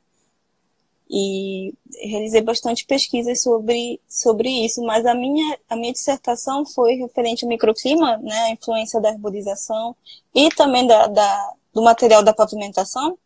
e 1.11 1.73
realizei 2.03 2.43
bastante 2.43 2.85
pesquisas 2.85 3.41
sobre, 3.43 3.99
sobre 4.07 4.49
isso, 4.67 4.83
mas 4.83 5.07
a 5.07 5.15
minha, 5.15 5.59
a 5.69 5.77
minha 5.77 5.93
dissertação 5.93 6.67
foi 6.67 6.97
referente 6.97 7.45
ao 7.45 7.49
microclima, 7.49 8.19
né, 8.19 8.39
a 8.41 8.51
influência 8.51 9.01
da 9.01 9.11
arborização 9.11 9.97
e 10.35 10.51
também 10.51 10.87
da, 10.87 11.07
da 11.07 11.55
do 11.73 11.83
material 11.83 12.25
da 12.25 12.35
pavimentação, 12.35 13.17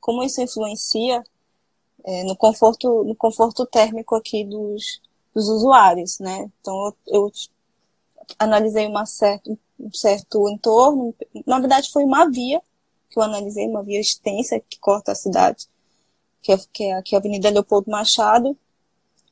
como 0.00 0.22
isso 0.22 0.40
influencia 0.40 1.22
é, 2.04 2.24
no, 2.24 2.34
conforto, 2.34 3.04
no 3.04 3.14
conforto 3.14 3.66
térmico 3.66 4.14
aqui 4.14 4.44
dos, 4.44 5.00
dos 5.34 5.48
usuários, 5.48 6.18
né? 6.18 6.50
Então 6.60 6.94
eu, 7.06 7.24
eu 7.24 7.32
analisei 8.38 8.86
uma 8.86 9.06
certa, 9.06 9.50
um 9.78 9.92
certo 9.92 10.48
entorno, 10.48 11.14
na 11.46 11.58
verdade 11.58 11.90
foi 11.90 12.04
uma 12.04 12.28
via 12.28 12.60
que 13.10 13.18
eu 13.18 13.22
analisei, 13.22 13.66
uma 13.66 13.82
via 13.82 14.00
extensa 14.00 14.60
que 14.60 14.78
corta 14.78 15.12
a 15.12 15.14
cidade, 15.14 15.66
que 16.42 16.52
é, 16.52 16.58
que 16.72 16.84
é 16.84 16.92
aqui 16.94 17.14
a 17.14 17.18
Avenida 17.18 17.50
Leopoldo 17.50 17.90
Machado. 17.90 18.56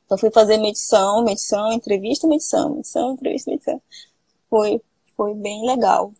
Então 0.05 0.17
fui 0.17 0.31
fazer 0.31 0.57
medição, 0.57 1.23
medição, 1.23 1.71
entrevista, 1.71 2.27
medição, 2.27 2.75
medição, 2.75 3.13
entrevista, 3.13 3.51
medição. 3.51 3.81
Foi, 4.49 4.81
foi 5.15 5.33
bem 5.35 5.65
legal. 5.65 6.13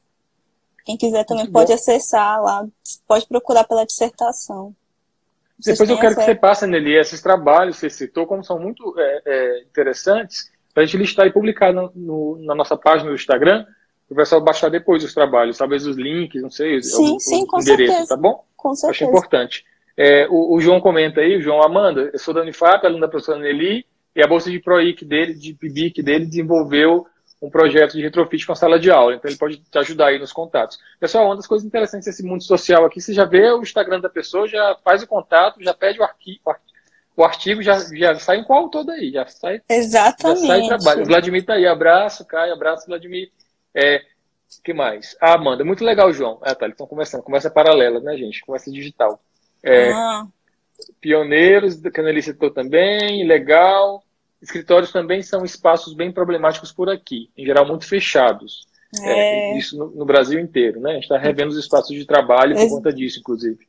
Quem 0.85 0.97
quiser 0.97 1.25
também 1.25 1.45
Muito 1.45 1.53
pode 1.53 1.67
bom. 1.69 1.73
acessar 1.73 2.41
lá, 2.41 2.67
pode 3.07 3.25
procurar 3.27 3.63
pela 3.65 3.85
dissertação. 3.85 4.75
Depois 5.63 5.89
eu 5.89 5.97
quero 5.97 6.15
que 6.15 6.23
você 6.23 6.35
passe, 6.35 6.67
Nelly, 6.67 6.95
esses 6.95 7.21
trabalhos 7.21 7.75
que 7.75 7.81
você 7.81 7.89
citou, 7.89 8.27
como 8.27 8.43
são 8.43 8.59
muito 8.59 8.93
é, 8.97 9.21
é, 9.25 9.61
interessantes, 9.61 10.51
para 10.73 10.83
a 10.83 10.85
gente 10.85 10.97
listar 10.97 11.25
e 11.25 11.31
publicar 11.31 11.73
no, 11.73 11.91
no, 11.95 12.37
na 12.45 12.53
nossa 12.53 12.77
página 12.77 13.09
do 13.09 13.15
Instagram, 13.15 13.65
o 14.09 14.15
pessoal 14.15 14.39
baixar 14.39 14.69
depois 14.69 15.03
os 15.03 15.13
trabalhos, 15.13 15.57
talvez 15.57 15.85
os 15.87 15.97
links, 15.97 16.41
não 16.41 16.51
sei, 16.51 16.81
sim, 16.81 17.15
os, 17.15 17.23
sim, 17.23 17.45
com 17.45 17.59
certeza. 17.59 18.07
tá 18.07 18.15
bom? 18.15 18.43
Com 18.55 18.75
certeza. 18.75 19.05
Acho 19.05 19.11
importante. 19.11 19.65
É, 19.97 20.27
o, 20.29 20.55
o, 20.55 20.61
João 20.61 20.79
comenta 20.79 21.21
aí, 21.21 21.37
o 21.37 21.41
João 21.41 21.63
Amanda, 21.63 22.11
eu 22.13 22.19
sou 22.19 22.33
da 22.33 22.41
Unifap, 22.41 22.85
aluno 22.85 23.01
da 23.01 23.07
professora 23.07 23.39
Nelly, 23.39 23.85
e 24.15 24.23
a 24.23 24.27
bolsa 24.27 24.51
de 24.51 24.59
PROIC 24.59 25.03
dele, 25.03 25.33
de 25.33 25.53
PIBIC 25.53 26.03
dele, 26.03 26.25
desenvolveu 26.25 27.07
um 27.41 27.49
projeto 27.49 27.93
de 27.93 28.01
retrofit 28.01 28.45
com 28.45 28.53
a 28.53 28.55
sala 28.55 28.79
de 28.79 28.89
aula. 28.89 29.15
Então 29.15 29.29
ele 29.29 29.37
pode 29.37 29.57
te 29.57 29.77
ajudar 29.77 30.07
aí 30.07 30.19
nos 30.19 30.31
contatos. 30.31 30.79
Pessoal, 30.99 31.25
uma 31.25 31.35
das 31.35 31.47
coisas 31.47 31.65
interessantes 31.65 32.07
desse 32.07 32.23
mundo 32.23 32.43
social 32.43 32.85
aqui, 32.85 32.99
você 32.99 33.13
já 33.13 33.25
vê 33.25 33.51
o 33.51 33.61
Instagram 33.61 33.99
da 33.99 34.09
pessoa, 34.09 34.47
já 34.47 34.75
faz 34.83 35.03
o 35.03 35.07
contato, 35.07 35.63
já 35.63 35.73
pede 35.73 35.99
o 35.99 36.03
arquivo, 36.03 36.39
o 37.15 37.23
artigo 37.23 37.63
já, 37.63 37.79
já 37.95 38.17
sai 38.19 38.37
em 38.37 38.43
qual 38.43 38.69
todo 38.69 38.91
aí, 38.91 39.11
já 39.11 39.25
sai. 39.25 39.61
Exatamente. 39.67 40.47
Já 40.47 40.55
sai 40.55 40.67
trabalho. 40.67 41.01
O 41.01 41.05
Vladimir 41.05 41.45
tá 41.45 41.53
aí, 41.53 41.65
abraço, 41.65 42.25
Caio, 42.25 42.53
abraço, 42.53 42.85
Vladimir. 42.85 43.31
É, 43.73 44.01
que 44.63 44.73
mais? 44.73 45.15
Ah, 45.19 45.33
Amanda, 45.33 45.63
muito 45.63 45.83
legal, 45.83 46.11
João. 46.13 46.39
Ah, 46.41 46.53
tá, 46.53 46.65
eles 46.65 46.75
estão 46.75 46.87
conversando, 46.87 47.23
conversa 47.23 47.49
paralela, 47.49 47.99
né, 47.99 48.15
gente? 48.17 48.41
Conversa 48.41 48.71
digital. 48.71 49.19
É, 49.63 49.91
ah. 49.91 50.25
Pioneiros, 51.01 51.79
Anneli 51.97 52.21
citou 52.21 52.51
também, 52.51 53.25
legal. 53.25 54.03
Escritórios 54.41 54.91
também 54.91 55.21
são 55.21 55.43
espaços 55.43 55.93
bem 55.93 56.11
problemáticos 56.11 56.71
por 56.71 56.89
aqui, 56.89 57.29
em 57.35 57.45
geral 57.45 57.67
muito 57.67 57.87
fechados. 57.87 58.67
É... 59.03 59.51
É, 59.53 59.57
isso 59.57 59.77
no, 59.77 59.89
no, 59.91 60.05
Brasil 60.05 60.39
inteiro, 60.39 60.79
né? 60.79 60.91
A 60.91 60.93
gente 60.93 61.03
está 61.03 61.17
revendo 61.17 61.49
os 61.49 61.57
espaços 61.57 61.95
de 61.95 62.05
trabalho 62.05 62.55
por 62.55 62.69
conta 62.69 62.93
disso, 62.93 63.19
inclusive. 63.19 63.67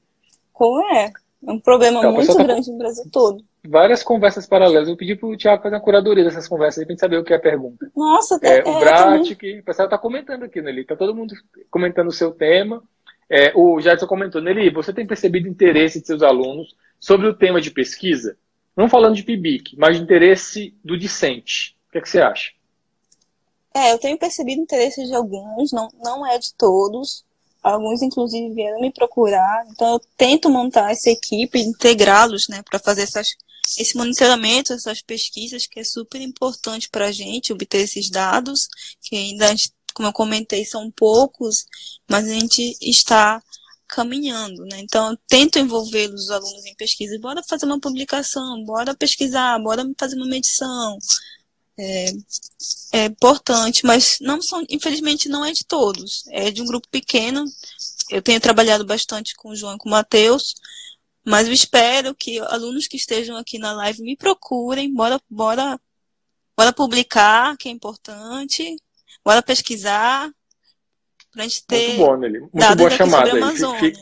Como 0.52 0.80
é? 0.92 1.10
É 1.46 1.52
um 1.52 1.58
problema 1.58 1.98
então, 1.98 2.12
muito 2.12 2.34
tá 2.34 2.42
grande 2.42 2.66
tá... 2.66 2.72
no 2.72 2.78
Brasil 2.78 3.04
todo. 3.12 3.44
Várias 3.66 4.02
conversas 4.02 4.46
paralelas. 4.46 4.88
Eu 4.88 4.96
pedi 4.96 5.16
para 5.16 5.28
o 5.28 5.36
Tiago 5.36 5.62
fazer 5.62 5.74
uma 5.74 5.80
curadoria 5.80 6.24
dessas 6.24 6.48
conversas 6.48 6.84
para 6.84 6.92
gente 6.92 7.00
saber 7.00 7.18
o 7.18 7.24
que 7.24 7.32
é 7.32 7.36
a 7.36 7.40
pergunta. 7.40 7.90
Nossa, 7.96 8.38
é, 8.42 8.58
é, 8.58 8.62
O 8.62 8.78
Brat, 8.78 9.34
que 9.34 9.58
o 9.58 9.64
pessoal 9.64 9.86
está 9.86 9.98
comentando 9.98 10.44
aqui, 10.44 10.60
Nelly. 10.60 10.82
Está 10.82 10.96
todo 10.96 11.14
mundo 11.14 11.34
comentando 11.70 12.08
o 12.08 12.12
seu 12.12 12.30
tema. 12.30 12.82
É, 13.30 13.52
o 13.54 13.80
Jadson 13.80 14.06
comentou, 14.06 14.40
Nelly, 14.40 14.70
você 14.70 14.92
tem 14.92 15.06
percebido 15.06 15.48
interesse 15.48 16.00
de 16.00 16.06
seus 16.06 16.22
alunos 16.22 16.74
sobre 16.98 17.26
o 17.26 17.34
tema 17.34 17.60
de 17.60 17.70
pesquisa? 17.70 18.36
Não 18.78 18.88
falando 18.88 19.16
de 19.16 19.24
PIBIC, 19.24 19.76
mas 19.76 19.96
de 19.96 20.04
interesse 20.04 20.72
do 20.84 20.96
discente. 20.96 21.76
O 21.88 21.90
que, 21.90 21.98
é 21.98 22.00
que 22.00 22.08
você 22.08 22.20
acha? 22.20 22.52
É, 23.74 23.92
eu 23.92 23.98
tenho 23.98 24.16
percebido 24.16 24.62
interesse 24.62 25.04
de 25.04 25.12
alguns, 25.12 25.72
não, 25.72 25.88
não 26.00 26.24
é 26.24 26.38
de 26.38 26.54
todos. 26.54 27.24
Alguns, 27.60 28.02
inclusive, 28.02 28.54
vieram 28.54 28.80
me 28.80 28.92
procurar. 28.92 29.66
Então, 29.68 29.94
eu 29.94 30.00
tento 30.16 30.48
montar 30.48 30.92
essa 30.92 31.10
equipe, 31.10 31.58
integrá-los, 31.58 32.46
né, 32.46 32.62
para 32.62 32.78
fazer 32.78 33.02
essas, 33.02 33.30
esse 33.76 33.96
monitoramento, 33.96 34.72
essas 34.72 35.02
pesquisas, 35.02 35.66
que 35.66 35.80
é 35.80 35.84
super 35.84 36.20
importante 36.20 36.88
para 36.88 37.06
a 37.06 37.12
gente 37.12 37.52
obter 37.52 37.78
esses 37.78 38.08
dados, 38.08 38.68
que 39.02 39.16
ainda, 39.16 39.52
como 39.92 40.06
eu 40.06 40.12
comentei, 40.12 40.64
são 40.64 40.88
poucos, 40.88 41.66
mas 42.08 42.28
a 42.28 42.32
gente 42.32 42.78
está 42.80 43.42
caminhando, 43.88 44.64
né? 44.66 44.80
Então, 44.80 45.10
eu 45.10 45.18
tento 45.26 45.58
envolver 45.58 46.12
os 46.12 46.30
alunos 46.30 46.64
em 46.66 46.74
pesquisa. 46.74 47.18
Bora 47.18 47.42
fazer 47.42 47.66
uma 47.66 47.80
publicação, 47.80 48.62
bora 48.64 48.94
pesquisar, 48.94 49.58
bora 49.58 49.84
fazer 49.98 50.16
uma 50.16 50.26
medição, 50.26 50.98
é, 51.78 52.10
é 52.92 53.04
importante, 53.04 53.86
mas 53.86 54.18
não 54.20 54.42
são, 54.42 54.64
infelizmente 54.68 55.28
não 55.28 55.44
é 55.44 55.52
de 55.52 55.64
todos, 55.64 56.24
é 56.28 56.50
de 56.50 56.60
um 56.60 56.66
grupo 56.66 56.88
pequeno. 56.90 57.44
Eu 58.10 58.20
tenho 58.20 58.40
trabalhado 58.40 58.84
bastante 58.84 59.34
com 59.36 59.50
o 59.50 59.56
João 59.56 59.76
e 59.76 59.78
com 59.78 59.88
o 59.88 59.92
Matheus, 59.92 60.54
mas 61.24 61.46
eu 61.46 61.52
espero 61.52 62.14
que 62.14 62.40
alunos 62.40 62.88
que 62.88 62.96
estejam 62.96 63.36
aqui 63.36 63.58
na 63.58 63.72
live 63.72 64.02
me 64.02 64.16
procurem, 64.16 64.92
bora, 64.92 65.20
bora, 65.30 65.80
bora 66.56 66.72
publicar, 66.72 67.56
que 67.56 67.68
é 67.68 67.72
importante, 67.72 68.76
bora 69.24 69.42
pesquisar, 69.42 70.30
gente 71.36 71.66
ter 71.66 71.88
Muito 71.88 71.98
bom, 71.98 72.16
Nelly. 72.16 72.40
Muito 72.40 72.76
boa 72.76 72.90
chamada. 72.90 73.30
Fique, 73.78 74.00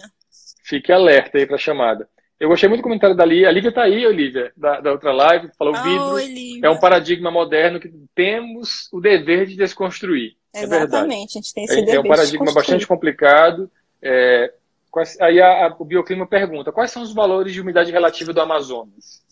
fique 0.64 0.92
alerta 0.92 1.38
aí 1.38 1.46
para 1.46 1.56
a 1.56 1.58
chamada. 1.58 2.08
Eu 2.38 2.48
gostei 2.48 2.68
muito 2.68 2.80
do 2.80 2.84
comentário 2.84 3.16
da 3.16 3.24
Lívia. 3.24 3.48
A 3.48 3.52
Lívia 3.52 3.70
está 3.70 3.82
aí, 3.82 4.06
Olivia, 4.06 4.52
da, 4.56 4.80
da 4.80 4.92
outra 4.92 5.10
live, 5.10 5.50
falou 5.58 5.74
oh, 5.74 6.16
vidro. 6.16 6.66
É 6.66 6.68
um 6.68 6.78
paradigma 6.78 7.30
moderno 7.30 7.80
que 7.80 7.90
temos 8.14 8.88
o 8.92 9.00
dever 9.00 9.46
de 9.46 9.56
desconstruir. 9.56 10.36
É 10.54 10.62
Exatamente, 10.62 11.36
é 11.36 11.38
a 11.38 11.42
gente 11.42 11.54
tem 11.54 11.64
esse 11.64 11.78
é, 11.78 11.82
dever. 11.82 11.96
É 11.96 12.00
um 12.00 12.08
paradigma 12.08 12.52
bastante 12.52 12.86
complicado. 12.86 13.70
É, 14.02 14.52
quais, 14.90 15.18
aí 15.20 15.40
a, 15.40 15.66
a, 15.66 15.76
o 15.78 15.84
Bioclima 15.84 16.26
pergunta: 16.26 16.72
quais 16.72 16.90
são 16.90 17.02
os 17.02 17.14
valores 17.14 17.54
de 17.54 17.60
umidade 17.60 17.90
relativa 17.90 18.32
do 18.32 18.40
Amazonas? 18.40 19.22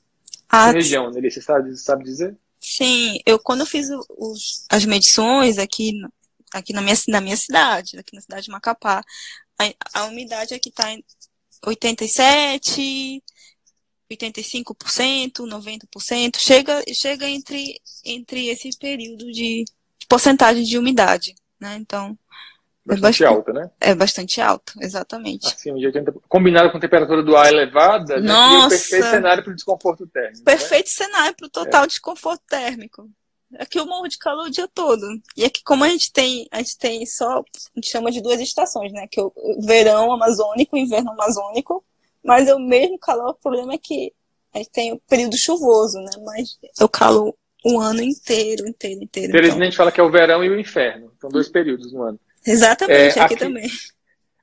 A 0.48 0.70
região, 0.70 1.10
Nelly, 1.10 1.30
você 1.30 1.42
sabe, 1.42 1.76
sabe 1.76 2.04
dizer? 2.04 2.34
Sim, 2.58 3.20
eu 3.26 3.38
quando 3.38 3.60
eu 3.60 3.66
fiz 3.66 3.88
os, 4.16 4.64
as 4.70 4.86
medições 4.86 5.58
aqui, 5.58 5.92
aqui 6.54 6.72
na, 6.72 6.80
minha, 6.80 6.94
na 7.08 7.20
minha 7.20 7.36
cidade, 7.36 7.98
aqui 7.98 8.14
na 8.14 8.22
cidade 8.22 8.44
de 8.44 8.50
Macapá, 8.50 9.04
a, 9.58 10.00
a 10.00 10.04
umidade 10.04 10.54
aqui 10.54 10.68
está 10.68 10.86
87, 11.66 13.22
85%, 14.10 15.32
90%, 15.40 16.36
chega, 16.38 16.82
chega 16.92 17.28
entre, 17.28 17.80
entre 18.04 18.48
esse 18.48 18.70
período 18.78 19.26
de, 19.32 19.64
de 19.64 20.06
porcentagem 20.08 20.62
de 20.62 20.78
umidade, 20.78 21.34
né? 21.58 21.76
Então, 21.76 22.16
é 22.86 22.96
bastante, 22.96 22.96
é 22.96 23.00
bastante 23.00 23.24
alta, 23.24 23.52
né? 23.52 23.70
É 23.80 23.94
bastante 23.94 24.40
alta, 24.40 24.72
exatamente. 24.80 25.46
Acima 25.46 25.78
de 25.78 25.86
80, 25.86 26.12
combinado 26.28 26.70
com 26.70 26.76
a 26.76 26.80
temperatura 26.80 27.22
do 27.22 27.36
ar 27.36 27.50
elevada, 27.52 28.20
né? 28.20 28.28
Nossa, 28.28 28.62
né, 28.62 28.68
perfeito 28.68 29.10
cenário 29.10 29.42
para 29.42 29.52
o 29.52 29.56
desconforto 29.56 30.06
térmico. 30.06 30.44
Perfeito 30.44 30.86
né? 30.86 31.06
cenário 31.06 31.34
para 31.36 31.46
o 31.46 31.50
total 31.50 31.84
é. 31.84 31.86
desconforto 31.86 32.42
térmico. 32.46 33.10
Aqui 33.58 33.78
eu 33.78 33.86
morro 33.86 34.08
de 34.08 34.18
calor 34.18 34.46
o 34.46 34.50
dia 34.50 34.68
todo. 34.68 35.06
E 35.36 35.44
aqui, 35.44 35.62
como 35.64 35.84
a 35.84 35.88
gente 35.88 36.12
tem, 36.12 36.46
a 36.50 36.58
gente 36.58 36.78
tem 36.78 37.06
só, 37.06 37.38
a 37.38 37.44
gente 37.76 37.90
chama 37.90 38.10
de 38.10 38.20
duas 38.20 38.40
estações, 38.40 38.92
né? 38.92 39.06
Que 39.06 39.20
é 39.20 39.22
o 39.22 39.32
verão 39.64 40.12
amazônico 40.12 40.76
e 40.76 40.80
o 40.80 40.84
inverno 40.84 41.12
amazônico. 41.12 41.84
Mas 42.22 42.48
é 42.48 42.54
o 42.54 42.60
mesmo 42.60 42.98
calor, 42.98 43.30
o 43.30 43.34
problema 43.34 43.74
é 43.74 43.78
que 43.78 44.12
a 44.52 44.58
gente 44.58 44.70
tem 44.70 44.92
o 44.92 45.00
período 45.08 45.36
chuvoso, 45.36 45.98
né? 45.98 46.10
Mas 46.24 46.58
é 46.78 46.84
o 46.84 46.88
calor 46.88 47.34
o 47.64 47.80
ano 47.80 48.02
inteiro, 48.02 48.68
inteiro, 48.68 49.02
inteiro. 49.02 49.30
Infelizmente 49.30 49.74
então. 49.74 49.76
fala 49.78 49.90
que 49.90 50.00
é 50.00 50.02
o 50.02 50.10
verão 50.10 50.44
e 50.44 50.50
o 50.50 50.60
inferno. 50.60 51.10
São 51.20 51.30
dois 51.30 51.48
períodos 51.48 51.92
no 51.92 52.02
ano. 52.02 52.20
Exatamente, 52.46 53.18
é, 53.18 53.22
aqui, 53.22 53.34
aqui, 53.34 53.36
também. 53.36 53.66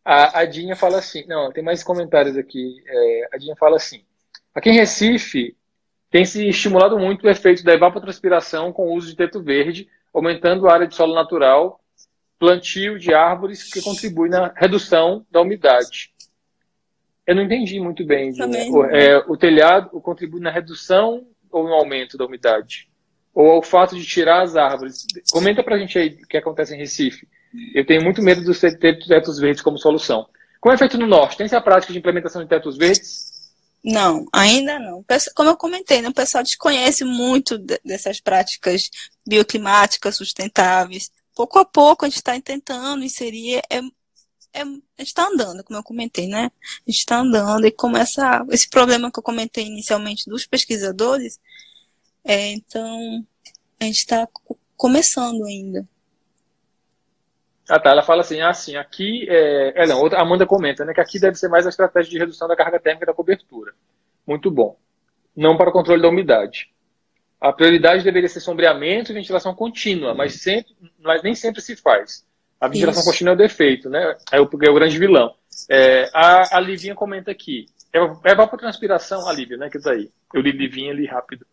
A, 0.04 0.40
a 0.40 0.46
Dinha 0.46 0.76
fala 0.76 0.98
assim, 0.98 1.24
não, 1.28 1.52
tem 1.52 1.64
mais 1.64 1.84
comentários 1.84 2.36
aqui. 2.36 2.84
É, 2.86 3.30
a 3.32 3.38
Dinha 3.38 3.56
fala 3.56 3.76
assim, 3.76 4.04
aqui 4.56 4.72
em 4.72 4.76
Recife, 4.76 5.56
tem 6.12 6.26
se 6.26 6.46
estimulado 6.48 7.00
muito 7.00 7.26
o 7.26 7.30
efeito 7.30 7.64
da 7.64 7.74
evapotranspiração 7.74 8.74
com 8.74 8.90
o 8.90 8.94
uso 8.96 9.08
de 9.08 9.16
teto 9.16 9.42
verde, 9.42 9.88
aumentando 10.14 10.68
a 10.68 10.74
área 10.74 10.88
de 10.88 10.94
solo 10.94 11.16
natural, 11.16 11.80
plantio 12.38 13.00
de 13.00 13.14
árvores 13.14 13.72
que 13.72 13.82
contribui 13.82 14.28
na 14.28 14.54
redução 14.56 15.26
da 15.32 15.40
umidade. 15.40 16.12
Eu 17.26 17.36
não 17.36 17.44
entendi 17.44 17.80
muito 17.80 18.06
bem. 18.06 18.34
O, 18.72 18.84
é, 18.86 19.24
o 19.28 19.38
telhado 19.38 20.02
contribui 20.02 20.42
na 20.42 20.52
redução 20.52 21.26
ou 21.50 21.64
no 21.64 21.74
aumento 21.74 22.18
da 22.18 22.26
umidade? 22.26 22.90
Ou 23.34 23.60
o 23.60 23.64
fato 23.64 23.96
de 23.96 24.06
tirar 24.06 24.42
as 24.42 24.58
árvores? 24.58 25.06
Comenta 25.32 25.64
pra 25.64 25.78
gente 25.78 25.98
aí 25.98 26.20
o 26.22 26.28
que 26.28 26.36
acontece 26.36 26.76
em 26.76 26.78
Recife. 26.78 27.26
Eu 27.74 27.86
tenho 27.86 28.04
muito 28.04 28.22
medo 28.22 28.44
dos 28.44 28.60
tetos 28.60 29.40
verdes 29.40 29.62
como 29.62 29.78
solução. 29.78 30.28
Como 30.60 30.74
é 30.74 30.78
feito 30.78 30.98
no 30.98 31.08
norte? 31.08 31.38
Tem 31.38 31.46
essa 31.46 31.62
prática 31.62 31.94
de 31.94 32.00
implementação 32.00 32.42
de 32.42 32.50
tetos 32.50 32.78
verdes? 32.78 33.31
Não, 33.84 34.28
ainda 34.32 34.78
não. 34.80 35.04
Como 35.36 35.50
eu 35.50 35.58
comentei, 35.58 36.02
né, 36.02 36.10
o 36.10 36.14
pessoal 36.14 36.44
desconhece 36.44 37.04
muito 37.04 37.58
dessas 37.84 38.20
práticas 38.20 38.90
bioclimáticas 39.28 40.18
sustentáveis. 40.18 41.12
Pouco 41.36 41.58
a 41.58 41.66
pouco 41.66 42.06
a 42.06 42.08
gente 42.10 42.18
está 42.18 42.40
tentando 42.40 43.04
inserir, 43.04 43.62
é, 43.70 43.80
é, 44.54 44.62
a 44.62 44.66
gente 44.66 44.84
está 45.00 45.28
andando, 45.28 45.64
como 45.64 45.80
eu 45.80 45.84
comentei, 45.84 46.28
né? 46.28 46.52
A 46.88 46.92
gente 46.92 47.00
está 47.00 47.20
andando 47.20 47.66
e 47.66 47.72
começa 47.72 48.46
esse 48.52 48.70
problema 48.70 49.12
que 49.12 49.18
eu 49.18 49.24
comentei 49.24 49.66
inicialmente 49.66 50.30
dos 50.30 50.46
pesquisadores, 50.46 51.40
é, 52.24 52.52
então 52.52 53.26
a 53.80 53.86
gente 53.86 54.00
está 54.00 54.28
começando 54.78 55.44
ainda. 55.46 55.88
Ah, 57.72 57.80
tá. 57.80 57.92
Ela 57.92 58.04
fala 58.04 58.20
assim, 58.20 58.42
ah, 58.42 58.54
sim, 58.54 58.76
aqui, 58.76 59.26
é, 59.30 59.84
é 59.84 59.88
não, 59.88 60.06
a 60.06 60.22
Amanda 60.22 60.46
comenta, 60.46 60.84
né, 60.84 60.94
que 60.94 61.00
aqui 61.00 61.18
deve 61.18 61.38
ser 61.38 61.48
mais 61.48 61.66
a 61.66 61.70
estratégia 61.70 62.12
de 62.12 62.20
redução 62.20 62.46
da 62.46 62.56
carga 62.56 62.78
térmica 62.78 63.06
da 63.06 63.14
cobertura. 63.14 63.72
Muito 64.28 64.52
bom. 64.52 64.78
Não 65.34 65.56
para 65.56 65.70
o 65.70 65.72
controle 65.72 66.02
da 66.02 66.10
umidade. 66.10 66.70
A 67.40 67.54
prioridade 67.54 68.04
deveria 68.04 68.28
ser 68.28 68.42
sombreamento 68.42 69.12
e 69.12 69.16
ventilação 69.16 69.56
contínua, 69.56 70.14
mas, 70.14 70.42
sempre, 70.42 70.76
mas 71.00 71.24
nem 71.24 71.34
sempre 71.34 71.62
se 71.62 71.78
faz. 71.78 72.28
A 72.60 72.68
ventilação 72.68 73.04
Isso. 73.04 73.10
contínua 73.10 73.32
é 73.32 73.36
o 73.36 73.38
defeito, 73.38 73.90
né? 73.90 74.18
É 74.34 74.42
o, 74.42 74.44
é 74.44 74.70
o 74.70 74.74
grande 74.76 75.00
vilão. 75.00 75.34
É, 75.70 76.10
a, 76.14 76.58
a 76.58 76.60
Livinha 76.60 76.94
comenta 76.94 77.32
aqui. 77.32 77.68
É, 77.94 78.00
é 78.00 78.32
evapotranspiração, 78.34 79.30
a 79.30 79.34
Lívia, 79.34 79.56
né? 79.56 79.70
Que 79.70 79.80
tá 79.80 79.92
aí. 79.92 80.12
Eu 80.34 80.42
li 80.42 80.52
Livinha 80.52 80.92
ali 80.92 81.06
rápido. 81.06 81.46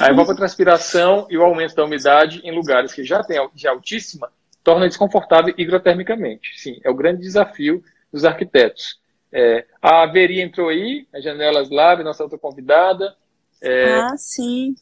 A 0.00 0.08
evapotranspiração 0.10 1.26
e 1.28 1.36
o 1.36 1.42
aumento 1.42 1.74
da 1.74 1.84
umidade 1.84 2.40
em 2.42 2.50
lugares 2.50 2.94
que 2.94 3.04
já 3.04 3.22
tem 3.22 3.38
de 3.54 3.68
altíssima 3.68 4.30
torna 4.66 4.88
desconfortável 4.88 5.54
higrotermicamente. 5.56 6.60
Sim, 6.60 6.80
é 6.82 6.90
o 6.90 6.94
grande 6.94 7.20
desafio 7.20 7.84
dos 8.12 8.24
arquitetos. 8.24 8.98
É, 9.32 9.64
a 9.80 10.04
Veri 10.06 10.40
entrou 10.40 10.70
aí, 10.70 11.06
as 11.14 11.22
janelas 11.22 11.70
Lab, 11.70 12.02
nossa 12.02 12.24
outra 12.24 12.36
convidada. 12.36 13.14
É, 13.62 13.94
ah, 13.94 14.16
sim. 14.16 14.74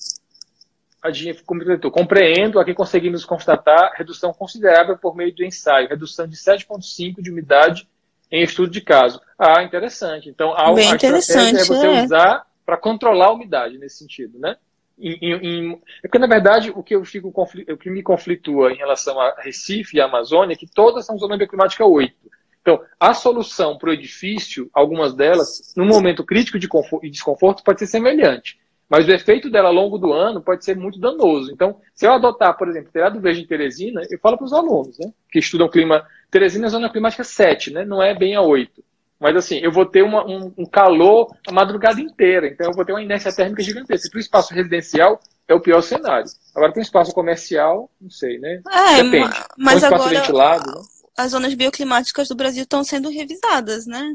A 1.03 1.11
Dinha 1.11 1.37
completou. 1.45 1.91
Compreendo, 1.91 2.59
aqui 2.59 2.73
conseguimos 2.73 3.27
constatar 3.27 3.93
redução 3.95 4.33
considerável 4.33 4.97
por 4.97 5.15
meio 5.15 5.35
do 5.35 5.45
ensaio, 5.45 5.87
redução 5.87 6.27
de 6.27 6.35
7,5 6.35 7.21
de 7.21 7.31
umidade 7.31 7.87
em 8.33 8.43
estudo 8.43 8.71
de 8.71 8.81
caso. 8.81 9.21
Ah, 9.39 9.63
interessante. 9.63 10.31
Então, 10.31 10.55
a, 10.57 10.73
Bem 10.73 10.93
a 10.93 10.95
interessante, 10.95 11.61
é 11.61 11.65
você 11.65 11.87
é. 11.87 12.05
usar 12.05 12.47
para 12.65 12.79
controlar 12.79 13.27
a 13.27 13.33
umidade 13.35 13.77
nesse 13.77 13.99
sentido, 13.99 14.39
né? 14.39 14.57
Em, 14.99 15.19
em, 15.21 15.73
é 15.73 16.09
porque, 16.09 16.19
na 16.19 16.27
verdade, 16.27 16.71
o 16.71 16.83
que, 16.83 16.95
eu 16.95 17.05
fico, 17.05 17.29
o 17.29 17.77
que 17.77 17.91
me 17.91 18.03
conflitua 18.03 18.73
em 18.73 18.77
relação 18.77 19.21
a 19.21 19.35
Recife 19.41 19.97
e 19.97 20.01
a 20.01 20.05
Amazônia 20.05 20.55
é 20.55 20.57
que 20.57 20.67
todas 20.67 21.05
são 21.05 21.19
zona 21.19 21.37
bioclimática 21.37 21.85
8. 21.85 22.15
Então, 22.63 22.81
a 22.99 23.13
solução 23.13 23.77
para 23.77 23.91
o 23.91 23.93
edifício, 23.93 24.71
algumas 24.73 25.13
delas, 25.13 25.75
no 25.77 25.85
momento 25.85 26.25
crítico 26.25 26.59
de 26.59 26.67
e 27.03 27.11
desconforto, 27.11 27.63
pode 27.63 27.81
ser 27.81 27.87
semelhante. 27.87 28.59
Mas 28.89 29.07
o 29.07 29.13
efeito 29.13 29.51
dela 29.51 29.69
ao 29.69 29.75
longo 29.75 29.99
do 29.99 30.13
ano 30.13 30.41
pode 30.41 30.65
ser 30.65 30.77
muito 30.77 30.99
danoso. 30.99 31.53
Então, 31.53 31.81
se 31.95 32.07
eu 32.07 32.13
adotar, 32.13 32.57
por 32.57 32.69
exemplo, 32.69 32.93
telhado 32.93 33.21
verde 33.21 33.43
em 33.43 33.47
Teresina, 33.47 34.03
eu 34.11 34.19
falo 34.19 34.39
para 34.39 34.47
os 34.47 34.53
alunos, 34.53 34.99
né, 34.99 35.13
que 35.31 35.39
estudam 35.39 35.69
clima. 35.69 36.07
Teresina 36.31 36.67
é 36.67 36.71
zona 36.71 36.89
climática 36.89 37.25
7, 37.25 37.73
né, 37.73 37.85
não 37.85 38.03
é 38.03 38.15
bem 38.15 38.35
a 38.35 38.41
8. 38.41 38.83
Mas 39.25 39.37
assim, 39.37 39.57
eu 39.57 39.73
vou 39.73 39.87
ter 39.87 40.03
uma, 40.03 40.23
um, 40.23 40.53
um, 40.59 40.67
calor 40.67 41.35
a 41.49 41.51
madrugada 41.51 41.99
inteira. 41.99 42.47
Então 42.47 42.67
eu 42.67 42.75
vou 42.75 42.85
ter 42.85 42.93
uma 42.93 43.03
inércia 43.03 43.35
térmica 43.35 43.63
gigantesca. 43.63 44.11
Para 44.11 44.19
o 44.19 44.21
espaço 44.21 44.53
residencial, 44.53 45.19
é 45.49 45.55
o 45.55 45.61
pior 45.61 45.81
cenário. 45.81 46.31
Agora 46.55 46.75
tem 46.75 46.83
espaço 46.83 47.15
comercial, 47.15 47.91
não 47.99 48.11
sei, 48.11 48.39
né? 48.39 48.61
É, 48.71 49.03
Depende. 49.03 49.35
Mas 49.57 49.83
um 49.83 49.87
agora 49.87 50.11
ventilado, 50.11 50.71
né? 50.71 50.83
as 51.17 51.31
zonas 51.31 51.55
bioclimáticas 51.55 52.29
do 52.29 52.35
Brasil 52.35 52.65
estão 52.65 52.85
sendo 52.85 53.09
revisadas, 53.09 53.87
né? 53.87 54.15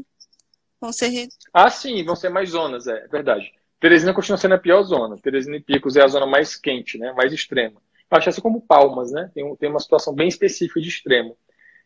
Vão 0.80 0.92
ser. 0.92 1.08
Re... 1.08 1.28
Ah, 1.52 1.70
sim, 1.70 2.04
vão 2.04 2.14
ser 2.14 2.28
mais 2.28 2.50
zonas, 2.50 2.86
é, 2.86 3.04
é 3.04 3.08
verdade. 3.08 3.50
Teresina 3.80 4.14
continua 4.14 4.38
sendo 4.38 4.54
a 4.54 4.58
pior 4.58 4.80
zona. 4.84 5.16
Teresina 5.16 5.56
e 5.56 5.60
Picos 5.60 5.96
é 5.96 6.04
a 6.04 6.08
zona 6.08 6.24
mais 6.24 6.54
quente, 6.54 6.96
né? 6.98 7.12
Mais 7.14 7.32
extrema. 7.32 7.82
Acho 8.08 8.28
assim 8.28 8.40
como 8.40 8.60
Palmas, 8.60 9.10
né? 9.10 9.28
Tem, 9.34 9.56
tem 9.56 9.70
uma 9.70 9.80
situação 9.80 10.14
bem 10.14 10.28
específica 10.28 10.80
de 10.80 10.88
extremo. 10.88 11.36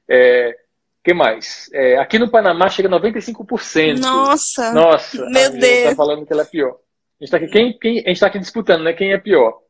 É, 0.07 0.55
que 1.05 1.13
mais? 1.13 1.69
É, 1.75 1.99
aqui 1.99 2.19
no 2.19 2.31
Panamá 2.31 2.71
chega 2.71 2.89
a 2.89 2.99
95%. 2.99 4.01
Nossa! 4.01 4.73
Nossa! 4.73 5.19
Meu 5.29 5.53
tá 5.53 5.59
Deus! 5.59 5.65
Está 5.65 5.95
falando 5.95 6.25
que 6.25 6.33
ela 6.33 6.43
é 6.43 6.47
pior. 6.47 6.71
A 6.71 7.25
gente 7.25 7.25
está 7.25 7.37
aqui, 7.37 7.49
quem, 7.49 7.79
quem, 7.79 7.99
a 8.01 8.09
gente 8.09 8.21
tá 8.21 8.27
aqui 8.27 8.39
disputando, 8.39 8.83
né? 8.83 8.95
Quem 8.95 9.13
é 9.13 9.19
pior 9.19 9.61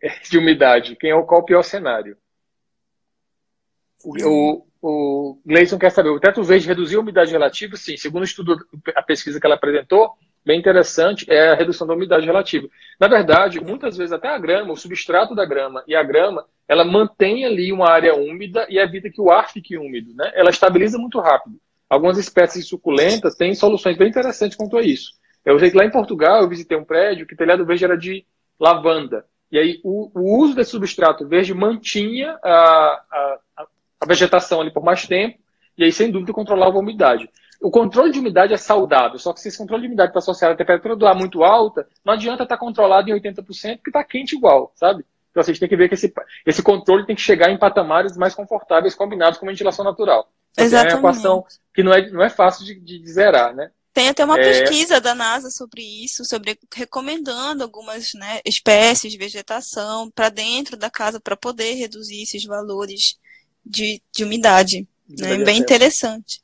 de 0.30 0.38
umidade? 0.38 0.94
Quem 0.94 1.10
é, 1.10 1.22
qual 1.22 1.40
é 1.40 1.42
o 1.42 1.46
pior 1.46 1.62
cenário? 1.64 2.16
O, 4.04 4.14
o, 4.24 4.66
o 4.80 5.40
Gleison 5.44 5.76
quer 5.76 5.90
saber, 5.90 6.10
o 6.10 6.20
teto 6.20 6.44
verde 6.44 6.68
reduziu 6.68 7.00
a 7.00 7.02
umidade 7.02 7.32
relativa? 7.32 7.76
Sim, 7.76 7.96
segundo 7.96 8.22
o 8.22 8.26
estudo, 8.26 8.56
a 8.94 9.02
pesquisa 9.02 9.40
que 9.40 9.46
ela 9.46 9.56
apresentou, 9.56 10.12
bem 10.46 10.60
interessante, 10.60 11.26
é 11.28 11.50
a 11.50 11.54
redução 11.54 11.88
da 11.88 11.94
umidade 11.94 12.24
relativa. 12.24 12.68
Na 13.00 13.08
verdade, 13.08 13.60
muitas 13.60 13.96
vezes 13.96 14.12
até 14.12 14.28
a 14.28 14.38
grama, 14.38 14.72
o 14.72 14.76
substrato 14.76 15.34
da 15.34 15.44
grama 15.44 15.82
e 15.88 15.96
a 15.96 16.04
grama, 16.04 16.46
ela 16.68 16.84
mantém 16.84 17.44
ali 17.44 17.72
uma 17.72 17.88
área 17.88 18.14
úmida 18.14 18.66
e 18.68 18.78
evita 18.78 19.10
que 19.10 19.20
o 19.20 19.30
ar 19.30 19.50
fique 19.50 19.78
úmido, 19.78 20.14
né? 20.14 20.30
Ela 20.34 20.50
estabiliza 20.50 20.98
muito 20.98 21.18
rápido. 21.18 21.58
Algumas 21.88 22.18
espécies 22.18 22.68
suculentas 22.68 23.34
têm 23.34 23.54
soluções 23.54 23.96
bem 23.96 24.08
interessantes 24.08 24.56
quanto 24.56 24.76
a 24.76 24.82
isso. 24.82 25.12
Eu 25.44 25.58
sei 25.58 25.70
que 25.70 25.76
lá 25.76 25.84
em 25.84 25.90
Portugal 25.90 26.42
eu 26.42 26.48
visitei 26.48 26.76
um 26.76 26.84
prédio 26.84 27.26
que 27.26 27.32
o 27.32 27.36
telhado 27.36 27.64
verde 27.64 27.84
era 27.84 27.96
de 27.96 28.26
lavanda. 28.60 29.24
E 29.50 29.58
aí 29.58 29.80
o, 29.82 30.10
o 30.14 30.38
uso 30.42 30.54
desse 30.54 30.72
substrato 30.72 31.26
verde 31.26 31.54
mantinha 31.54 32.38
a, 32.44 33.02
a, 33.56 33.66
a 34.02 34.06
vegetação 34.06 34.60
ali 34.60 34.70
por 34.70 34.84
mais 34.84 35.06
tempo, 35.06 35.38
e 35.78 35.84
aí, 35.84 35.92
sem 35.92 36.10
dúvida, 36.10 36.32
controlava 36.32 36.76
a 36.76 36.80
umidade. 36.80 37.30
O 37.60 37.70
controle 37.70 38.12
de 38.12 38.18
umidade 38.18 38.52
é 38.52 38.56
saudável, 38.56 39.18
só 39.18 39.32
que 39.32 39.40
se 39.40 39.48
esse 39.48 39.58
controle 39.58 39.82
de 39.82 39.88
umidade 39.88 40.10
está 40.10 40.18
associado 40.18 40.54
à 40.54 40.56
temperatura 40.56 40.96
do 40.96 41.06
ar 41.06 41.14
muito 41.14 41.44
alta, 41.44 41.88
não 42.04 42.14
adianta 42.14 42.42
estar 42.42 42.56
tá 42.56 42.60
controlado 42.60 43.08
em 43.08 43.14
80% 43.14 43.44
porque 43.76 43.90
está 43.90 44.02
quente 44.02 44.36
igual, 44.36 44.72
sabe? 44.74 45.04
Então, 45.38 45.42
assim, 45.42 45.52
a 45.52 45.54
gente 45.54 45.60
tem 45.60 45.68
que 45.68 45.76
ver 45.76 45.88
que 45.88 45.94
esse, 45.94 46.12
esse 46.44 46.62
controle 46.62 47.06
tem 47.06 47.14
que 47.14 47.22
chegar 47.22 47.48
em 47.48 47.56
patamares 47.56 48.16
mais 48.16 48.34
confortáveis, 48.34 48.96
combinados 48.96 49.38
com 49.38 49.46
a 49.46 49.50
ventilação 49.50 49.84
natural. 49.84 50.28
Exatamente. 50.56 50.94
É 50.94 50.96
uma 50.96 51.10
equação 51.10 51.44
que 51.72 51.82
não 51.84 51.94
é, 51.94 52.10
não 52.10 52.24
é 52.24 52.28
fácil 52.28 52.64
de, 52.64 52.74
de 52.74 53.08
zerar, 53.08 53.54
né? 53.54 53.70
Tem 53.94 54.08
até 54.08 54.24
uma 54.24 54.36
é... 54.36 54.42
pesquisa 54.42 55.00
da 55.00 55.14
NASA 55.14 55.48
sobre 55.50 55.82
isso, 55.82 56.24
sobre 56.24 56.58
recomendando 56.74 57.62
algumas 57.62 58.14
né, 58.14 58.40
espécies 58.44 59.12
de 59.12 59.18
vegetação 59.18 60.10
para 60.10 60.28
dentro 60.28 60.76
da 60.76 60.90
casa 60.90 61.20
para 61.20 61.36
poder 61.36 61.74
reduzir 61.74 62.22
esses 62.22 62.44
valores 62.44 63.16
de, 63.64 64.02
de 64.12 64.24
umidade. 64.24 64.88
Né? 65.08 65.36
Bem 65.44 65.58
interessante. 65.58 66.42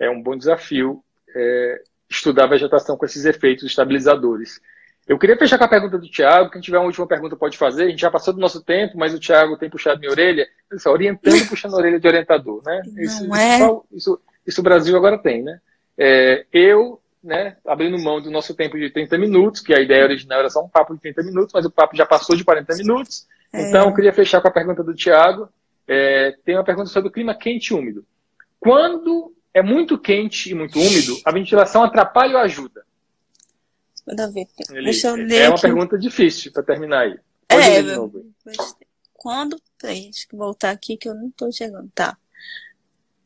É 0.00 0.10
um 0.10 0.20
bom 0.20 0.36
desafio 0.36 1.04
é, 1.34 1.82
estudar 2.10 2.44
a 2.44 2.48
vegetação 2.48 2.96
com 2.96 3.06
esses 3.06 3.24
efeitos 3.24 3.64
estabilizadores. 3.64 4.60
Eu 5.12 5.18
queria 5.18 5.36
fechar 5.36 5.58
com 5.58 5.64
a 5.64 5.68
pergunta 5.68 5.98
do 5.98 6.08
Tiago. 6.08 6.50
Quem 6.50 6.62
tiver 6.62 6.78
uma 6.78 6.86
última 6.86 7.06
pergunta 7.06 7.36
pode 7.36 7.58
fazer. 7.58 7.84
A 7.84 7.88
gente 7.90 8.00
já 8.00 8.10
passou 8.10 8.32
do 8.32 8.40
nosso 8.40 8.62
tempo, 8.62 8.96
mas 8.96 9.12
o 9.12 9.18
Tiago 9.18 9.58
tem 9.58 9.68
puxado 9.68 10.00
minha 10.00 10.10
orelha. 10.10 10.48
Isso, 10.72 10.88
orientando 10.88 11.48
puxando 11.50 11.74
a 11.74 11.76
orelha 11.76 12.00
de 12.00 12.08
orientador. 12.08 12.62
Né? 12.64 12.80
Isso, 12.96 13.34
é? 13.36 13.56
isso, 13.56 13.84
isso, 13.92 14.20
isso, 14.46 14.60
o 14.62 14.64
Brasil 14.64 14.96
agora 14.96 15.18
tem. 15.18 15.42
Né? 15.42 15.60
É, 15.98 16.46
eu, 16.50 16.98
né, 17.22 17.58
abrindo 17.66 17.98
mão 17.98 18.22
do 18.22 18.30
nosso 18.30 18.54
tempo 18.54 18.78
de 18.78 18.88
30 18.88 19.18
minutos, 19.18 19.60
que 19.60 19.74
a 19.74 19.80
ideia 19.80 20.02
original 20.02 20.38
era 20.38 20.48
só 20.48 20.64
um 20.64 20.68
papo 20.68 20.94
de 20.94 21.00
30 21.02 21.24
minutos, 21.24 21.52
mas 21.52 21.66
o 21.66 21.70
papo 21.70 21.94
já 21.94 22.06
passou 22.06 22.34
de 22.34 22.42
40 22.42 22.74
minutos. 22.76 23.26
É. 23.52 23.68
Então, 23.68 23.88
eu 23.90 23.94
queria 23.94 24.14
fechar 24.14 24.40
com 24.40 24.48
a 24.48 24.52
pergunta 24.52 24.82
do 24.82 24.94
Tiago. 24.94 25.46
É, 25.86 26.34
tem 26.42 26.56
uma 26.56 26.64
pergunta 26.64 26.88
sobre 26.88 27.10
o 27.10 27.12
clima 27.12 27.34
quente 27.34 27.74
e 27.74 27.74
úmido. 27.74 28.02
Quando 28.58 29.30
é 29.52 29.60
muito 29.60 29.98
quente 29.98 30.50
e 30.50 30.54
muito 30.54 30.78
úmido, 30.78 31.18
a 31.22 31.30
ventilação 31.30 31.84
atrapalha 31.84 32.38
ou 32.38 32.42
ajuda? 32.42 32.82
Ver. 34.06 34.48
Deixa 34.68 35.08
eu 35.08 35.16
ler 35.16 35.42
é 35.42 35.48
uma 35.48 35.60
pergunta 35.60 35.98
difícil 35.98 36.52
para 36.52 36.62
terminar 36.62 37.00
aí. 37.02 37.18
Pode 37.48 37.62
é, 37.62 37.82
quando. 39.12 39.60
Peraí, 39.78 40.04
deixa 40.04 40.26
eu 40.32 40.38
voltar 40.38 40.70
aqui 40.70 40.96
que 40.96 41.08
eu 41.08 41.14
não 41.14 41.28
estou 41.28 41.52
chegando. 41.52 41.90
Tá. 41.94 42.16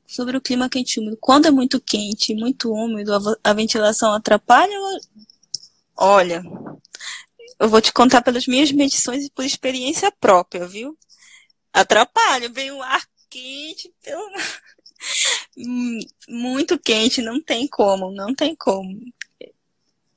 Sobre 0.06 0.36
o 0.36 0.40
clima 0.40 0.68
quente 0.68 0.96
e 0.96 1.00
úmido. 1.00 1.18
Quando 1.20 1.46
é 1.46 1.50
muito 1.50 1.80
quente 1.80 2.32
e 2.32 2.36
muito 2.36 2.72
úmido, 2.72 3.14
a, 3.14 3.20
a 3.42 3.52
ventilação 3.52 4.12
atrapalha 4.12 4.78
ou. 4.78 5.00
Olha, 5.98 6.42
eu 7.58 7.68
vou 7.68 7.80
te 7.80 7.92
contar 7.92 8.20
pelas 8.20 8.46
minhas 8.46 8.70
medições 8.70 9.24
e 9.24 9.30
por 9.30 9.44
experiência 9.44 10.12
própria, 10.12 10.66
viu? 10.66 10.96
atrapalha. 11.80 12.48
Vem 12.48 12.70
o 12.72 12.82
ar 12.82 13.02
quente, 13.28 13.92
pelo... 14.02 14.22
muito 16.28 16.78
quente, 16.78 17.20
não 17.20 17.40
tem 17.40 17.68
como, 17.68 18.10
não 18.10 18.34
tem 18.34 18.54
como. 18.56 18.98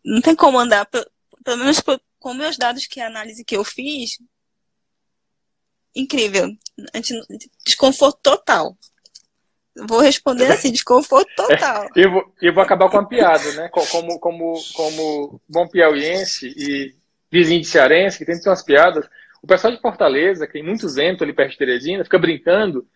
Não 0.10 0.22
tem 0.22 0.36
como 0.36 0.57
andar, 0.57 0.88
pelo 0.88 1.57
menos 1.57 1.84
com 2.18 2.34
meus 2.34 2.57
dados 2.57 2.88
que 2.88 2.99
a 2.99 3.05
análise 3.05 3.45
que 3.45 3.55
eu 3.55 3.64
fiz, 3.64 4.18
incrível. 5.95 6.49
Desconforto 7.64 8.20
total. 8.24 8.76
Vou 9.88 9.99
responder 9.99 10.47
assim, 10.51 10.72
desconforto 10.72 11.30
total. 11.36 11.84
É, 11.84 11.89
eu, 12.03 12.12
vou, 12.12 12.36
eu 12.41 12.51
vou 12.51 12.64
acabar 12.64 12.89
com 12.89 12.97
a 12.97 13.05
piada, 13.05 13.53
né? 13.53 13.70
Como, 13.70 14.20
como, 14.20 14.53
como 14.74 15.41
bom 15.47 15.68
piauiense 15.68 16.47
e 16.57 16.95
vizinho 17.32 17.62
de 17.62 17.68
cearense, 17.68 18.18
que 18.18 18.26
tem 18.26 18.36
umas 18.47 18.64
piadas, 18.64 19.07
o 19.43 19.45
pessoal 19.45 19.72
de 19.72 19.80
Fortaleza, 19.80 20.47
que 20.47 20.53
tem 20.53 20.64
muito 20.64 20.91
vento 20.91 21.24
ali 21.24 21.34
perto 21.34 21.51
de 21.51 21.57
Teresina, 21.60 22.03
fica 22.03 22.18
brincando 22.18 22.88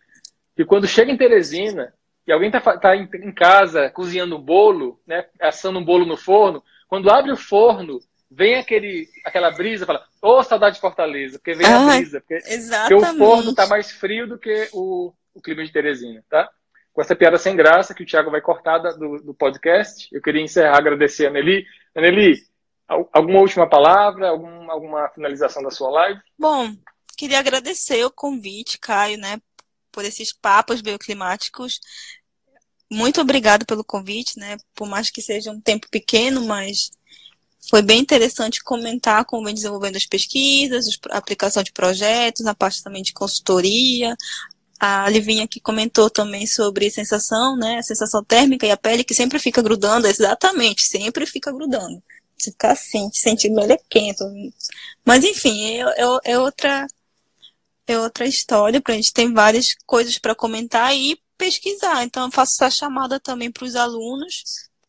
que 0.56 0.64
quando 0.64 0.88
chega 0.88 1.12
em 1.12 1.16
Teresina 1.16 1.94
e 2.26 2.32
alguém 2.32 2.48
está 2.48 2.76
tá 2.76 2.96
em, 2.96 3.08
em, 3.22 3.32
casa 3.32 3.88
cozinhando 3.90 4.36
um 4.36 4.42
bolo, 4.42 5.00
né, 5.06 5.26
assando 5.40 5.78
um 5.78 5.84
bolo 5.84 6.04
no 6.04 6.16
forno, 6.16 6.60
quando 6.88 7.10
abre 7.10 7.32
o 7.32 7.36
forno, 7.36 7.98
vem 8.30 8.56
aquele, 8.56 9.08
aquela 9.24 9.50
brisa, 9.50 9.86
fala, 9.86 10.04
ô 10.20 10.38
oh, 10.38 10.42
saudade 10.42 10.76
de 10.76 10.80
Fortaleza, 10.80 11.38
porque 11.38 11.54
vem 11.54 11.66
ah, 11.66 11.82
a 11.82 11.96
brisa, 11.96 12.20
porque, 12.20 12.38
porque, 12.38 12.94
o 12.94 13.18
forno 13.18 13.50
está 13.50 13.66
mais 13.66 13.92
frio 13.92 14.26
do 14.26 14.38
que 14.38 14.68
o, 14.72 15.12
o 15.34 15.40
clima 15.40 15.64
de 15.64 15.72
Teresina, 15.72 16.24
tá? 16.28 16.48
Com 16.92 17.00
essa 17.00 17.16
piada 17.16 17.38
sem 17.38 17.56
graça 17.56 17.94
que 17.94 18.02
o 18.02 18.06
Thiago 18.06 18.30
vai 18.30 18.40
cortar 18.40 18.78
do, 18.78 19.18
do 19.18 19.34
podcast, 19.34 20.08
eu 20.12 20.22
queria 20.22 20.42
encerrar 20.42 20.78
agradecer 20.78 21.26
a 21.26 21.30
Nelly. 21.30 21.66
Nelly, 21.94 22.36
Alguma 22.86 23.40
última 23.40 23.68
palavra, 23.68 24.28
algum, 24.28 24.70
alguma 24.70 25.08
finalização 25.08 25.62
da 25.62 25.70
sua 25.70 25.90
live? 25.90 26.20
Bom, 26.38 26.70
queria 27.16 27.38
agradecer 27.38 28.04
o 28.04 28.10
convite, 28.10 28.78
Caio, 28.78 29.16
né, 29.16 29.40
por 29.90 30.04
esses 30.04 30.32
papos 30.34 30.82
bioclimáticos. 30.82 31.80
Muito 32.94 33.20
obrigado 33.20 33.66
pelo 33.66 33.84
convite, 33.84 34.38
né? 34.38 34.56
Por 34.74 34.88
mais 34.88 35.10
que 35.10 35.20
seja 35.20 35.50
um 35.50 35.60
tempo 35.60 35.88
pequeno, 35.90 36.44
mas 36.46 36.90
foi 37.68 37.82
bem 37.82 38.00
interessante 38.00 38.62
comentar 38.62 39.24
como 39.24 39.44
vem 39.44 39.54
desenvolvendo 39.54 39.96
as 39.96 40.06
pesquisas, 40.06 40.86
a 41.10 41.18
aplicação 41.18 41.62
de 41.62 41.72
projetos, 41.72 42.44
na 42.44 42.54
parte 42.54 42.82
também 42.82 43.02
de 43.02 43.12
consultoria. 43.12 44.16
A 44.78 45.08
Livinha 45.08 45.44
aqui 45.44 45.60
comentou 45.60 46.08
também 46.08 46.46
sobre 46.46 46.90
sensação, 46.90 47.56
né? 47.56 47.78
A 47.78 47.82
sensação 47.82 48.22
térmica 48.22 48.66
e 48.66 48.70
a 48.70 48.76
pele 48.76 49.04
que 49.04 49.14
sempre 49.14 49.38
fica 49.38 49.60
grudando, 49.60 50.06
exatamente, 50.06 50.82
sempre 50.82 51.26
fica 51.26 51.50
grudando 51.52 52.02
se 52.38 52.50
ficar 52.50 52.72
assim, 52.72 53.10
sentindo 53.12 53.56
melequento. 53.56 54.24
Mas 55.04 55.24
enfim, 55.24 55.64
é, 55.64 55.80
é, 55.80 56.32
é, 56.32 56.38
outra 56.38 56.86
é 57.86 57.98
outra 57.98 58.26
história, 58.26 58.80
pra 58.80 58.94
gente 58.94 59.12
tem 59.12 59.32
várias 59.32 59.74
coisas 59.86 60.18
para 60.18 60.34
comentar 60.34 60.96
e 60.96 61.18
pesquisar. 61.38 62.04
Então 62.04 62.24
eu 62.26 62.32
faço 62.32 62.52
essa 62.54 62.70
chamada 62.70 63.20
também 63.20 63.50
para 63.50 63.64
os 63.64 63.76
alunos. 63.76 64.42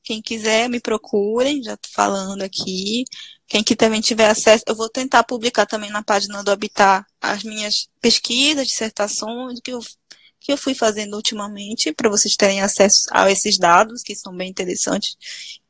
Quem 0.04 0.22
quiser, 0.22 0.70
me 0.70 0.80
procurem, 0.80 1.64
já 1.64 1.76
tô 1.78 1.90
falando 1.92 2.42
aqui. 2.42 3.06
Quem 3.48 3.64
que 3.64 3.76
também 3.76 4.02
tiver 4.02 4.30
acesso, 4.30 4.64
eu 4.68 4.76
vou 4.76 4.90
tentar 4.90 5.24
publicar 5.24 5.66
também 5.66 5.90
na 5.92 6.04
página 6.04 6.44
do 6.44 6.52
Habitat 6.52 7.06
as 7.22 7.44
minhas 7.44 7.88
pesquisas, 8.02 8.68
dissertações, 8.68 9.60
que 9.64 9.72
eu, 9.72 9.80
que 10.40 10.52
eu 10.52 10.58
fui 10.58 10.74
fazendo 10.74 11.16
ultimamente, 11.16 11.94
para 11.94 12.10
vocês 12.10 12.36
terem 12.36 12.62
acesso 12.62 13.08
a 13.12 13.30
esses 13.32 13.58
dados, 13.58 14.02
que 14.04 14.16
são 14.16 14.36
bem 14.36 14.50
interessantes 14.50 15.16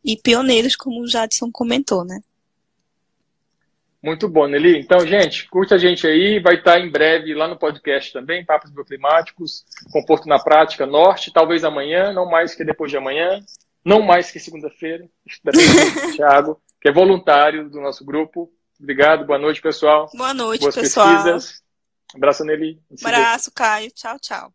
e 0.04 0.18
pioneiros, 0.18 0.76
como 0.76 1.02
o 1.02 1.08
Jadson 1.08 1.52
comentou, 1.52 2.06
né? 2.06 2.20
Muito 4.06 4.30
bom, 4.30 4.46
Nelly. 4.46 4.78
Então, 4.78 5.00
gente, 5.00 5.50
curte 5.50 5.74
a 5.74 5.80
gente 5.80 6.06
aí, 6.06 6.40
vai 6.40 6.54
estar 6.54 6.80
em 6.80 6.92
breve 6.92 7.34
lá 7.34 7.48
no 7.48 7.58
podcast 7.58 8.14
também, 8.14 8.46
Papos 8.46 8.70
Bioclimáticos, 8.70 9.66
com 9.92 10.06
Porto 10.06 10.30
na 10.30 10.38
Prática 10.38 10.86
Norte, 10.86 11.34
talvez 11.34 11.64
amanhã, 11.64 12.14
não 12.14 12.30
mais 12.30 12.54
que 12.54 12.64
depois 12.64 12.92
de 12.92 12.98
amanhã, 12.98 13.44
não 13.84 14.04
mais 14.04 14.30
que 14.30 14.40
segunda-feira. 14.40 15.10
Thiago, 16.16 16.62
que 16.80 16.88
é 16.88 16.92
voluntário 16.92 17.68
do 17.68 17.82
nosso 17.82 18.06
grupo. 18.06 18.52
Obrigado, 18.80 19.26
boa 19.26 19.40
noite, 19.40 19.60
pessoal. 19.60 20.08
Boa 20.14 20.36
noite, 20.36 20.62
Boas 20.62 20.76
pessoal. 20.76 21.08
Pesquisas. 21.08 21.64
Abraço, 22.14 22.46
Nelly. 22.46 22.80
Abraço, 23.04 23.52
Caio. 23.56 23.90
Tchau, 23.90 24.20
tchau. 24.20 24.55